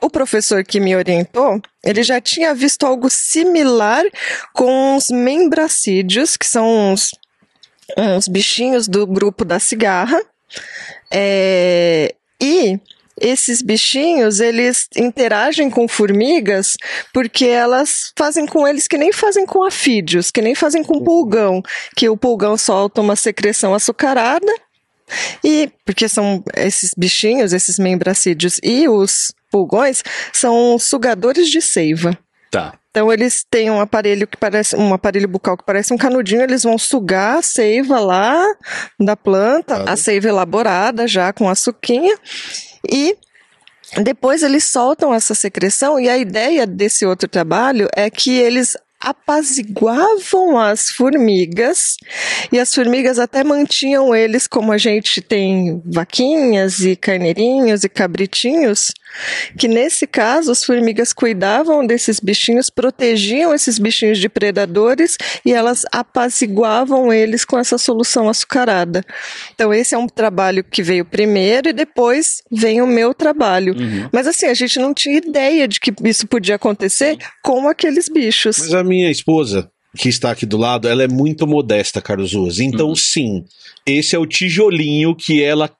o 0.00 0.10
professor 0.10 0.64
que 0.64 0.80
me 0.80 0.96
orientou, 0.96 1.60
ele 1.84 2.02
já 2.02 2.20
tinha 2.20 2.54
visto 2.54 2.84
algo 2.84 3.08
similar 3.08 4.04
com 4.52 4.96
os 4.96 5.10
membracídeos, 5.10 6.36
que 6.36 6.46
são 6.46 6.92
uns, 6.92 7.12
uns 7.96 8.26
bichinhos 8.26 8.88
do 8.88 9.06
grupo 9.06 9.44
da 9.44 9.60
cigarra. 9.60 10.20
É, 11.12 12.14
e 12.40 12.80
esses 13.20 13.60
bichinhos, 13.62 14.40
eles 14.40 14.88
interagem 14.96 15.68
com 15.68 15.86
formigas 15.86 16.72
porque 17.12 17.44
elas 17.44 18.12
fazem 18.18 18.46
com 18.46 18.66
eles 18.66 18.88
que 18.88 18.96
nem 18.96 19.12
fazem 19.12 19.44
com 19.44 19.62
afídeos, 19.62 20.30
que 20.30 20.40
nem 20.40 20.54
fazem 20.54 20.82
com 20.82 21.04
pulgão, 21.04 21.62
que 21.94 22.08
o 22.08 22.16
pulgão 22.16 22.56
solta 22.56 23.00
uma 23.00 23.14
secreção 23.14 23.74
açucarada 23.74 24.52
e 25.44 25.70
porque 25.84 26.08
são 26.08 26.42
esses 26.56 26.92
bichinhos, 26.96 27.52
esses 27.52 27.78
membracídeos 27.78 28.60
e 28.62 28.88
os 28.88 29.32
pulgões 29.50 30.02
são 30.32 30.78
sugadores 30.78 31.48
de 31.48 31.60
seiva. 31.60 32.16
Tá. 32.50 32.74
Então 32.90 33.12
eles 33.12 33.46
têm 33.48 33.70
um 33.70 33.80
aparelho 33.80 34.26
que 34.26 34.36
parece 34.36 34.74
um 34.74 34.92
aparelho 34.92 35.28
bucal 35.28 35.56
que 35.56 35.64
parece 35.64 35.94
um 35.94 35.96
canudinho, 35.96 36.42
eles 36.42 36.64
vão 36.64 36.76
sugar 36.76 37.38
a 37.38 37.42
seiva 37.42 38.00
lá 38.00 38.44
da 38.98 39.16
planta, 39.16 39.84
a 39.88 39.96
seiva 39.96 40.28
elaborada 40.28 41.06
já 41.06 41.32
com 41.32 41.48
açuquinha 41.48 42.16
e 42.90 43.16
depois 44.02 44.42
eles 44.42 44.64
soltam 44.64 45.14
essa 45.14 45.34
secreção 45.34 45.98
e 45.98 46.08
a 46.08 46.18
ideia 46.18 46.66
desse 46.66 47.06
outro 47.06 47.28
trabalho 47.28 47.88
é 47.94 48.10
que 48.10 48.36
eles 48.36 48.76
apaziguavam 49.00 50.58
as 50.58 50.90
formigas 50.90 51.96
e 52.52 52.58
as 52.58 52.74
formigas 52.74 53.18
até 53.18 53.42
mantinham 53.42 54.14
eles 54.14 54.46
como 54.46 54.72
a 54.72 54.78
gente 54.78 55.22
tem 55.22 55.82
vaquinhas 55.86 56.80
e 56.80 56.94
carneirinhos 56.94 57.82
e 57.82 57.88
cabritinhos, 57.88 58.92
que 59.58 59.68
nesse 59.68 60.06
caso 60.06 60.50
as 60.50 60.64
formigas 60.64 61.12
cuidavam 61.12 61.86
desses 61.86 62.20
bichinhos, 62.20 62.70
protegiam 62.70 63.54
esses 63.54 63.78
bichinhos 63.78 64.18
de 64.18 64.28
predadores 64.28 65.16
e 65.44 65.52
elas 65.52 65.84
apaziguavam 65.92 67.12
eles 67.12 67.44
com 67.44 67.58
essa 67.58 67.78
solução 67.78 68.28
açucarada. 68.28 69.04
Então 69.54 69.72
esse 69.72 69.94
é 69.94 69.98
um 69.98 70.06
trabalho 70.06 70.64
que 70.64 70.82
veio 70.82 71.04
primeiro 71.04 71.68
e 71.68 71.72
depois 71.72 72.42
vem 72.50 72.80
o 72.82 72.86
meu 72.86 73.12
trabalho. 73.14 73.74
Uhum. 73.78 74.08
Mas 74.12 74.26
assim, 74.26 74.46
a 74.46 74.54
gente 74.54 74.78
não 74.78 74.94
tinha 74.94 75.16
ideia 75.16 75.66
de 75.66 75.80
que 75.80 75.92
isso 76.04 76.26
podia 76.26 76.54
acontecer 76.56 77.16
com 77.42 77.68
aqueles 77.68 78.08
bichos. 78.08 78.58
Mas 78.58 78.74
a 78.74 78.84
minha 78.84 79.10
esposa, 79.10 79.70
que 79.96 80.08
está 80.08 80.30
aqui 80.30 80.46
do 80.46 80.56
lado, 80.56 80.86
ela 80.88 81.02
é 81.02 81.08
muito 81.08 81.46
modesta, 81.46 82.00
Carlos 82.00 82.32
Ruas. 82.32 82.60
Então, 82.60 82.88
Uhum. 82.90 82.96
sim, 82.96 83.44
esse 83.84 84.14
é 84.14 84.18
o 84.18 84.26
tijolinho 84.26 85.14
que 85.16 85.42
ela, 85.42 85.70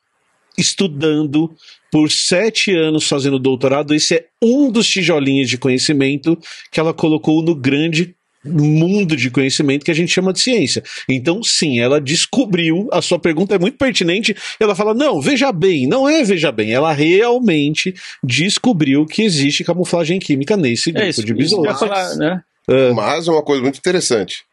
estudando 0.58 1.54
por 1.90 2.10
sete 2.10 2.74
anos 2.74 3.08
fazendo 3.08 3.38
doutorado, 3.38 3.94
esse 3.94 4.14
é 4.14 4.26
um 4.42 4.70
dos 4.70 4.88
tijolinhos 4.88 5.48
de 5.48 5.58
conhecimento 5.58 6.38
que 6.70 6.78
ela 6.80 6.94
colocou 6.94 7.42
no 7.42 7.54
grande 7.54 8.14
mundo 8.44 9.16
de 9.16 9.30
conhecimento 9.30 9.84
que 9.84 9.90
a 9.90 9.94
gente 9.94 10.12
chama 10.12 10.32
de 10.32 10.40
ciência. 10.40 10.82
Então, 11.08 11.42
sim, 11.42 11.78
ela 11.78 12.00
descobriu, 12.00 12.88
a 12.90 13.02
sua 13.02 13.18
pergunta 13.18 13.54
é 13.54 13.58
muito 13.58 13.76
pertinente, 13.76 14.34
ela 14.58 14.74
fala, 14.74 14.94
não, 14.94 15.20
veja 15.20 15.52
bem, 15.52 15.86
não 15.86 16.08
é 16.08 16.22
veja 16.24 16.50
bem, 16.50 16.72
ela 16.72 16.92
realmente 16.92 17.94
descobriu 18.24 19.04
que 19.04 19.22
existe 19.22 19.62
camuflagem 19.62 20.18
química 20.18 20.56
nesse 20.56 20.90
grupo 20.90 21.06
É 21.06 21.10
isso. 21.10 21.24
de 21.24 21.34
besouros. 21.34 22.16
né? 22.16 22.42
Mas 22.94 23.28
uma 23.28 23.42
coisa 23.42 23.62
muito 23.62 23.78
interessante. 23.78 24.44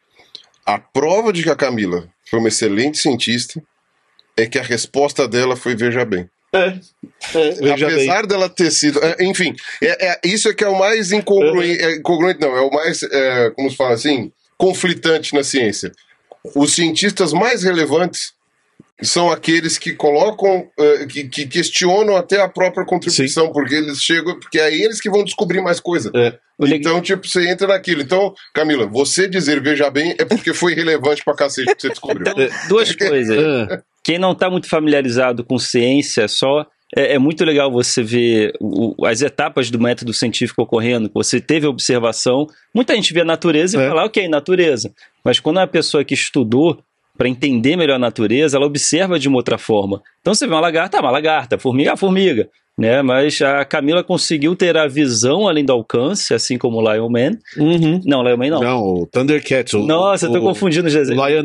A 0.66 0.78
prova 0.78 1.32
de 1.32 1.42
que 1.42 1.50
a 1.50 1.56
Camila 1.56 2.08
foi 2.28 2.40
uma 2.40 2.48
excelente 2.48 2.98
cientista 2.98 3.62
é 4.36 4.44
que 4.46 4.58
a 4.58 4.62
resposta 4.62 5.26
dela 5.26 5.56
foi 5.56 5.74
veja 5.74 6.04
bem. 6.04 6.28
Veja 7.60 7.86
bem. 7.86 7.94
Apesar 7.94 8.26
dela 8.26 8.48
ter 8.48 8.70
sido. 8.70 8.98
é, 9.04 9.16
enfim, 9.24 9.54
é, 9.82 10.08
é- 10.12 10.20
isso 10.24 10.48
é 10.48 10.54
que 10.54 10.64
é 10.64 10.68
o 10.68 10.78
mais 10.78 11.12
incongruente. 11.12 11.82
É, 11.82 11.96
incongruente 11.96 12.40
não, 12.40 12.56
é 12.56 12.60
o 12.60 12.70
mais, 12.70 13.02
é, 13.02 13.50
como 13.50 13.70
se 13.70 13.76
fala 13.76 13.94
assim, 13.94 14.32
conflitante 14.56 15.34
na 15.34 15.44
ciência. 15.44 15.92
Os 16.54 16.72
cientistas 16.74 17.32
mais 17.32 17.62
relevantes 17.62 18.32
são 19.02 19.30
aqueles 19.30 19.78
que 19.78 19.92
colocam, 19.92 20.68
é, 20.78 21.06
que, 21.06 21.24
que 21.28 21.46
questionam 21.46 22.16
até 22.16 22.40
a 22.40 22.48
própria 22.48 22.84
contribuição, 22.84 23.52
porque 23.52 23.74
eles 23.74 24.02
chegam, 24.02 24.38
porque 24.40 24.58
é 24.58 24.74
eles 24.74 25.00
que 25.00 25.08
vão 25.10 25.22
descobrir 25.22 25.60
mais 25.60 25.78
coisa. 25.78 26.10
É. 26.14 26.36
Então, 26.74 27.00
tipo, 27.00 27.28
você 27.28 27.48
entra 27.48 27.68
naquilo. 27.68 28.02
Então, 28.02 28.34
Camila, 28.52 28.86
você 28.86 29.28
dizer 29.28 29.62
veja 29.62 29.88
bem 29.90 30.16
é 30.18 30.24
porque 30.24 30.52
foi 30.52 30.74
relevante 30.74 31.22
pra 31.24 31.34
cacete 31.36 31.72
que 31.76 31.82
você 31.82 31.88
descobriu. 31.90 32.22
Então, 32.26 32.68
duas 32.68 32.92
coisas. 32.94 33.36
Quem 34.02 34.18
não 34.18 34.32
está 34.32 34.48
muito 34.50 34.68
familiarizado 34.68 35.44
com 35.44 35.58
ciência 35.58 36.26
só, 36.28 36.64
é, 36.96 37.14
é 37.14 37.18
muito 37.18 37.44
legal 37.44 37.70
você 37.70 38.02
ver 38.02 38.52
o- 38.60 38.94
as 39.06 39.20
etapas 39.20 39.70
do 39.70 39.78
método 39.78 40.12
científico 40.14 40.62
ocorrendo. 40.62 41.10
Você 41.14 41.40
teve 41.40 41.66
observação. 41.66 42.46
Muita 42.74 42.94
gente 42.94 43.12
vê 43.12 43.20
a 43.20 43.24
natureza 43.24 43.78
e 43.78 43.84
É. 43.84 43.88
fala, 43.88 44.04
ok, 44.06 44.26
natureza. 44.28 44.90
Mas 45.24 45.38
quando 45.40 45.58
é 45.58 45.60
uma 45.60 45.66
pessoa 45.66 46.04
que 46.04 46.14
estudou 46.14 46.78
para 47.16 47.28
entender 47.28 47.76
melhor 47.76 47.96
a 47.96 47.98
natureza, 47.98 48.56
ela 48.56 48.64
observa 48.66 49.18
de 49.18 49.28
uma 49.28 49.36
outra 49.38 49.58
forma. 49.58 50.00
Então 50.20 50.32
você 50.34 50.46
vê 50.46 50.54
uma 50.54 50.60
lagarta, 50.60 50.98
ah, 50.98 51.00
uma 51.00 51.10
lagarta, 51.10 51.58
formiga, 51.58 51.92
ah, 51.92 51.96
formiga. 51.96 52.48
Né? 52.78 53.02
Mas 53.02 53.42
a 53.42 53.64
Camila 53.64 54.04
conseguiu 54.04 54.54
ter 54.54 54.76
a 54.76 54.86
visão 54.86 55.48
além 55.48 55.64
do 55.64 55.72
alcance, 55.72 56.32
assim 56.32 56.56
como 56.56 56.78
o 56.78 56.92
Lion 56.92 57.08
Man. 57.10 57.32
uhum. 57.58 58.00
Não, 58.06 58.22
Lion 58.22 58.36
Man 58.36 58.50
não. 58.50 58.60
Não, 58.60 58.80
o 58.84 59.06
Thundercats. 59.06 59.74
O, 59.74 59.80
Nossa, 59.84 60.26
eu 60.26 60.32
tô 60.32 60.38
o, 60.38 60.42
confundindo 60.42 60.86
os 60.86 60.94
O 60.94 60.96
desenhos. 60.98 61.26
Lion, 61.28 61.42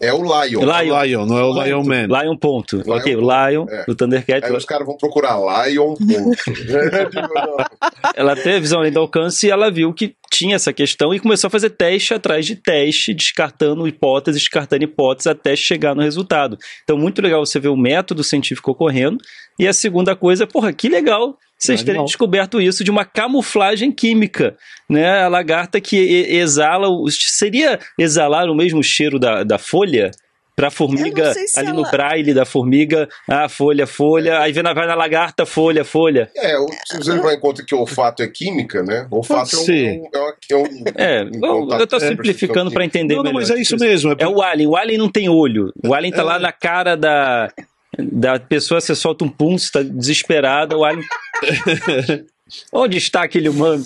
É 0.00 0.12
o 0.12 0.22
Lion. 0.22 0.60
Lion. 0.60 0.94
o 0.94 1.02
Lion, 1.02 1.26
não 1.26 1.38
é 1.38 1.42
o 1.42 1.64
Lion 1.64 1.82
Man. 1.84 2.06
Lion 2.06 2.36
ponto. 2.36 2.76
Lion 2.76 2.96
ok, 2.96 3.16
o. 3.16 3.20
Lion, 3.20 3.66
É. 3.68 3.84
do 3.84 3.96
Thundercat. 3.96 4.44
Aí 4.46 4.52
os 4.52 4.64
caras 4.64 4.86
vão 4.86 4.96
procurar 4.96 5.36
Lion. 5.66 5.94
ponto. 5.96 6.06
Ela 8.14 8.36
teve 8.36 8.56
a 8.56 8.60
visão 8.60 8.78
além 8.80 8.92
do 8.92 9.00
alcance 9.00 9.46
e 9.46 9.50
ela 9.50 9.70
viu 9.70 9.92
que 9.92 10.14
tinha 10.32 10.56
essa 10.56 10.72
questão 10.72 11.12
e 11.12 11.20
começou 11.20 11.48
a 11.48 11.50
fazer 11.50 11.70
teste 11.70 12.14
atrás 12.14 12.46
de 12.46 12.56
teste, 12.56 13.12
descartando 13.12 13.86
hipóteses, 13.88 14.40
descartando 14.40 14.84
hipóteses 14.84 15.26
até 15.26 15.56
chegar 15.56 15.94
no 15.94 16.02
resultado. 16.02 16.56
Então, 16.84 16.96
muito 16.96 17.20
legal 17.20 17.44
você 17.44 17.58
ver 17.58 17.68
o 17.68 17.76
método 17.76 18.22
científico 18.22 18.70
ocorrendo. 18.70 19.18
E 19.58 19.66
a 19.66 19.72
segunda 19.72 20.14
coisa, 20.14 20.46
porra, 20.46 20.72
que 20.72 20.88
legal 20.88 21.36
vocês 21.58 21.82
terem 21.82 22.04
descoberto 22.04 22.60
isso 22.60 22.84
de 22.84 22.90
uma 22.90 23.04
camuflagem 23.04 23.90
química, 23.92 24.56
né? 24.88 25.22
A 25.22 25.28
lagarta 25.28 25.80
que 25.80 25.96
exala, 25.96 26.88
o- 26.88 27.08
seria 27.10 27.78
exalar 27.98 28.48
o 28.48 28.54
mesmo 28.54 28.82
cheiro 28.82 29.18
da, 29.18 29.42
da 29.42 29.58
folha? 29.58 30.10
pra 30.54 30.68
Eu 30.68 30.70
formiga 30.70 31.24
não 31.26 31.34
se 31.34 31.58
ali 31.58 31.68
ela- 31.68 31.76
no 31.76 31.90
braille 31.90 32.32
da 32.32 32.46
formiga, 32.46 33.06
ah, 33.28 33.46
folha, 33.46 33.86
folha, 33.86 34.40
aí 34.40 34.52
vem 34.52 34.62
na, 34.62 34.72
vai 34.72 34.86
na 34.86 34.94
lagarta, 34.94 35.44
folha, 35.44 35.84
folha. 35.84 36.30
É, 36.34 36.58
o- 36.58 36.66
se 36.86 36.96
você 36.96 37.12
levar 37.12 37.34
em 37.34 37.38
conta 37.40 37.62
que 37.62 37.74
o 37.74 37.78
olfato 37.80 38.22
é 38.22 38.26
química, 38.26 38.82
né? 38.82 39.06
O 39.10 39.16
olfato 39.16 39.54
é 39.54 39.58
um, 39.58 40.08
é 40.14 40.18
um, 40.18 40.24
é 40.50 40.56
um- 40.56 40.84
É, 40.94 41.24
um 41.24 41.26
eu, 41.34 41.40
contato 41.60 41.80
eu 41.80 41.86
tô 41.86 41.98
com 41.98 42.04
a 42.06 42.08
simplificando 42.08 42.70
pra 42.70 42.80
percepção 42.80 43.00
entender 43.02 43.16
Não, 43.16 43.22
não, 43.22 43.32
melhor. 43.34 43.40
mas 43.40 43.50
é 43.50 43.60
isso 43.60 43.76
mesmo. 43.76 44.12
É, 44.12 44.16
É 44.20 44.26
o 44.26 44.40
Alien. 44.40 44.66
O 44.70 44.76
Alien 44.76 44.96
não 44.98 45.10
tem 45.10 45.28
olho. 45.28 45.70
O 45.84 45.92
Alien 45.92 46.10
tá 46.14 46.22
É. 46.22 46.24
lá 46.24 46.38
na 46.38 46.52
cara 46.52 46.96
da, 46.96 47.52
da 47.98 48.40
pessoa, 48.40 48.80
você 48.80 48.94
solta 48.94 49.26
um 49.26 49.28
pum, 49.28 49.58
você 49.58 49.70
tá 49.70 49.82
desesperada, 49.82 50.74
o 50.74 50.86
Alien. 50.86 51.04
Onde 52.72 52.96
está 52.96 53.22
aquele 53.22 53.48
humano? 53.48 53.84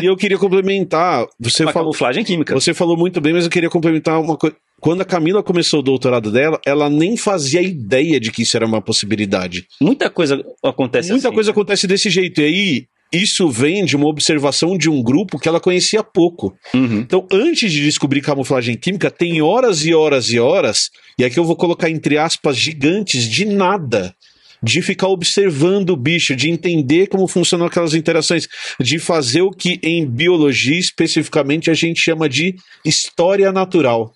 E 0.00 0.06
eu 0.06 0.16
queria 0.16 0.38
complementar. 0.38 1.26
Você 1.38 1.62
Uma 1.62 1.72
falou, 1.72 1.90
camuflagem 1.90 2.24
química. 2.24 2.54
você 2.54 2.72
falou 2.72 2.96
muito 2.96 3.20
bem, 3.20 3.34
mas 3.34 3.44
eu 3.44 3.50
queria 3.50 3.68
complementar 3.68 4.20
uma 4.20 4.36
coisa. 4.36 4.56
Quando 4.80 5.02
a 5.02 5.04
Camila 5.04 5.42
começou 5.42 5.80
o 5.80 5.82
doutorado 5.82 6.32
dela, 6.32 6.60
ela 6.66 6.88
nem 6.90 7.16
fazia 7.16 7.60
ideia 7.62 8.18
de 8.18 8.32
que 8.32 8.42
isso 8.42 8.56
era 8.56 8.66
uma 8.66 8.80
possibilidade. 8.80 9.66
Muita 9.80 10.10
coisa 10.10 10.42
acontece 10.64 11.10
Muita 11.10 11.28
assim. 11.28 11.34
coisa 11.34 11.50
acontece 11.52 11.86
desse 11.86 12.10
jeito. 12.10 12.40
E 12.40 12.44
aí, 12.44 12.86
isso 13.12 13.48
vem 13.50 13.84
de 13.84 13.94
uma 13.94 14.08
observação 14.08 14.76
de 14.76 14.88
um 14.88 15.02
grupo 15.02 15.38
que 15.38 15.46
ela 15.46 15.60
conhecia 15.60 16.02
pouco. 16.02 16.52
Uhum. 16.74 16.98
Então, 16.98 17.28
antes 17.30 17.70
de 17.70 17.82
descobrir 17.84 18.22
camuflagem 18.22 18.74
química, 18.74 19.10
tem 19.10 19.42
horas 19.42 19.84
e 19.84 19.94
horas 19.94 20.30
e 20.30 20.40
horas, 20.40 20.88
e 21.18 21.24
aqui 21.24 21.38
eu 21.38 21.44
vou 21.44 21.54
colocar 21.54 21.90
entre 21.90 22.16
aspas 22.18 22.56
gigantes, 22.56 23.28
de 23.28 23.44
nada. 23.44 24.14
De 24.62 24.80
ficar 24.80 25.08
observando 25.08 25.90
o 25.90 25.96
bicho, 25.96 26.36
de 26.36 26.50
entender 26.50 27.08
como 27.08 27.26
funcionam 27.26 27.66
aquelas 27.66 27.94
interações, 27.94 28.48
de 28.78 28.98
fazer 28.98 29.42
o 29.42 29.50
que 29.50 29.80
em 29.82 30.06
biologia 30.06 30.78
especificamente 30.78 31.70
a 31.70 31.74
gente 31.74 32.00
chama 32.00 32.28
de 32.28 32.54
história 32.84 33.50
natural. 33.50 34.14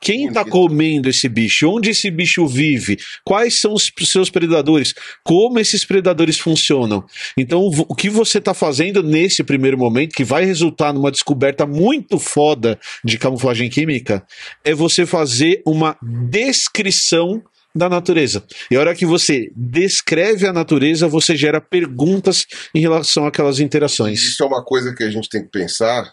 Quem 0.00 0.26
está 0.26 0.44
comendo 0.44 1.08
esse 1.08 1.28
bicho? 1.28 1.68
Onde 1.68 1.90
esse 1.90 2.10
bicho 2.10 2.46
vive? 2.46 2.96
Quais 3.24 3.60
são 3.60 3.72
os 3.74 3.90
seus 4.04 4.30
predadores? 4.30 4.94
Como 5.24 5.58
esses 5.58 5.84
predadores 5.84 6.38
funcionam? 6.38 7.04
Então, 7.36 7.60
o 7.88 7.94
que 7.94 8.08
você 8.08 8.38
está 8.38 8.54
fazendo 8.54 9.02
nesse 9.02 9.42
primeiro 9.42 9.76
momento, 9.76 10.14
que 10.14 10.24
vai 10.24 10.44
resultar 10.44 10.92
numa 10.92 11.10
descoberta 11.10 11.66
muito 11.66 12.18
foda 12.18 12.78
de 13.04 13.18
camuflagem 13.18 13.68
química, 13.68 14.24
é 14.64 14.74
você 14.74 15.04
fazer 15.04 15.62
uma 15.66 15.96
descrição 16.02 17.42
da 17.76 17.88
natureza. 17.88 18.42
E 18.70 18.76
a 18.76 18.80
hora 18.80 18.94
que 18.94 19.04
você 19.04 19.50
descreve 19.54 20.46
a 20.46 20.52
natureza, 20.52 21.06
você 21.06 21.36
gera 21.36 21.60
perguntas 21.60 22.46
em 22.74 22.80
relação 22.80 23.26
àquelas 23.26 23.60
interações. 23.60 24.22
Isso 24.22 24.42
é 24.42 24.46
uma 24.46 24.64
coisa 24.64 24.94
que 24.94 25.04
a 25.04 25.10
gente 25.10 25.28
tem 25.28 25.42
que 25.42 25.50
pensar, 25.50 26.12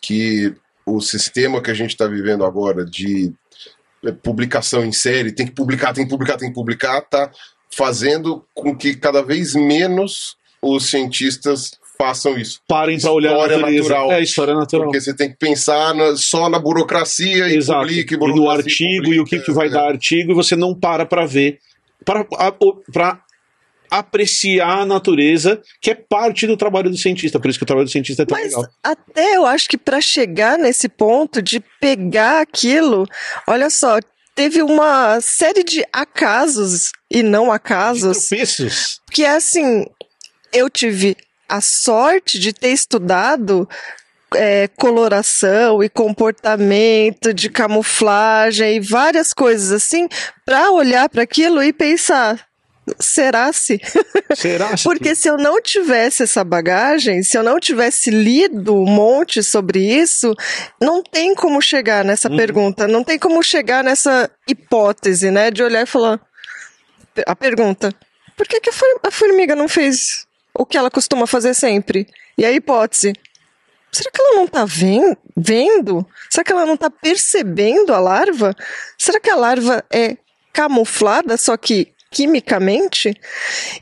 que 0.00 0.54
o 0.86 1.00
sistema 1.00 1.62
que 1.62 1.70
a 1.70 1.74
gente 1.74 1.90
está 1.90 2.06
vivendo 2.06 2.44
agora 2.44 2.84
de 2.84 3.32
eh, 4.04 4.12
publicação 4.12 4.84
em 4.84 4.92
série, 4.92 5.32
tem 5.32 5.46
que 5.46 5.52
publicar, 5.52 5.92
tem 5.92 6.04
que 6.04 6.10
publicar, 6.10 6.36
tem 6.36 6.48
que 6.48 6.54
publicar, 6.54 7.00
tá 7.02 7.30
fazendo 7.70 8.44
com 8.54 8.76
que 8.76 8.96
cada 8.96 9.22
vez 9.22 9.54
menos 9.54 10.36
os 10.60 10.86
cientistas 10.86 11.72
façam 11.98 12.36
isso. 12.38 12.60
Parem 12.66 12.98
para 13.00 13.12
olhar 13.12 13.30
a 13.30 13.32
História 13.34 13.56
natureza. 13.58 13.82
natural. 13.82 14.12
É, 14.12 14.22
história 14.22 14.54
natural. 14.54 14.84
Porque 14.86 15.00
você 15.00 15.14
tem 15.14 15.30
que 15.30 15.36
pensar 15.36 15.94
na- 15.94 16.16
só 16.16 16.48
na 16.48 16.58
burocracia 16.58 17.48
e 17.48 17.56
Exato. 17.56 17.80
publique, 17.80 18.14
E 18.14 18.16
no 18.16 18.26
burocracia, 18.26 18.56
artigo 18.64 19.14
e 19.14 19.20
o 19.20 19.24
que, 19.24 19.30
publica, 19.36 19.44
que 19.44 19.52
vai 19.52 19.66
é. 19.68 19.70
dar 19.70 19.86
artigo 19.88 20.32
e 20.32 20.34
você 20.34 20.56
não 20.56 20.74
para 20.74 21.06
para 21.06 21.24
ver, 21.26 21.58
para 22.04 23.20
apreciar 23.90 24.78
a 24.80 24.86
natureza, 24.86 25.60
que 25.80 25.90
é 25.90 25.94
parte 25.94 26.46
do 26.46 26.56
trabalho 26.56 26.88
do 26.90 26.96
cientista. 26.96 27.38
Por 27.38 27.50
isso 27.50 27.58
que 27.58 27.64
o 27.64 27.66
trabalho 27.66 27.86
do 27.86 27.90
cientista 27.92 28.22
é 28.22 28.26
tão 28.26 28.38
Mas 28.38 28.46
legal. 28.54 28.66
até 28.82 29.36
eu 29.36 29.44
acho 29.44 29.68
que 29.68 29.76
para 29.76 30.00
chegar 30.00 30.56
nesse 30.58 30.88
ponto 30.88 31.42
de 31.42 31.62
pegar 31.80 32.40
aquilo, 32.40 33.06
olha 33.46 33.68
só, 33.68 33.98
teve 34.34 34.62
uma 34.62 35.20
série 35.20 35.62
de 35.62 35.84
acasos 35.92 36.90
e 37.10 37.22
não 37.22 37.44
De 37.46 37.50
acasos, 37.50 38.26
tropeços. 38.28 39.00
que 39.10 39.24
é 39.24 39.36
assim, 39.36 39.84
eu 40.54 40.70
tive 40.70 41.14
a 41.48 41.60
sorte 41.60 42.38
de 42.38 42.52
ter 42.52 42.70
estudado 42.70 43.68
é, 44.34 44.68
coloração 44.78 45.82
e 45.82 45.88
comportamento 45.88 47.34
de 47.34 47.50
camuflagem 47.50 48.76
e 48.76 48.80
várias 48.80 49.32
coisas 49.32 49.72
assim, 49.72 50.08
para 50.44 50.70
olhar 50.70 51.08
para 51.08 51.22
aquilo 51.22 51.62
e 51.62 51.72
pensar, 51.72 52.40
será 52.98 53.52
se? 53.52 53.78
Será? 54.34 54.70
Porque 54.82 55.14
se 55.14 55.28
eu 55.28 55.36
não 55.36 55.60
tivesse 55.60 56.22
essa 56.22 56.42
bagagem, 56.42 57.22
se 57.22 57.36
eu 57.36 57.42
não 57.42 57.60
tivesse 57.60 58.10
lido 58.10 58.74
um 58.74 58.86
monte 58.86 59.42
sobre 59.42 59.78
isso, 59.78 60.34
não 60.80 61.02
tem 61.02 61.34
como 61.34 61.60
chegar 61.60 62.02
nessa 62.02 62.30
Uhum. 62.30 62.36
pergunta, 62.36 62.88
não 62.88 63.04
tem 63.04 63.18
como 63.18 63.42
chegar 63.42 63.84
nessa 63.84 64.30
hipótese, 64.48 65.30
né? 65.30 65.50
De 65.50 65.62
olhar 65.62 65.82
e 65.82 65.86
falar. 65.86 66.18
A 67.26 67.36
pergunta: 67.36 67.94
por 68.36 68.48
que, 68.48 68.58
que 68.58 68.70
a 68.70 69.10
formiga 69.10 69.54
não 69.54 69.68
fez 69.68 70.26
o 70.54 70.66
que 70.66 70.76
ela 70.76 70.90
costuma 70.90 71.26
fazer 71.26 71.54
sempre? 71.54 72.06
E 72.36 72.44
a 72.44 72.52
hipótese: 72.52 73.12
será 73.90 74.10
que 74.10 74.20
ela 74.20 74.36
não 74.36 74.44
está 74.44 74.64
vendo? 75.36 76.06
Será 76.30 76.44
que 76.44 76.52
ela 76.52 76.66
não 76.66 76.74
está 76.74 76.90
percebendo 76.90 77.94
a 77.94 77.98
larva? 77.98 78.54
Será 78.98 79.20
que 79.20 79.30
a 79.30 79.36
larva 79.36 79.84
é 79.90 80.16
camuflada, 80.52 81.36
só 81.36 81.56
que 81.56 81.92
quimicamente? 82.10 83.14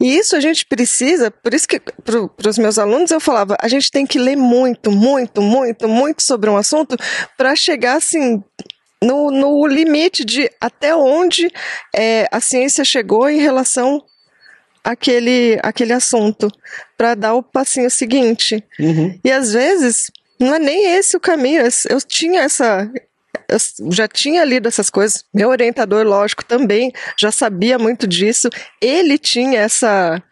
E 0.01 0.17
isso 0.17 0.37
a 0.37 0.41
gente 0.41 0.65
precisa, 0.65 1.31
por 1.31 1.53
isso 1.53 1.67
que 1.67 1.81
para 1.81 2.49
os 2.49 2.59
meus 2.59 2.79
alunos 2.79 3.11
eu 3.11 3.21
falava, 3.21 3.57
a 3.61 3.67
gente 3.67 3.91
tem 3.91 4.07
que 4.07 4.19
ler 4.19 4.37
muito, 4.37 4.93
muito, 4.93 5.43
muito, 5.43 5.89
muito 5.89 6.23
sobre 6.23 6.49
um 6.49 6.57
assunto 6.57 6.97
para 7.37 7.57
chegar 7.57 7.97
assim 7.97 8.43
no, 9.03 9.31
no 9.31 9.67
limite 9.67 10.25
de 10.25 10.51
até 10.61 10.95
onde 10.95 11.51
é, 11.95 12.29
a 12.31 12.41
ciência 12.41 12.85
chegou 12.85 13.29
em 13.29 13.41
relação 13.41 14.03
àquele, 14.85 15.59
àquele 15.63 15.93
assunto, 15.93 16.51
para 16.97 17.15
dar 17.15 17.35
o 17.35 17.43
passinho 17.43 17.91
seguinte. 17.91 18.63
Uhum. 18.79 19.19
E 19.25 19.31
às 19.31 19.53
vezes 19.53 20.11
não 20.41 20.55
é 20.55 20.59
nem 20.59 20.97
esse 20.97 21.17
o 21.17 21.21
caminho. 21.21 21.63
Eu, 21.63 21.69
eu 21.91 22.01
tinha 22.01 22.43
essa. 22.43 22.91
Eu 23.49 23.59
já 23.93 24.09
tinha 24.09 24.45
lido 24.45 24.69
essas 24.69 24.89
coisas. 24.89 25.25
Meu 25.35 25.51
orientador, 25.51 26.05
lógico, 26.07 26.45
também 26.45 26.93
já 27.19 27.31
sabia 27.31 27.79
muito 27.79 28.07
disso. 28.07 28.49
Ele 28.81 29.19
tinha 29.19 29.61
essa 29.61 30.23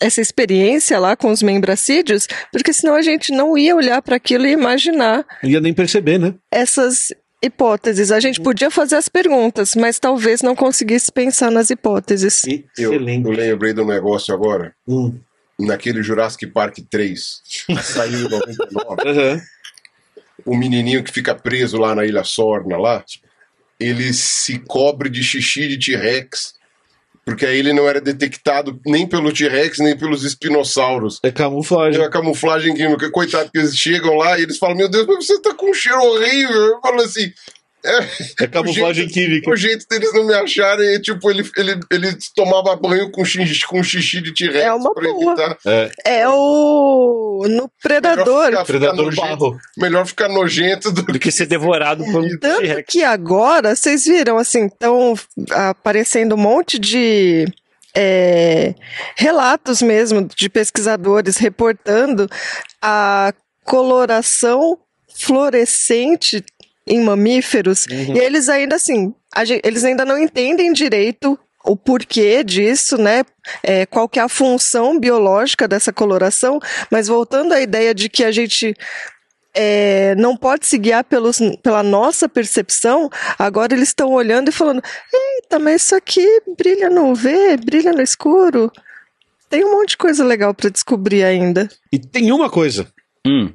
essa 0.00 0.20
experiência 0.20 0.98
lá 0.98 1.16
com 1.16 1.30
os 1.30 1.42
membracídios, 1.42 2.26
porque 2.52 2.72
senão 2.72 2.94
a 2.94 3.00
gente 3.00 3.32
não 3.32 3.56
ia 3.56 3.74
olhar 3.74 4.02
para 4.02 4.16
aquilo 4.16 4.44
e 4.44 4.50
imaginar 4.50 5.24
Não 5.42 5.48
ia 5.48 5.60
nem 5.60 5.72
perceber, 5.72 6.18
né? 6.18 6.34
essas 6.52 7.12
hipóteses. 7.44 8.10
A 8.10 8.18
gente 8.20 8.40
podia 8.40 8.70
fazer 8.70 8.96
as 8.96 9.08
perguntas, 9.08 9.74
mas 9.74 9.98
talvez 9.98 10.42
não 10.42 10.54
conseguisse 10.56 11.10
pensar 11.12 11.50
nas 11.50 11.70
hipóteses. 11.70 12.42
Eu, 12.76 12.92
Excelente. 12.94 13.26
eu 13.26 13.32
lembrei 13.32 13.72
de 13.72 13.80
um 13.80 13.86
negócio 13.86 14.34
agora, 14.34 14.74
Hum. 14.88 15.18
naquele 15.58 16.02
Jurassic 16.02 16.46
Park 16.48 16.78
3, 16.90 17.42
saiu 17.82 18.26
em 18.26 18.28
99. 18.28 19.02
Aham. 19.08 19.42
o 20.44 20.56
menininho 20.56 21.02
que 21.04 21.12
fica 21.12 21.34
preso 21.34 21.76
lá 21.78 21.94
na 21.94 22.04
Ilha 22.04 22.24
Sorna, 22.24 22.76
lá, 22.76 23.04
ele 23.78 24.12
se 24.12 24.58
cobre 24.60 25.08
de 25.08 25.22
xixi 25.22 25.68
de 25.68 25.78
T-Rex, 25.78 26.54
porque 27.24 27.46
aí 27.46 27.58
ele 27.58 27.72
não 27.72 27.88
era 27.88 28.00
detectado 28.00 28.78
nem 28.84 29.06
pelo 29.06 29.32
T-Rex, 29.32 29.78
nem 29.78 29.96
pelos 29.96 30.24
espinossauros. 30.24 31.20
É 31.22 31.30
camuflagem. 31.30 32.00
É 32.00 32.04
a 32.04 32.10
camuflagem 32.10 32.74
química, 32.74 33.10
coitado, 33.10 33.50
que 33.50 33.58
eles 33.58 33.76
chegam 33.76 34.16
lá 34.16 34.38
e 34.38 34.42
eles 34.42 34.58
falam, 34.58 34.76
meu 34.76 34.88
Deus, 34.88 35.06
mas 35.06 35.26
você 35.26 35.40
tá 35.40 35.54
com 35.54 35.70
um 35.70 35.74
cheiro 35.74 36.02
horrível. 36.02 36.54
Eu 36.54 36.80
falo 36.80 37.00
assim, 37.00 37.32
É 38.40 38.46
camuflagem 38.46 39.04
o 39.04 39.08
jeito- 39.08 39.12
química. 39.12 39.50
o 39.50 39.56
jeito 39.56 39.86
deles 39.90 40.12
não 40.14 40.26
me 40.26 40.32
acharem 40.34 40.94
é 40.94 40.98
tipo, 40.98 41.30
ele, 41.30 41.48
ele, 41.56 41.78
ele 41.90 42.16
tomava 42.34 42.74
banho 42.76 43.10
com 43.10 43.24
xixi, 43.24 43.66
com 43.66 43.82
xixi 43.82 44.22
de 44.22 44.32
T-Rex 44.32 44.56
É 44.64 44.72
uma 44.72 44.94
pra 44.94 45.04
boa. 45.12 45.32
evitar. 45.32 45.58
É, 45.66 45.90
É 46.04 46.28
o. 46.28 47.44
No 47.48 47.70
Predador. 47.82 48.44
Melhor 48.46 48.50
ficar, 48.50 48.64
predador 48.64 49.10
ficar 49.12 49.26
nojento, 49.26 49.50
barro. 49.50 49.60
melhor 49.76 50.06
ficar 50.06 50.28
nojento 50.28 50.90
do 50.92 51.02
Do 51.02 51.18
que 51.18 51.30
ser 51.30 51.46
devorado 51.46 52.04
por 52.04 52.22
um 52.22 52.38
Tanto 52.38 52.82
que 52.84 53.04
agora, 53.04 53.74
vocês 53.76 54.04
viram, 54.06 54.38
assim, 54.38 54.66
estão 54.66 55.14
aparecendo 55.50 56.34
um 56.34 56.38
monte 56.38 56.78
de 56.78 57.44
é, 57.94 58.74
relatos 59.16 59.82
mesmo 59.82 60.26
de 60.34 60.48
pesquisadores 60.48 61.36
reportando 61.36 62.28
a 62.80 63.32
coloração 63.64 64.78
fluorescente 65.16 66.42
em 66.86 67.00
mamíferos. 67.00 67.86
E 67.86 68.18
eles 68.18 68.48
ainda, 68.48 68.76
assim, 68.76 69.14
a 69.32 69.44
gen- 69.44 69.60
eles 69.64 69.84
ainda 69.84 70.04
não 70.04 70.18
entendem 70.18 70.72
direito 70.72 71.38
o 71.64 71.76
porquê 71.76 72.44
disso, 72.44 72.98
né? 72.98 73.22
É, 73.62 73.86
qual 73.86 74.06
que 74.08 74.18
é 74.18 74.22
a 74.22 74.28
função 74.28 74.98
biológica 75.00 75.66
dessa 75.66 75.92
coloração, 75.92 76.60
mas 76.90 77.08
voltando 77.08 77.52
à 77.54 77.60
ideia 77.60 77.94
de 77.94 78.08
que 78.10 78.22
a 78.22 78.30
gente 78.30 78.74
é, 79.54 80.14
não 80.16 80.36
pode 80.36 80.66
se 80.66 80.76
guiar 80.76 81.04
pelos, 81.04 81.38
pela 81.62 81.82
nossa 81.82 82.28
percepção, 82.28 83.08
agora 83.38 83.72
eles 83.74 83.88
estão 83.88 84.12
olhando 84.12 84.48
e 84.48 84.52
falando: 84.52 84.82
eita, 85.12 85.58
mas 85.58 85.82
isso 85.82 85.94
aqui 85.94 86.26
brilha 86.58 86.90
no 86.90 87.10
UV, 87.12 87.56
brilha 87.64 87.92
no 87.92 88.02
escuro. 88.02 88.70
Tem 89.48 89.64
um 89.64 89.70
monte 89.72 89.90
de 89.90 89.96
coisa 89.98 90.24
legal 90.24 90.52
para 90.52 90.68
descobrir 90.70 91.22
ainda. 91.22 91.68
E 91.92 91.98
tem 91.98 92.32
uma 92.32 92.50
coisa 92.50 92.88
Hum. 93.26 93.54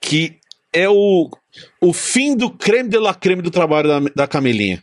que 0.00 0.36
é 0.72 0.88
o, 0.88 1.30
o 1.80 1.92
fim 1.92 2.36
do 2.36 2.50
creme 2.50 2.88
de 2.88 2.98
la 2.98 3.14
creme 3.14 3.42
do 3.42 3.50
trabalho 3.50 3.88
da, 3.88 4.00
da 4.14 4.26
Camilinha. 4.26 4.82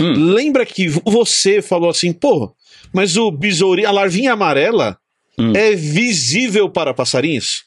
Hum. 0.00 0.32
Lembra 0.32 0.64
que 0.64 0.88
você 0.88 1.60
falou 1.60 1.90
assim, 1.90 2.12
pô, 2.12 2.52
mas 2.92 3.16
o 3.16 3.30
besourinho, 3.30 3.88
a 3.88 3.92
larvinha 3.92 4.32
amarela 4.32 4.96
Hum. 5.38 5.52
é 5.56 5.74
visível 5.74 6.68
para 6.68 6.92
passarinhos? 6.92 7.64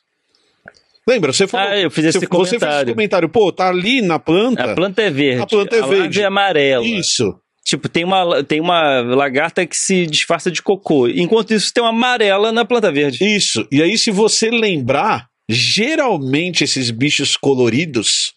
Lembra? 1.07 1.34
Você 1.34 1.47
falou. 1.47 1.68
Ah, 1.68 1.78
eu 1.80 1.89
fiz 1.89 2.05
esse 2.05 2.20
você, 2.20 2.28
você 2.28 2.30
fez 2.30 2.47
esse 2.51 2.59
comentário. 2.59 2.93
comentário, 2.93 3.30
pô, 3.30 3.51
tá 3.51 3.70
ali 3.70 4.01
na 4.01 4.20
planta. 4.20 4.64
A 4.72 4.76
planta 4.76 5.01
é 5.01 5.09
verde. 5.09 5.41
A 5.41 5.47
planta 5.47 5.76
é 5.76 5.80
larva 5.80 5.95
verde. 5.95 6.22
é 6.22 6.26
amarela. 6.26 6.86
Isso. 6.86 7.34
Tipo, 7.66 7.89
tem 7.89 8.03
uma, 8.03 8.43
tem 8.43 8.59
uma 8.61 9.01
lagarta 9.01 9.66
que 9.66 9.76
se 9.76 10.05
disfarça 10.05 10.51
de 10.51 10.61
cocô. 10.61 11.07
Enquanto 11.07 11.53
isso, 11.53 11.74
tem 11.74 11.82
uma 11.84 11.89
amarela 11.89 12.51
na 12.51 12.64
planta 12.64 12.91
verde. 12.91 13.24
Isso. 13.26 13.68
E 13.72 13.82
aí, 13.82 13.97
se 13.97 14.11
você 14.11 14.51
lembrar, 14.51 15.28
geralmente 15.50 16.64
esses 16.64 16.89
bichos 16.91 17.36
coloridos, 17.38 18.34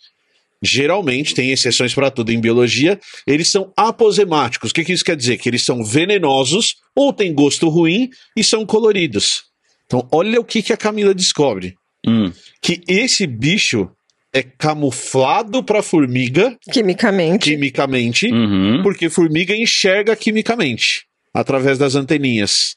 geralmente, 0.62 1.34
tem 1.34 1.50
exceções 1.50 1.94
para 1.94 2.10
tudo 2.10 2.32
em 2.32 2.40
biologia, 2.40 2.98
eles 3.26 3.48
são 3.48 3.72
aposemáticos. 3.76 4.70
O 4.70 4.74
que, 4.74 4.84
que 4.84 4.92
isso 4.92 5.04
quer 5.04 5.16
dizer? 5.16 5.36
Que 5.38 5.48
eles 5.48 5.62
são 5.62 5.84
venenosos 5.84 6.76
ou 6.94 7.12
têm 7.12 7.32
gosto 7.34 7.68
ruim 7.68 8.10
e 8.36 8.42
são 8.42 8.64
coloridos. 8.66 9.44
Então, 9.86 10.08
olha 10.10 10.40
o 10.40 10.44
que, 10.44 10.62
que 10.62 10.72
a 10.72 10.76
Camila 10.76 11.14
descobre. 11.14 11.74
Hum. 12.06 12.32
Que 12.60 12.80
esse 12.88 13.26
bicho 13.26 13.88
é 14.32 14.42
camuflado 14.42 15.62
para 15.62 15.82
formiga 15.82 16.56
Quimicamente. 16.72 17.50
quimicamente, 17.50 18.26
Uhum. 18.32 18.82
porque 18.82 19.08
formiga 19.08 19.54
enxerga 19.54 20.14
quimicamente 20.16 21.04
através 21.32 21.78
das 21.78 21.94
anteninhas. 21.94 22.74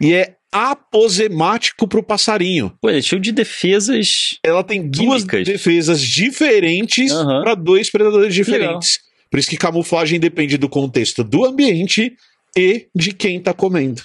E 0.00 0.12
é 0.12 0.36
aposemático 0.52 1.88
para 1.88 1.98
o 1.98 2.02
passarinho. 2.02 2.72
Pô, 2.80 2.90
ele 2.90 2.98
é 2.98 3.02
cheio 3.02 3.20
de 3.20 3.32
defesas. 3.32 4.38
Ela 4.44 4.62
tem 4.62 4.86
duas 4.86 5.24
Químicas. 5.24 5.46
defesas 5.46 6.00
diferentes 6.02 7.10
Aham. 7.10 7.42
para 7.42 7.54
dois 7.54 7.90
predadores 7.90 8.36
Legal. 8.36 8.44
diferentes. 8.44 9.00
Por 9.30 9.40
isso 9.40 9.48
que 9.48 9.56
camuflagem 9.56 10.20
depende 10.20 10.58
do 10.58 10.68
contexto 10.68 11.24
do 11.24 11.46
ambiente 11.46 12.14
e 12.54 12.86
de 12.94 13.12
quem 13.12 13.40
tá 13.40 13.54
comendo. 13.54 14.02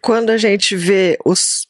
Quando 0.00 0.30
a 0.30 0.38
gente 0.38 0.76
vê 0.76 1.18
os 1.24 1.66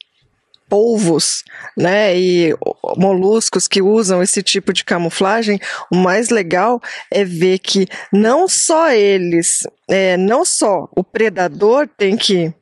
polvos, 0.68 1.42
né, 1.74 2.14
e 2.18 2.54
moluscos 2.98 3.66
que 3.66 3.80
usam 3.80 4.22
esse 4.22 4.42
tipo 4.42 4.70
de 4.72 4.84
camuflagem, 4.84 5.58
o 5.90 5.96
mais 5.96 6.28
legal 6.28 6.78
é 7.10 7.24
ver 7.24 7.58
que 7.58 7.86
não 8.12 8.46
só 8.46 8.90
eles, 8.92 9.66
é, 9.88 10.18
não 10.18 10.44
só 10.44 10.86
o 10.94 11.02
predador 11.02 11.88
tem 11.96 12.18
que 12.18 12.52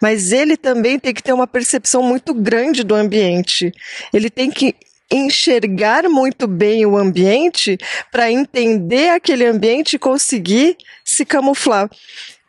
mas 0.00 0.32
ele 0.32 0.56
também 0.56 0.98
tem 0.98 1.14
que 1.14 1.22
ter 1.22 1.32
uma 1.32 1.46
percepção 1.46 2.02
muito 2.02 2.34
grande 2.34 2.82
do 2.84 2.94
ambiente. 2.94 3.72
Ele 4.12 4.30
tem 4.30 4.50
que 4.50 4.74
enxergar 5.10 6.08
muito 6.08 6.46
bem 6.46 6.84
o 6.84 6.96
ambiente 6.96 7.78
para 8.10 8.30
entender 8.30 9.10
aquele 9.10 9.44
ambiente 9.44 9.94
e 9.94 9.98
conseguir 9.98 10.76
se 11.04 11.24
camuflar. 11.24 11.88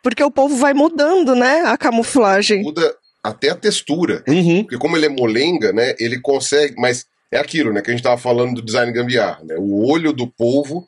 Porque 0.02 0.22
o 0.22 0.30
povo 0.30 0.56
vai 0.56 0.74
mudando, 0.74 1.34
né, 1.34 1.62
a 1.66 1.76
camuflagem. 1.76 2.62
Muda 2.62 2.94
até 3.22 3.50
a 3.50 3.54
textura. 3.54 4.22
Uhum. 4.26 4.62
Porque 4.62 4.78
como 4.78 4.96
ele 4.96 5.06
é 5.06 5.08
molenga, 5.08 5.72
né, 5.72 5.94
ele 5.98 6.20
consegue, 6.20 6.74
mas 6.78 7.04
é 7.30 7.38
aquilo, 7.38 7.72
né, 7.72 7.82
que 7.82 7.90
a 7.90 7.94
gente 7.94 8.02
tava 8.02 8.16
falando 8.16 8.56
do 8.56 8.62
design 8.62 8.92
gambiarra, 8.92 9.44
né? 9.44 9.54
O 9.58 9.86
olho 9.86 10.12
do 10.12 10.26
polvo 10.26 10.86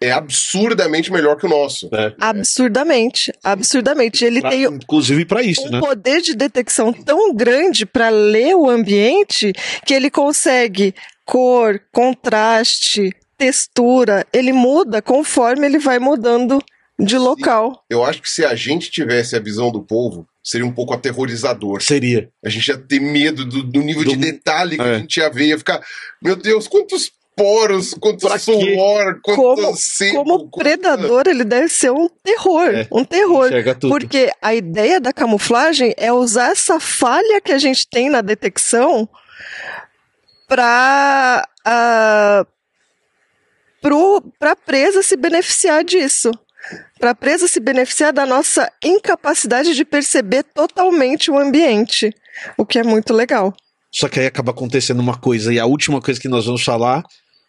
é 0.00 0.12
absurdamente 0.12 1.10
melhor 1.12 1.36
que 1.36 1.46
o 1.46 1.48
nosso. 1.48 1.88
É. 1.92 2.14
Absurdamente, 2.20 3.32
absurdamente. 3.42 4.24
Ele 4.24 4.40
Pra- 4.40 4.50
tem 4.50 4.62
inclusive 4.64 5.24
para 5.24 5.42
isso, 5.42 5.66
um 5.66 5.70
né? 5.70 5.80
poder 5.80 6.20
de 6.20 6.34
detecção 6.34 6.92
tão 6.92 7.34
grande 7.34 7.84
para 7.86 8.08
ler 8.08 8.54
o 8.54 8.68
ambiente 8.68 9.52
que 9.86 9.94
ele 9.94 10.10
consegue 10.10 10.94
cor, 11.24 11.80
contraste, 11.92 13.10
textura, 13.36 14.26
ele 14.32 14.52
muda 14.52 15.00
conforme 15.02 15.66
ele 15.66 15.78
vai 15.78 15.98
mudando 15.98 16.62
de 16.98 17.16
local. 17.16 17.84
Eu 17.88 18.02
acho 18.04 18.20
que 18.20 18.28
se 18.28 18.44
a 18.44 18.54
gente 18.56 18.90
tivesse 18.90 19.36
a 19.36 19.40
visão 19.40 19.70
do 19.70 19.82
polvo, 19.82 20.26
seria 20.42 20.66
um 20.66 20.72
pouco 20.72 20.92
aterrorizador. 20.94 21.80
Seria. 21.80 22.28
A 22.44 22.48
gente 22.48 22.66
ia 22.68 22.76
ter 22.76 22.98
medo 23.00 23.44
do, 23.44 23.62
do 23.62 23.80
nível 23.80 24.02
Do- 24.04 24.10
de 24.10 24.16
detalhe 24.16 24.76
que 24.76 24.82
é. 24.82 24.94
a 24.96 24.98
gente 24.98 25.16
ia 25.18 25.30
ver, 25.30 25.46
ia 25.46 25.58
ficar, 25.58 25.80
meu 26.20 26.34
Deus, 26.34 26.66
quantos 26.66 27.12
poros, 27.38 27.94
quanto 27.94 28.26
Pra 28.26 28.38
quê? 28.38 28.40
suor, 28.40 29.20
quanto 29.22 29.36
Como, 29.36 29.76
sebo, 29.76 30.24
como 30.24 30.50
predador, 30.50 31.24
ele 31.26 31.44
deve 31.44 31.68
ser 31.68 31.90
um 31.90 32.08
terror, 32.22 32.68
É, 32.68 32.86
um 32.92 33.04
terror. 33.04 33.48
Porque 33.88 34.30
a 34.42 34.54
ideia 34.54 35.00
da 35.00 35.12
camuflagem 35.12 35.94
é 35.96 36.12
usar 36.12 36.50
essa 36.50 36.78
falha 36.78 37.40
que 37.40 37.52
a 37.52 37.58
gente 37.58 37.88
tem 37.88 38.10
na 38.10 38.20
detecção 38.20 39.08
para 40.46 41.46
a 41.72 42.46
presa 44.66 45.02
se 45.02 45.16
beneficiar 45.16 45.84
disso. 45.84 46.30
Para 46.98 47.10
a 47.10 47.14
presa 47.14 47.46
se 47.46 47.60
beneficiar 47.60 48.12
da 48.12 48.26
nossa 48.26 48.70
incapacidade 48.84 49.74
de 49.74 49.84
perceber 49.84 50.42
totalmente 50.42 51.30
o 51.30 51.38
ambiente. 51.38 52.12
O 52.56 52.66
que 52.66 52.78
é 52.78 52.82
muito 52.82 53.14
legal. 53.14 53.54
Só 53.90 54.08
que 54.08 54.20
aí 54.20 54.26
acaba 54.26 54.50
acontecendo 54.50 55.00
uma 55.00 55.16
coisa, 55.16 55.52
e 55.52 55.58
a 55.58 55.64
última 55.64 56.00
coisa 56.00 56.20
que 56.20 56.28
nós 56.28 56.44
vamos 56.44 56.62
falar 56.62 57.02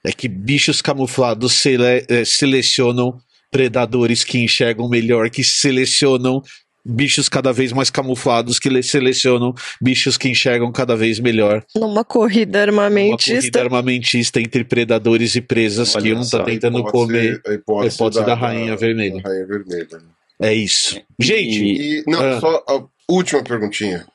é 0.06 0.12
que 0.12 0.28
bichos 0.28 0.82
camuflados 0.82 1.54
sele- 1.54 2.06
eh, 2.08 2.26
selecionam 2.26 3.20
predadores 3.52 4.24
que 4.24 4.38
enxergam 4.40 4.88
melhor, 4.88 5.30
que 5.30 5.44
selecionam 5.44 6.42
bichos 6.86 7.28
cada 7.28 7.52
vez 7.52 7.72
mais 7.74 7.90
camuflados, 7.90 8.58
que 8.58 8.70
le- 8.70 8.82
selecionam 8.82 9.54
bichos 9.82 10.18
que 10.18 10.30
enxergam 10.30 10.72
cada 10.72 10.96
vez 10.96 11.20
melhor. 11.20 11.64
Numa 11.76 12.06
corrida 12.06 12.60
Uma 12.60 12.64
armamentista. 12.66 13.36
corrida 13.36 13.62
armamentista 13.62 14.40
entre 14.40 14.64
predadores 14.64 15.36
e 15.36 15.42
presas 15.42 15.92
que 15.92 15.98
Olha 15.98 16.18
um 16.18 16.24
só, 16.24 16.40
tá 16.40 16.46
tentando 16.46 16.84
comer. 16.86 17.42
a 17.46 17.54
hipótese, 17.54 17.94
a 17.94 17.96
hipótese 17.96 18.26
da 18.26 18.34
rainha 18.36 18.76
vermelha. 18.78 19.22
da 19.22 19.30
rainha 19.30 19.46
vermelha. 19.46 19.88
né? 19.92 20.00
É 20.42 20.54
isso. 20.54 21.00
Gente, 21.20 21.60
E, 21.64 22.04
não, 22.08 22.22
Ah. 22.22 22.40
só 22.40 22.64
a 22.68 22.84
última 23.12 23.44
perguntinha. 23.44 24.08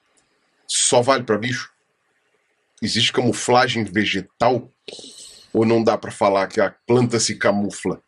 Só 0.66 1.02
vale 1.02 1.22
pra 1.22 1.36
bicho? 1.36 1.68
Existe 2.82 3.12
camuflagem 3.12 3.84
vegetal? 3.84 4.70
Ou 5.54 5.64
não 5.64 5.82
dá 5.82 5.96
pra 5.96 6.10
falar 6.10 6.48
que 6.48 6.60
a 6.60 6.74
planta 6.86 7.20
se 7.20 7.36
camufla? 7.36 8.00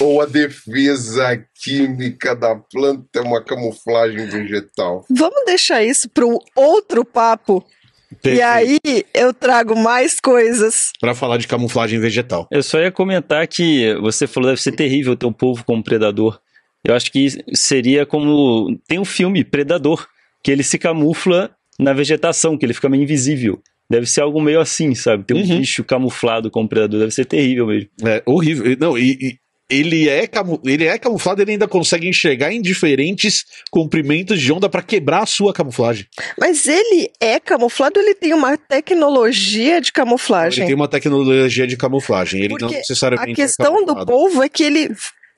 Ou 0.00 0.20
a 0.20 0.26
defesa 0.26 1.44
química 1.54 2.34
da 2.34 2.56
planta 2.56 3.20
é 3.20 3.20
uma 3.20 3.42
camuflagem 3.42 4.26
vegetal? 4.26 5.04
Vamos 5.08 5.44
deixar 5.46 5.82
isso 5.84 6.08
para 6.08 6.26
um 6.26 6.38
outro 6.54 7.04
papo. 7.04 7.64
E 8.10 8.14
perfeito. 8.16 8.44
aí 8.44 8.78
eu 9.14 9.32
trago 9.34 9.76
mais 9.76 10.18
coisas. 10.18 10.92
Pra 11.00 11.14
falar 11.14 11.36
de 11.36 11.46
camuflagem 11.46 12.00
vegetal. 12.00 12.48
Eu 12.50 12.62
só 12.62 12.80
ia 12.80 12.90
comentar 12.90 13.46
que 13.46 13.94
você 14.00 14.26
falou 14.26 14.50
deve 14.50 14.62
ser 14.62 14.72
terrível 14.72 15.16
ter 15.16 15.26
um 15.26 15.32
povo 15.32 15.64
como 15.64 15.82
predador. 15.82 16.40
Eu 16.84 16.94
acho 16.94 17.12
que 17.12 17.28
seria 17.54 18.06
como. 18.06 18.78
Tem 18.86 18.98
um 18.98 19.04
filme, 19.04 19.44
Predador, 19.44 20.06
que 20.42 20.50
ele 20.50 20.62
se 20.62 20.78
camufla 20.78 21.50
na 21.78 21.92
vegetação, 21.92 22.56
que 22.56 22.64
ele 22.64 22.74
fica 22.74 22.88
meio 22.88 23.02
invisível. 23.02 23.60
Deve 23.90 24.06
ser 24.06 24.20
algo 24.20 24.40
meio 24.40 24.60
assim, 24.60 24.94
sabe? 24.94 25.24
Ter 25.24 25.34
um 25.34 25.38
Uhum. 25.40 25.58
bicho 25.60 25.82
camuflado 25.84 26.50
como 26.50 26.68
predador. 26.68 27.00
Deve 27.00 27.12
ser 27.12 27.24
terrível 27.24 27.66
mesmo. 27.66 27.88
É 28.04 28.22
horrível. 28.26 28.76
Não, 28.78 28.98
e, 28.98 29.12
e 29.20 29.36
ele, 29.70 30.08
é 30.08 30.26
camu- 30.26 30.60
ele 30.64 30.84
é 30.86 30.98
camuflado, 30.98 31.40
ele 31.42 31.52
ainda 31.52 31.66
consegue 31.68 32.08
enxergar 32.08 32.52
em 32.52 32.60
diferentes 32.62 33.44
comprimentos 33.70 34.40
de 34.40 34.52
onda 34.52 34.68
pra 34.68 34.82
quebrar 34.82 35.22
a 35.22 35.26
sua 35.26 35.52
camuflagem. 35.54 36.06
Mas 36.38 36.66
ele 36.66 37.10
é 37.20 37.38
camuflado, 37.40 37.98
ele 38.00 38.14
tem 38.14 38.32
uma 38.34 38.56
tecnologia 38.58 39.80
de 39.80 39.88
Ele 39.88 39.92
camuflagem. 39.92 40.66
tem 40.66 40.74
uma 40.74 40.88
tecnologia 40.88 41.66
de 41.66 41.76
camuflagem. 41.76 42.40
Ele 42.40 42.48
não 42.50 42.58
Porque 42.58 42.76
necessariamente. 42.76 43.28
A 43.28 43.32
é 43.32 43.46
questão 43.46 43.74
do 43.80 43.86
camuflado. 43.94 44.06
polvo 44.12 44.42
é 44.42 44.48
que 44.48 44.64
ele 44.64 44.88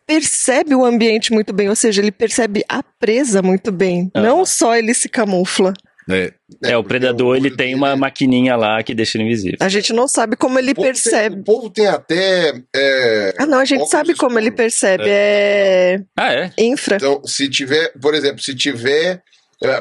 percebe 0.07 0.75
o 0.75 0.85
ambiente 0.85 1.33
muito 1.33 1.53
bem, 1.53 1.69
ou 1.69 1.77
seja, 1.77 2.01
ele 2.01 2.11
percebe 2.11 2.65
a 2.69 2.83
presa 2.83 3.43
muito 3.43 3.71
bem. 3.71 4.11
Ah. 4.15 4.21
Não 4.21 4.45
só 4.45 4.75
ele 4.77 4.93
se 4.93 5.09
camufla. 5.09 5.73
É, 6.09 6.33
É, 6.65 6.77
o 6.77 6.83
porque 6.83 6.89
predador 6.99 7.37
ele 7.37 7.49
olho 7.49 7.57
tem 7.57 7.67
dele 7.69 7.75
uma 7.79 7.91
é- 7.91 7.97
maquininha 7.97 8.57
lá 8.57 8.83
que 8.83 8.95
deixa 8.95 9.17
ele 9.19 9.25
invisível. 9.25 9.59
A 9.61 9.69
gente 9.69 9.93
não 9.93 10.09
sabe 10.09 10.35
como 10.37 10.59
ele 10.59 10.73
O 10.73 10.75
povo 10.75 10.87
tem- 10.87 10.93
percebe. 10.95 11.41
o 11.41 11.45
povo 11.45 11.71
tem 11.71 11.87
até. 11.87 12.55
é, 12.75 13.35
Ah, 13.39 13.47
não, 13.47 13.59
a 13.59 13.65
gente 13.65 13.89
sabe 13.89 14.15
como 14.15 14.39
ele 14.39 14.49
escuros. 14.49 14.57
percebe. 14.73 15.05
É. 15.07 16.01
Ah, 16.17 16.33
é? 16.33 16.53
Infra. 16.59 16.97
Então, 16.97 17.23
se 17.25 17.49
tiver, 17.49 17.93
por 18.01 18.15
exemplo, 18.15 18.43
se 18.43 18.55
tiver. 18.55 19.23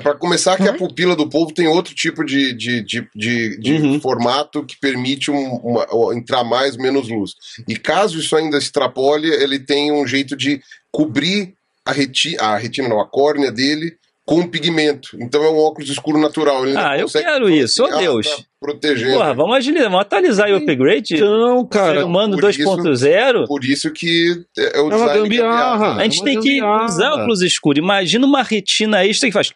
para 0.03 0.13
começar, 0.13 0.57
que 0.57 0.67
a 0.67 0.73
Uhum. 0.73 0.77
pupila 0.77 1.15
do 1.15 1.29
povo 1.29 1.53
tem 1.53 1.65
outro 1.65 1.95
tipo 1.95 2.25
de, 2.25 2.51
de, 2.51 2.81
de, 2.83 3.07
de, 3.15 3.57
de 3.61 3.73
Uhum. 3.75 3.97
formato 4.01 4.65
que 4.65 4.75
permite 4.77 5.31
um- 5.31 5.55
uma- 5.55 6.13
entrar 6.13 6.43
mais 6.43 6.75
menos 6.75 7.07
luz. 7.07 7.31
E 7.65 7.77
caso 7.77 8.19
isso 8.19 8.35
ainda 8.35 8.57
extrapole, 8.57 9.29
ele 9.29 9.57
tem 9.57 9.89
um 9.89 10.05
jeito 10.05 10.35
de 10.35 10.59
cobrir 10.91 11.53
a 11.85 11.93
retina, 11.93 12.41
a 12.43 12.57
retina 12.57 12.89
não, 12.89 12.99
a 12.99 13.07
córnea 13.09 13.53
dele 13.53 13.93
com 14.29 14.47
pigmento. 14.47 15.17
Então 15.19 15.43
é 15.43 15.49
um 15.49 15.57
óculos 15.57 15.89
escuro 15.89 16.19
natural. 16.19 16.63
Ele 16.67 16.77
Ah, 16.77 16.95
eu 16.97 17.07
quero 17.07 17.49
isso, 17.49 17.83
ô 17.83 17.87
Deus. 17.97 18.27
tá 18.29 18.43
protegendo. 18.61 19.13
Porra, 19.13 19.33
vamos 19.33 19.55
agilizar, 19.57 19.89
vamos 19.89 20.01
atualizar 20.05 20.49
e 20.49 20.53
o 20.53 20.57
upgrade? 20.57 21.15
Então, 21.15 21.65
cara. 21.65 22.05
humano 22.05 22.35
por 22.37 22.43
2.0? 22.51 23.47
Por 23.47 23.63
isso 23.65 23.91
que 23.91 24.35
é 24.57 24.79
o 24.79 24.91
É 24.91 24.95
uma 24.95 24.97
design 25.07 25.21
gambiarra. 25.23 25.95
A 25.95 26.03
gente 26.03 26.21
É 26.21 26.23
tem 26.25 26.39
que 26.39 26.61
usar 26.61 27.13
óculos 27.13 27.41
escuros. 27.41 27.81
Imagina 27.81 28.25
uma 28.27 28.43
retina 28.43 29.03
extra 29.05 29.29
que 29.29 29.33
faz. 29.33 29.51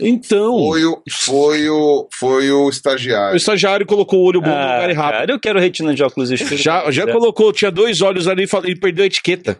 Então. 0.00 0.58
Foi 0.58 0.84
o, 0.84 1.02
foi 1.10 1.68
o, 1.70 2.08
foi 2.18 2.50
o 2.50 2.66
O 2.66 2.68
estagiário. 2.70 3.36
estagiário 3.36 3.86
colocou 3.86 4.20
o 4.20 4.24
olho 4.24 4.40
bom 4.40 4.48
no 4.48 4.54
Ah, 4.54 4.74
lugar 4.74 4.90
errado. 4.90 5.12
cara, 5.12 5.32
eu 5.32 5.40
quero 5.40 5.58
retina 5.58 5.94
de 5.94 6.02
óculos 6.02 6.30
escuros. 6.30 6.60
Já, 6.60 6.90
já 6.90 7.06
colocou, 7.10 7.52
tinha 7.52 7.70
dois 7.70 8.00
olhos 8.02 8.28
ali 8.28 8.44
e 8.44 8.70
e 8.72 8.76
perdeu 8.76 9.04
a 9.04 9.06
etiqueta. 9.06 9.58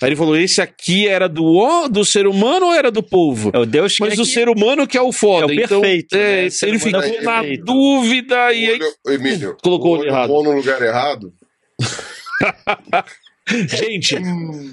Aí 0.00 0.08
ele 0.08 0.16
falou: 0.16 0.36
esse 0.36 0.60
aqui 0.60 1.06
era 1.08 1.28
do, 1.28 1.88
do 1.88 2.04
ser 2.04 2.26
humano 2.26 2.66
ou 2.66 2.74
era 2.74 2.90
do 2.90 3.02
povo? 3.02 3.50
É 3.52 3.58
o 3.58 3.66
Deus 3.66 3.96
Mas 4.00 4.18
é 4.18 4.22
o 4.22 4.24
que- 4.24 4.30
ser 4.30 4.48
humano 4.48 4.86
que 4.86 4.96
é 4.96 5.02
o 5.02 5.12
foda. 5.12 5.52
É 5.52 5.56
o 5.56 5.60
então, 5.60 5.80
perfeito, 5.80 6.14
é, 6.14 6.18
né? 6.42 6.48
Ele 6.62 6.76
é 6.76 6.78
ficou 6.78 7.00
o 7.00 7.22
na 7.22 7.40
perfeito. 7.40 7.64
dúvida 7.64 8.52
e 8.52 8.66
aí. 8.70 8.72
Olho, 8.72 8.94
Emílio, 9.14 9.56
Colocou 9.62 9.96
o 9.96 9.98
olho 10.00 10.08
errado. 10.08 10.28
no 10.28 10.52
lugar 10.52 10.80
errado. 10.82 11.32
Gente, 13.68 14.16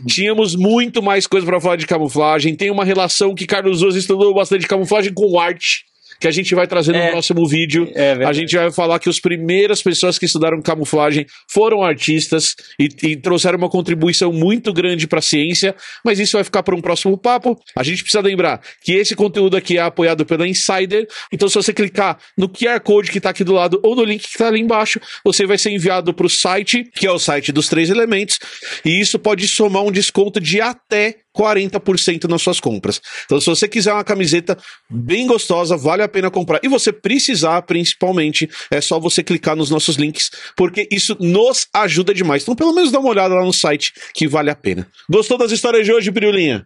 tínhamos 0.07 0.55
muito 0.55 1.01
mais 1.01 1.25
coisa 1.25 1.45
pra 1.45 1.59
falar 1.59 1.75
de 1.75 1.87
camuflagem. 1.87 2.55
Tem 2.55 2.69
uma 2.69 2.85
relação 2.85 3.33
que 3.33 3.47
Carlos 3.47 3.81
Ruas 3.81 3.95
estudou 3.95 4.33
bastante 4.33 4.61
de 4.61 4.67
camuflagem 4.67 5.11
com 5.11 5.39
arte, 5.39 5.85
que 6.19 6.27
a 6.27 6.31
gente 6.31 6.53
vai 6.53 6.67
trazer 6.67 6.91
no 6.91 6.97
É. 6.97 7.11
próximo 7.11 7.47
vídeo. 7.47 7.89
É. 7.95 8.13
A 8.25 8.33
gente 8.33 8.55
vai 8.55 8.71
falar 8.71 8.99
que 8.99 9.09
as 9.09 9.19
primeiras 9.19 9.81
pessoas 9.81 10.17
que 10.19 10.25
estudaram 10.25 10.61
camuflagem 10.61 11.25
foram 11.47 11.81
artistas 11.83 12.55
e, 12.79 12.89
e 13.03 13.15
trouxeram 13.15 13.57
uma 13.57 13.69
contribuição 13.69 14.31
muito 14.33 14.73
grande 14.73 15.07
para 15.07 15.19
a 15.19 15.21
ciência, 15.21 15.75
mas 16.03 16.19
isso 16.19 16.37
vai 16.37 16.43
ficar 16.43 16.63
para 16.63 16.75
um 16.75 16.81
próximo 16.81 17.17
papo. 17.17 17.57
A 17.75 17.83
gente 17.83 18.03
precisa 18.03 18.21
lembrar 18.21 18.61
que 18.83 18.93
esse 18.93 19.15
conteúdo 19.15 19.55
aqui 19.55 19.77
é 19.77 19.81
apoiado 19.81 20.25
pela 20.25 20.47
Insider, 20.47 21.07
então 21.31 21.47
se 21.47 21.55
você 21.55 21.73
clicar 21.73 22.17
no 22.37 22.49
QR 22.49 22.79
Code 22.81 23.11
que 23.11 23.17
está 23.19 23.29
aqui 23.29 23.43
do 23.43 23.53
lado 23.53 23.79
ou 23.83 23.95
no 23.95 24.03
link 24.03 24.21
que 24.21 24.29
está 24.29 24.47
ali 24.47 24.59
embaixo, 24.59 24.99
você 25.23 25.45
vai 25.45 25.57
ser 25.57 25.71
enviado 25.71 26.13
para 26.13 26.25
o 26.25 26.29
site, 26.29 26.83
que 26.95 27.07
é 27.07 27.11
o 27.11 27.19
site 27.19 27.51
dos 27.51 27.69
três 27.69 27.89
elementos, 27.89 28.39
e 28.83 28.99
isso 28.99 29.17
pode 29.19 29.47
somar 29.47 29.83
um 29.83 29.91
desconto 29.91 30.39
de 30.39 30.59
até 30.59 31.15
40% 31.37 32.25
nas 32.29 32.41
suas 32.41 32.59
compras. 32.59 33.01
Então, 33.25 33.39
se 33.39 33.45
você 33.47 33.67
quiser 33.67 33.93
uma 33.93 34.03
camiseta 34.03 34.57
bem 34.89 35.27
gostosa, 35.27 35.77
vale 35.77 36.01
a 36.03 36.07
pena 36.07 36.29
comprar. 36.31 36.59
E 36.63 36.67
você 36.67 36.91
precisar, 36.91 37.61
principalmente, 37.63 38.49
é 38.71 38.81
só 38.81 38.99
você 38.99 39.23
clicar 39.23 39.55
nos 39.55 39.69
nossos 39.69 39.95
links, 39.95 40.29
porque 40.55 40.87
isso 40.91 41.15
nos 41.19 41.67
ajuda 41.73 42.13
demais. 42.13 42.43
Então, 42.43 42.55
pelo 42.55 42.73
menos 42.73 42.91
dá 42.91 42.99
uma 42.99 43.09
olhada 43.09 43.35
lá 43.35 43.43
no 43.43 43.53
site, 43.53 43.93
que 44.13 44.27
vale 44.27 44.49
a 44.49 44.55
pena. 44.55 44.87
Gostou 45.09 45.37
das 45.37 45.51
histórias 45.51 45.85
de 45.85 45.93
hoje, 45.93 46.11
Pirulinha? 46.11 46.65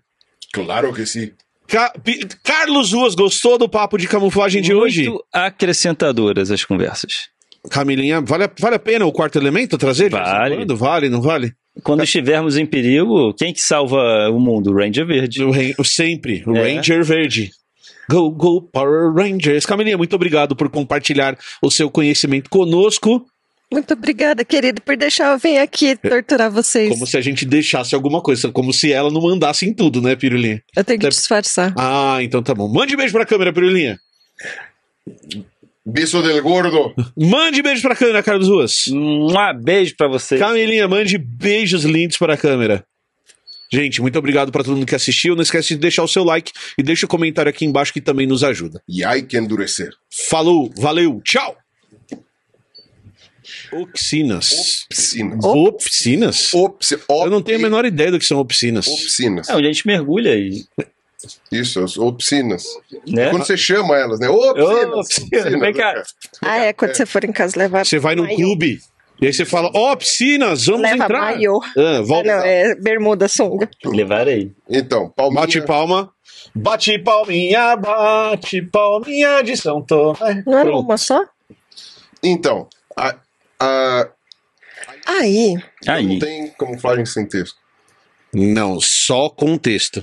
Claro 0.51 0.93
que 0.93 1.05
sim. 1.05 1.31
Ca- 1.67 1.93
Carlos 2.43 2.91
Ruas, 2.93 3.15
gostou 3.15 3.57
do 3.57 3.67
papo 3.69 3.97
de 3.97 4.07
camuflagem 4.07 4.61
de 4.61 4.73
hoje? 4.73 5.07
Muito 5.09 5.23
acrescentadoras 5.33 6.51
as 6.51 6.63
conversas. 6.63 7.29
Camilinha, 7.69 8.19
vale 8.21 8.43
a, 8.43 8.51
vale 8.59 8.75
a 8.75 8.79
pena 8.79 9.05
o 9.05 9.11
quarto 9.11 9.37
elemento 9.39 9.77
trazer? 9.77 10.09
Vale. 10.09 10.65
Vale, 10.75 11.09
não 11.09 11.21
vale? 11.21 11.53
Quando 11.81 12.03
estivermos 12.03 12.55
em 12.55 12.65
perigo, 12.65 13.33
quem 13.33 13.51
que 13.51 13.61
salva 13.61 14.29
o 14.29 14.39
mundo? 14.39 14.71
O 14.71 14.75
Ranger 14.75 15.05
Verde. 15.07 15.43
O 15.77 15.83
sempre, 15.83 16.43
o 16.45 16.55
É. 16.55 16.75
Ranger 16.75 17.03
Verde. 17.03 17.49
Go, 18.09 18.29
go, 18.29 18.61
Power 18.61 19.13
Rangers. 19.13 19.65
Camilinha, 19.65 19.97
muito 19.97 20.15
obrigado 20.15 20.55
por 20.55 20.69
compartilhar 20.69 21.37
o 21.61 21.71
seu 21.71 21.89
conhecimento 21.89 22.49
conosco, 22.49 23.25
Muito 23.71 23.91
obrigada, 23.93 24.45
querido, 24.45 24.81
por 24.83 24.95
deixar 24.95 25.31
eu 25.31 25.37
vir 25.39 25.57
aqui 25.57 25.95
torturar 25.95 26.51
vocês. 26.51 26.89
como 26.89 27.07
se 27.07 27.17
a 27.17 27.21
gente 27.21 27.43
deixasse 27.43 27.95
alguma 27.95 28.21
coisa, 28.21 28.51
como 28.51 28.71
se 28.71 28.91
ela 28.93 29.09
não 29.09 29.21
mandasse 29.21 29.65
em 29.65 29.73
tudo, 29.73 29.99
né, 29.99 30.15
Pirulinha? 30.15 30.61
Eu 30.77 30.83
tenho 30.83 30.99
que 30.99 31.05
Deve- 31.05 31.15
disfarçar. 31.15 31.73
Ah, 31.75 32.19
então 32.21 32.43
tá 32.43 32.53
bom. 32.53 32.67
Mande 32.71 32.95
beijo 32.95 33.13
pra 33.13 33.25
câmera, 33.25 33.51
Pirulinha. 33.51 33.97
Bicho 35.85 36.21
del 36.21 36.41
gordo. 36.41 36.93
Mande 37.17 37.61
beijo 37.61 37.81
pra 37.81 37.95
câmera, 37.95 38.23
Carlos 38.23 38.47
Ruas. 38.47 38.87
Um 38.87 39.27
beijo 39.61 39.95
pra 39.97 40.07
você. 40.07 40.37
Camilinha, 40.37 40.87
mande 40.87 41.17
beijos 41.17 41.83
lindos 41.83 42.17
para 42.17 42.35
a 42.35 42.37
câmera. 42.37 42.85
Gente, 43.71 44.01
muito 44.01 44.17
obrigado 44.17 44.51
para 44.51 44.63
todo 44.63 44.75
mundo 44.75 44.85
que 44.85 44.95
assistiu. 44.95 45.35
Não 45.35 45.41
esquece 45.41 45.69
de 45.69 45.77
deixar 45.77 46.03
o 46.03 46.07
seu 46.07 46.23
like 46.23 46.51
e 46.77 46.83
deixa 46.83 47.05
o 47.05 47.09
comentário 47.09 47.49
aqui 47.49 47.65
embaixo 47.65 47.91
que 47.91 47.99
também 47.99 48.27
nos 48.27 48.43
ajuda. 48.43 48.81
E 48.87 49.03
ai 49.03 49.23
que 49.23 49.37
endurecer. 49.37 49.89
Falou, 50.29 50.71
valeu, 50.77 51.19
tchau! 51.25 51.57
Oficinas. 53.73 54.85
Piscinas. 54.89 55.43
Oficinas? 55.43 56.53
Opsi, 56.53 56.99
Eu 57.09 57.29
não 57.29 57.41
tenho 57.41 57.57
a 57.57 57.61
menor 57.61 57.83
ideia 57.85 58.11
do 58.11 58.19
que 58.19 58.25
são 58.25 58.39
oficinas. 58.39 58.87
Oficinas. 58.87 59.49
É 59.49 59.55
onde 59.55 59.67
a 59.67 59.71
gente 59.71 59.85
mergulha 59.87 60.31
aí, 60.31 60.63
Isso, 61.51 61.83
as 61.83 61.97
oficinas. 61.97 62.63
né? 63.07 63.29
Quando 63.29 63.45
você 63.45 63.55
chama 63.57 63.95
elas, 63.97 64.19
né? 64.19 64.29
Ô, 64.29 64.51
Oficinas. 64.51 65.07
oficina, 65.07 65.59
vem 65.59 65.73
cá. 65.73 66.03
Ah, 66.41 66.57
é, 66.57 66.73
quando 66.73 66.93
você 66.95 67.05
for 67.05 67.23
em 67.23 67.31
casa 67.31 67.57
levar. 67.57 67.85
Você 67.85 67.99
vai 67.99 68.15
num 68.15 68.23
maiô. 68.23 68.35
clube 68.35 68.79
e 69.21 69.27
aí 69.27 69.31
você 69.33 69.45
fala, 69.45 69.71
ó, 69.73 69.95
piscinas, 69.95 70.65
vamos 70.65 70.81
Leva 70.81 71.03
entrar. 71.05 71.19
maiô. 71.21 71.61
Ah, 71.77 72.01
volta. 72.01 72.27
não, 72.35 72.43
é 72.43 72.75
bermuda 72.75 73.27
sunga. 73.27 73.69
Levarei. 73.85 74.51
Então, 74.69 75.09
palminha. 75.09 75.41
Bate 75.41 75.61
palma. 75.61 76.11
Bate 76.53 76.99
palminha, 76.99 77.75
bate 77.77 78.61
palminha 78.63 79.41
de 79.43 79.55
São 79.55 79.81
Tomé. 79.81 80.43
Não 80.45 80.57
era 80.57 80.65
Pronto. 80.69 80.85
uma 80.85 80.97
só? 80.97 81.23
Então, 82.21 82.67
a, 82.97 83.15
a, 83.59 84.09
Aí, 85.05 85.55
Aí. 85.87 86.05
não 86.07 86.19
tem 86.19 86.47
camuflagem 86.57 87.05
sem 87.05 87.25
texto. 87.25 87.55
Não, 88.33 88.79
só 88.81 89.29
com 89.29 89.57
texto. 89.57 90.01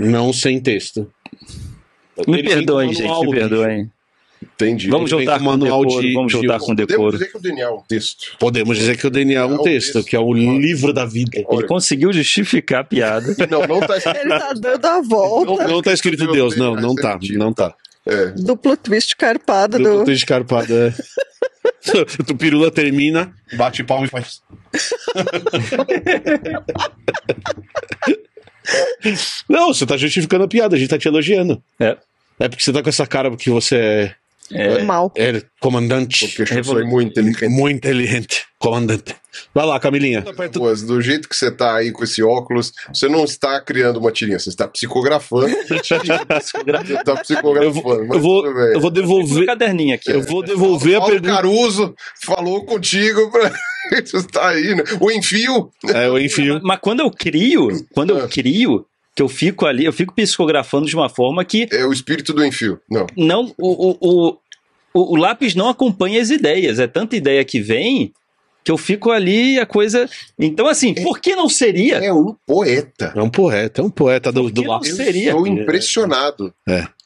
Não 0.00 0.32
sem 0.32 0.60
texto. 0.60 1.10
Me 2.26 2.38
Ele 2.38 2.48
perdoem, 2.48 2.88
com 2.88 2.94
gente, 2.94 3.26
me 3.26 3.30
perdoem. 3.30 3.90
Entendi. 4.42 4.88
Vamos 4.88 5.10
Ele 5.10 5.20
juntar 5.20 5.38
com 5.38 5.44
com 5.44 5.50
manual 5.50 5.82
decoro, 5.84 6.02
de- 6.06 6.12
vamos 6.14 6.32
de- 6.32 6.38
juntar 6.40 6.58
com 6.58 6.66
Podemos 6.66 6.86
decoro. 6.88 7.12
dizer 7.18 7.30
que 7.30 7.36
o 7.36 7.40
DNA 7.40 7.64
é 7.64 7.70
um 7.70 7.80
texto. 7.82 8.36
Podemos 8.38 8.76
dizer 8.78 8.96
que 8.98 9.06
o 9.06 9.10
DNA 9.10 9.40
é 9.40 9.44
um 9.46 9.52
É 9.52 9.54
um 9.54 9.62
texto, 9.62 9.92
texto. 9.94 10.08
que 10.08 10.16
é 10.16 10.20
o 10.20 10.32
livro 10.32 10.92
da 10.92 11.04
vida. 11.06 11.42
Olha, 11.46 11.60
Ele 11.60 11.66
conseguiu 11.68 12.12
justificar 12.12 12.80
a 12.80 12.84
piada. 12.84 13.26
não, 13.50 13.66
não 13.66 13.80
tá 13.80 13.96
escrito. 13.98 14.18
ele 14.20 14.28
tá 14.38 14.52
dando 14.52 14.84
a 14.86 15.00
volta. 15.02 15.68
Não 15.68 15.82
tá 15.82 15.92
escrito 15.92 16.26
Deus, 16.30 16.56
não, 16.56 16.74
não 16.74 16.94
tá, 16.94 17.18
não 17.32 17.52
tá. 17.52 17.74
É. 18.06 18.26
Duplo 18.36 18.76
twist 18.76 19.16
carpado 19.16 19.78
Do 19.78 19.84
do. 19.84 19.90
ponto 19.98 20.06
de 20.06 20.12
escarpado, 20.12 20.72
é. 20.74 20.94
O 22.30 22.34
pirula 22.36 22.70
termina, 22.70 23.32
bate 23.56 23.82
palma 23.84 24.06
e 24.06 24.08
faz. 24.08 24.42
Não, 29.48 29.72
você 29.72 29.86
tá 29.86 29.96
justificando 29.96 30.44
a 30.44 30.48
piada, 30.48 30.76
a 30.76 30.78
gente 30.78 30.88
tá 30.88 30.98
te 30.98 31.08
elogiando. 31.08 31.62
É. 31.78 31.96
É 32.38 32.48
porque 32.48 32.62
você 32.62 32.72
tá 32.72 32.82
com 32.82 32.88
essa 32.88 33.06
cara 33.06 33.30
porque 33.30 33.50
você 33.50 34.14
É, 34.52 34.82
Mal. 34.82 35.12
é, 35.16 35.36
é 35.36 35.42
comandante. 35.60 36.28
Porque 36.28 36.54
eu 36.54 36.64
sou 36.64 36.86
muito 36.86 37.10
inteligente. 37.10 37.48
Muito 37.48 37.76
inteligente. 37.76 38.44
Comandante. 38.58 39.14
Vai 39.54 39.66
lá, 39.66 39.78
Camilinha. 39.78 40.24
Mas 40.60 40.82
do 40.82 41.00
jeito 41.00 41.28
que 41.28 41.36
você 41.36 41.50
tá 41.50 41.76
aí 41.76 41.92
com 41.92 42.04
esse 42.04 42.22
óculos, 42.22 42.72
você 42.92 43.08
não 43.08 43.24
está 43.24 43.60
criando 43.60 43.98
uma 43.98 44.10
tirinha, 44.10 44.38
você 44.38 44.48
está 44.48 44.66
psicografando. 44.66 45.48
você 45.68 45.94
está 45.94 47.16
psicografando. 47.16 48.14
Eu 48.14 48.20
vou, 48.20 48.46
eu 48.46 48.80
vou, 48.80 48.90
um 48.90 48.92
devolver. 48.92 49.46
caderninho 49.46 49.94
aqui. 49.94 50.10
Eu 50.10 50.22
vou 50.22 50.42
devolver 50.42 50.96
a 50.96 51.00
Paulo 51.00 51.12
pergunta. 51.12 51.34
Caruso 51.34 51.94
falou 52.22 52.64
contigo 52.64 53.30
pra. 53.30 53.52
Você 54.04 54.16
está 54.16 54.48
aí, 54.48 54.74
né? 54.74 54.82
O 55.00 55.12
enfio. 55.12 55.70
É, 55.94 56.08
eu 56.08 56.18
enfio. 56.18 56.60
Mas 56.64 56.80
quando 56.80 57.00
eu 57.00 57.10
crio, 57.10 57.68
quando 57.94 58.18
eu 58.18 58.28
crio, 58.28 58.84
que 59.16 59.22
eu 59.22 59.28
fico 59.28 59.64
ali, 59.64 59.86
eu 59.86 59.92
fico 59.94 60.14
psicografando 60.14 60.86
de 60.86 60.94
uma 60.94 61.08
forma 61.08 61.42
que 61.42 61.66
É 61.72 61.86
o 61.86 61.92
espírito 61.92 62.34
do 62.34 62.44
enfio. 62.44 62.78
Não. 62.88 63.06
não 63.16 63.54
o, 63.58 63.90
o, 63.90 63.96
o, 64.00 64.36
o, 64.92 65.14
o 65.14 65.16
lápis 65.16 65.54
não 65.54 65.70
acompanha 65.70 66.20
as 66.20 66.28
ideias. 66.28 66.78
É 66.78 66.86
tanta 66.86 67.16
ideia 67.16 67.42
que 67.44 67.58
vem 67.58 68.12
que 68.62 68.70
eu 68.70 68.76
fico 68.76 69.10
ali 69.10 69.54
e 69.54 69.58
a 69.60 69.64
coisa. 69.64 70.06
Então, 70.38 70.66
assim, 70.66 70.92
por 70.92 71.18
que 71.18 71.34
não 71.34 71.48
seria? 71.48 71.96
É 71.96 72.12
um 72.12 72.34
poeta. 72.46 73.12
É 73.16 73.22
um 73.22 73.30
poeta, 73.30 73.80
é 73.80 73.84
um 73.84 73.88
poeta 73.90 74.30
do, 74.30 74.50
do 74.50 74.60
que 74.62 74.68
lápis. 74.68 74.90
não 74.90 74.96
seria? 74.96 75.30
Estou 75.30 75.46
impressionado. 75.46 76.52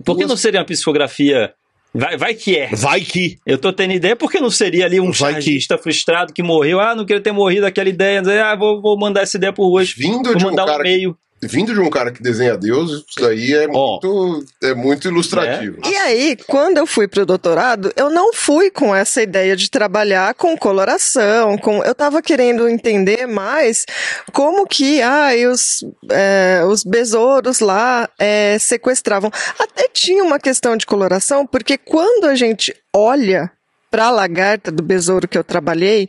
Por 0.04 0.16
que 0.18 0.26
não 0.26 0.36
seria 0.36 0.60
uma 0.60 0.66
psicografia? 0.66 1.52
Vai, 1.94 2.16
vai 2.16 2.34
que 2.34 2.56
é. 2.56 2.68
Vai 2.74 3.00
que. 3.02 3.38
Eu 3.46 3.58
tô 3.58 3.72
tendo 3.72 3.92
ideia, 3.92 4.16
por 4.16 4.30
que 4.32 4.40
não 4.40 4.50
seria 4.50 4.84
ali 4.86 4.98
um 5.00 5.12
Vai 5.12 5.34
que- 5.34 5.42
chargista 5.42 5.76
frustrado 5.78 6.32
que 6.32 6.42
morreu? 6.42 6.80
Ah, 6.80 6.94
não 6.94 7.04
queria 7.04 7.22
ter 7.22 7.32
morrido 7.32 7.66
aquela 7.66 7.88
ideia. 7.88 8.20
Ah, 8.44 8.56
vou, 8.56 8.80
vou 8.80 8.98
mandar 8.98 9.22
essa 9.22 9.36
ideia 9.36 9.52
por 9.52 9.70
hoje. 9.72 9.94
Vindo 9.96 10.24
Vou 10.30 10.34
de 10.36 10.44
um 10.44 10.50
mandar 10.50 10.64
um 10.64 10.66
cara 10.66 10.82
que 10.82 10.88
e-mail. 10.88 11.16
Vindo 11.42 11.72
de 11.72 11.80
um 11.80 11.88
cara 11.88 12.10
que 12.10 12.22
desenha 12.22 12.56
Deus, 12.56 13.04
isso 13.08 13.20
daí 13.20 13.54
é, 13.54 13.66
Ó. 13.68 13.92
muito, 13.92 14.44
é 14.62 14.74
muito 14.74 15.08
ilustrativo. 15.08 15.78
E 15.86 15.96
aí, 15.96 16.36
quando 16.46 16.78
eu 16.78 16.86
fui 16.86 17.08
pro 17.08 17.24
doutorado, 17.24 17.92
eu 17.96 18.10
não 18.10 18.32
fui 18.32 18.70
com 18.70 18.94
essa 18.94 19.22
ideia 19.22 19.56
de 19.56 19.70
trabalhar 19.70 20.34
com 20.34 20.56
coloração, 20.56 21.56
com 21.56 21.82
eu 21.82 21.94
tava 21.94 22.20
querendo 22.20 22.68
entender 22.68 23.26
mais 23.26 23.86
como 24.32 24.66
que 24.66 25.00
ah, 25.00 25.34
e 25.34 25.46
os, 25.46 25.84
é, 26.10 26.62
os 26.66 26.84
besouros 26.84 27.60
lá 27.60 28.08
é, 28.18 28.58
sequestravam. 28.58 29.30
Até 29.58 29.88
tinha 29.88 30.22
uma 30.22 30.38
questão 30.38 30.76
de 30.76 30.84
coloração, 30.84 31.46
porque 31.46 31.78
quando 31.78 32.24
a 32.26 32.34
gente 32.34 32.74
olha 32.94 33.50
para 33.90 34.06
a 34.06 34.10
lagarta 34.10 34.70
do 34.70 34.82
besouro 34.82 35.26
que 35.26 35.36
eu 35.36 35.42
trabalhei, 35.42 36.08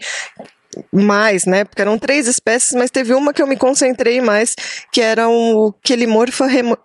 mais, 0.92 1.46
né? 1.46 1.64
Porque 1.64 1.82
eram 1.82 1.98
três 1.98 2.28
espécies, 2.28 2.74
mas 2.74 2.92
teve 2.92 3.14
uma 3.14 3.34
que 3.34 3.42
eu 3.42 3.48
me 3.48 3.58
concentrei 3.58 4.22
mais, 4.22 4.56
que 4.92 5.02
era 5.02 5.30
o 5.30 5.74
Quelimorpha 5.84 6.46
remo... 6.46 6.78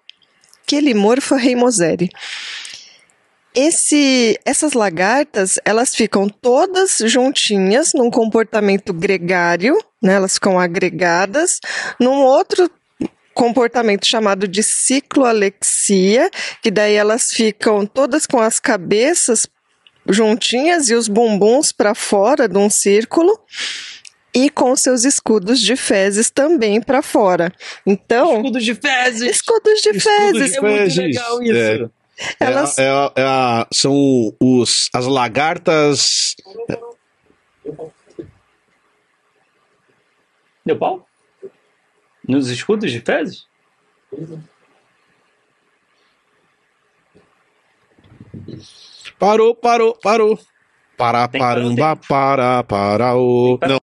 Quelimorpha 0.66 1.36
reimoseri. 1.36 2.08
Esse, 3.54 4.38
essas 4.44 4.74
lagartas, 4.74 5.58
elas 5.64 5.94
ficam 5.94 6.28
todas 6.28 6.98
juntinhas 7.04 7.92
num 7.94 8.10
comportamento 8.10 8.92
gregário, 8.92 9.78
né? 10.02 10.14
Elas 10.14 10.34
ficam 10.34 10.58
agregadas 10.58 11.60
num 11.98 12.22
outro 12.22 12.70
comportamento 13.32 14.06
chamado 14.06 14.48
de 14.48 14.62
cicloalexia, 14.62 16.30
que 16.62 16.70
daí 16.70 16.94
elas 16.94 17.30
ficam 17.30 17.86
todas 17.86 18.26
com 18.26 18.40
as 18.40 18.58
cabeças 18.58 19.46
juntinhas 20.08 20.88
e 20.90 20.94
os 20.94 21.08
bumbuns 21.08 21.72
para 21.72 21.94
fora 21.94 22.48
de 22.48 22.56
um 22.58 22.68
círculo. 22.70 23.38
e 24.34 24.50
com 24.50 24.76
seus 24.76 25.04
escudos 25.04 25.58
de 25.58 25.76
fezes 25.76 26.28
também 26.28 26.78
para 26.82 27.00
fora. 27.00 27.50
Então, 27.86 28.36
Escudos 28.36 28.64
de 28.64 28.74
fezes! 28.74 29.22
escudos 29.22 29.80
de 29.80 29.88
Escudos 29.88 30.02
fezes. 30.02 30.50
de 30.52 30.56
É 30.58 30.60
muito 30.60 30.76
fezes. 30.76 30.96
legal 30.98 31.42
isso. 31.42 31.90
É, 32.38 32.44
Elas- 32.44 32.78
é 32.78 32.84
é 33.16 33.22
a- 33.22 33.66
são 33.72 34.34
os, 34.38 34.90
as 34.94 35.06
lagartas. 35.06 36.34
Deu 40.66 40.78
pau? 40.78 41.08
Nos 42.28 42.50
escudos 42.50 42.90
de 42.92 43.00
fezes? 43.00 43.46
Parou, 49.18 49.54
parou, 49.54 49.96
parou. 50.02 50.34
O 50.34 51.38
paramba, 51.38 51.96
para, 52.08 52.62
para, 52.64 53.16
o. 53.16 53.58
Não. 53.66 53.78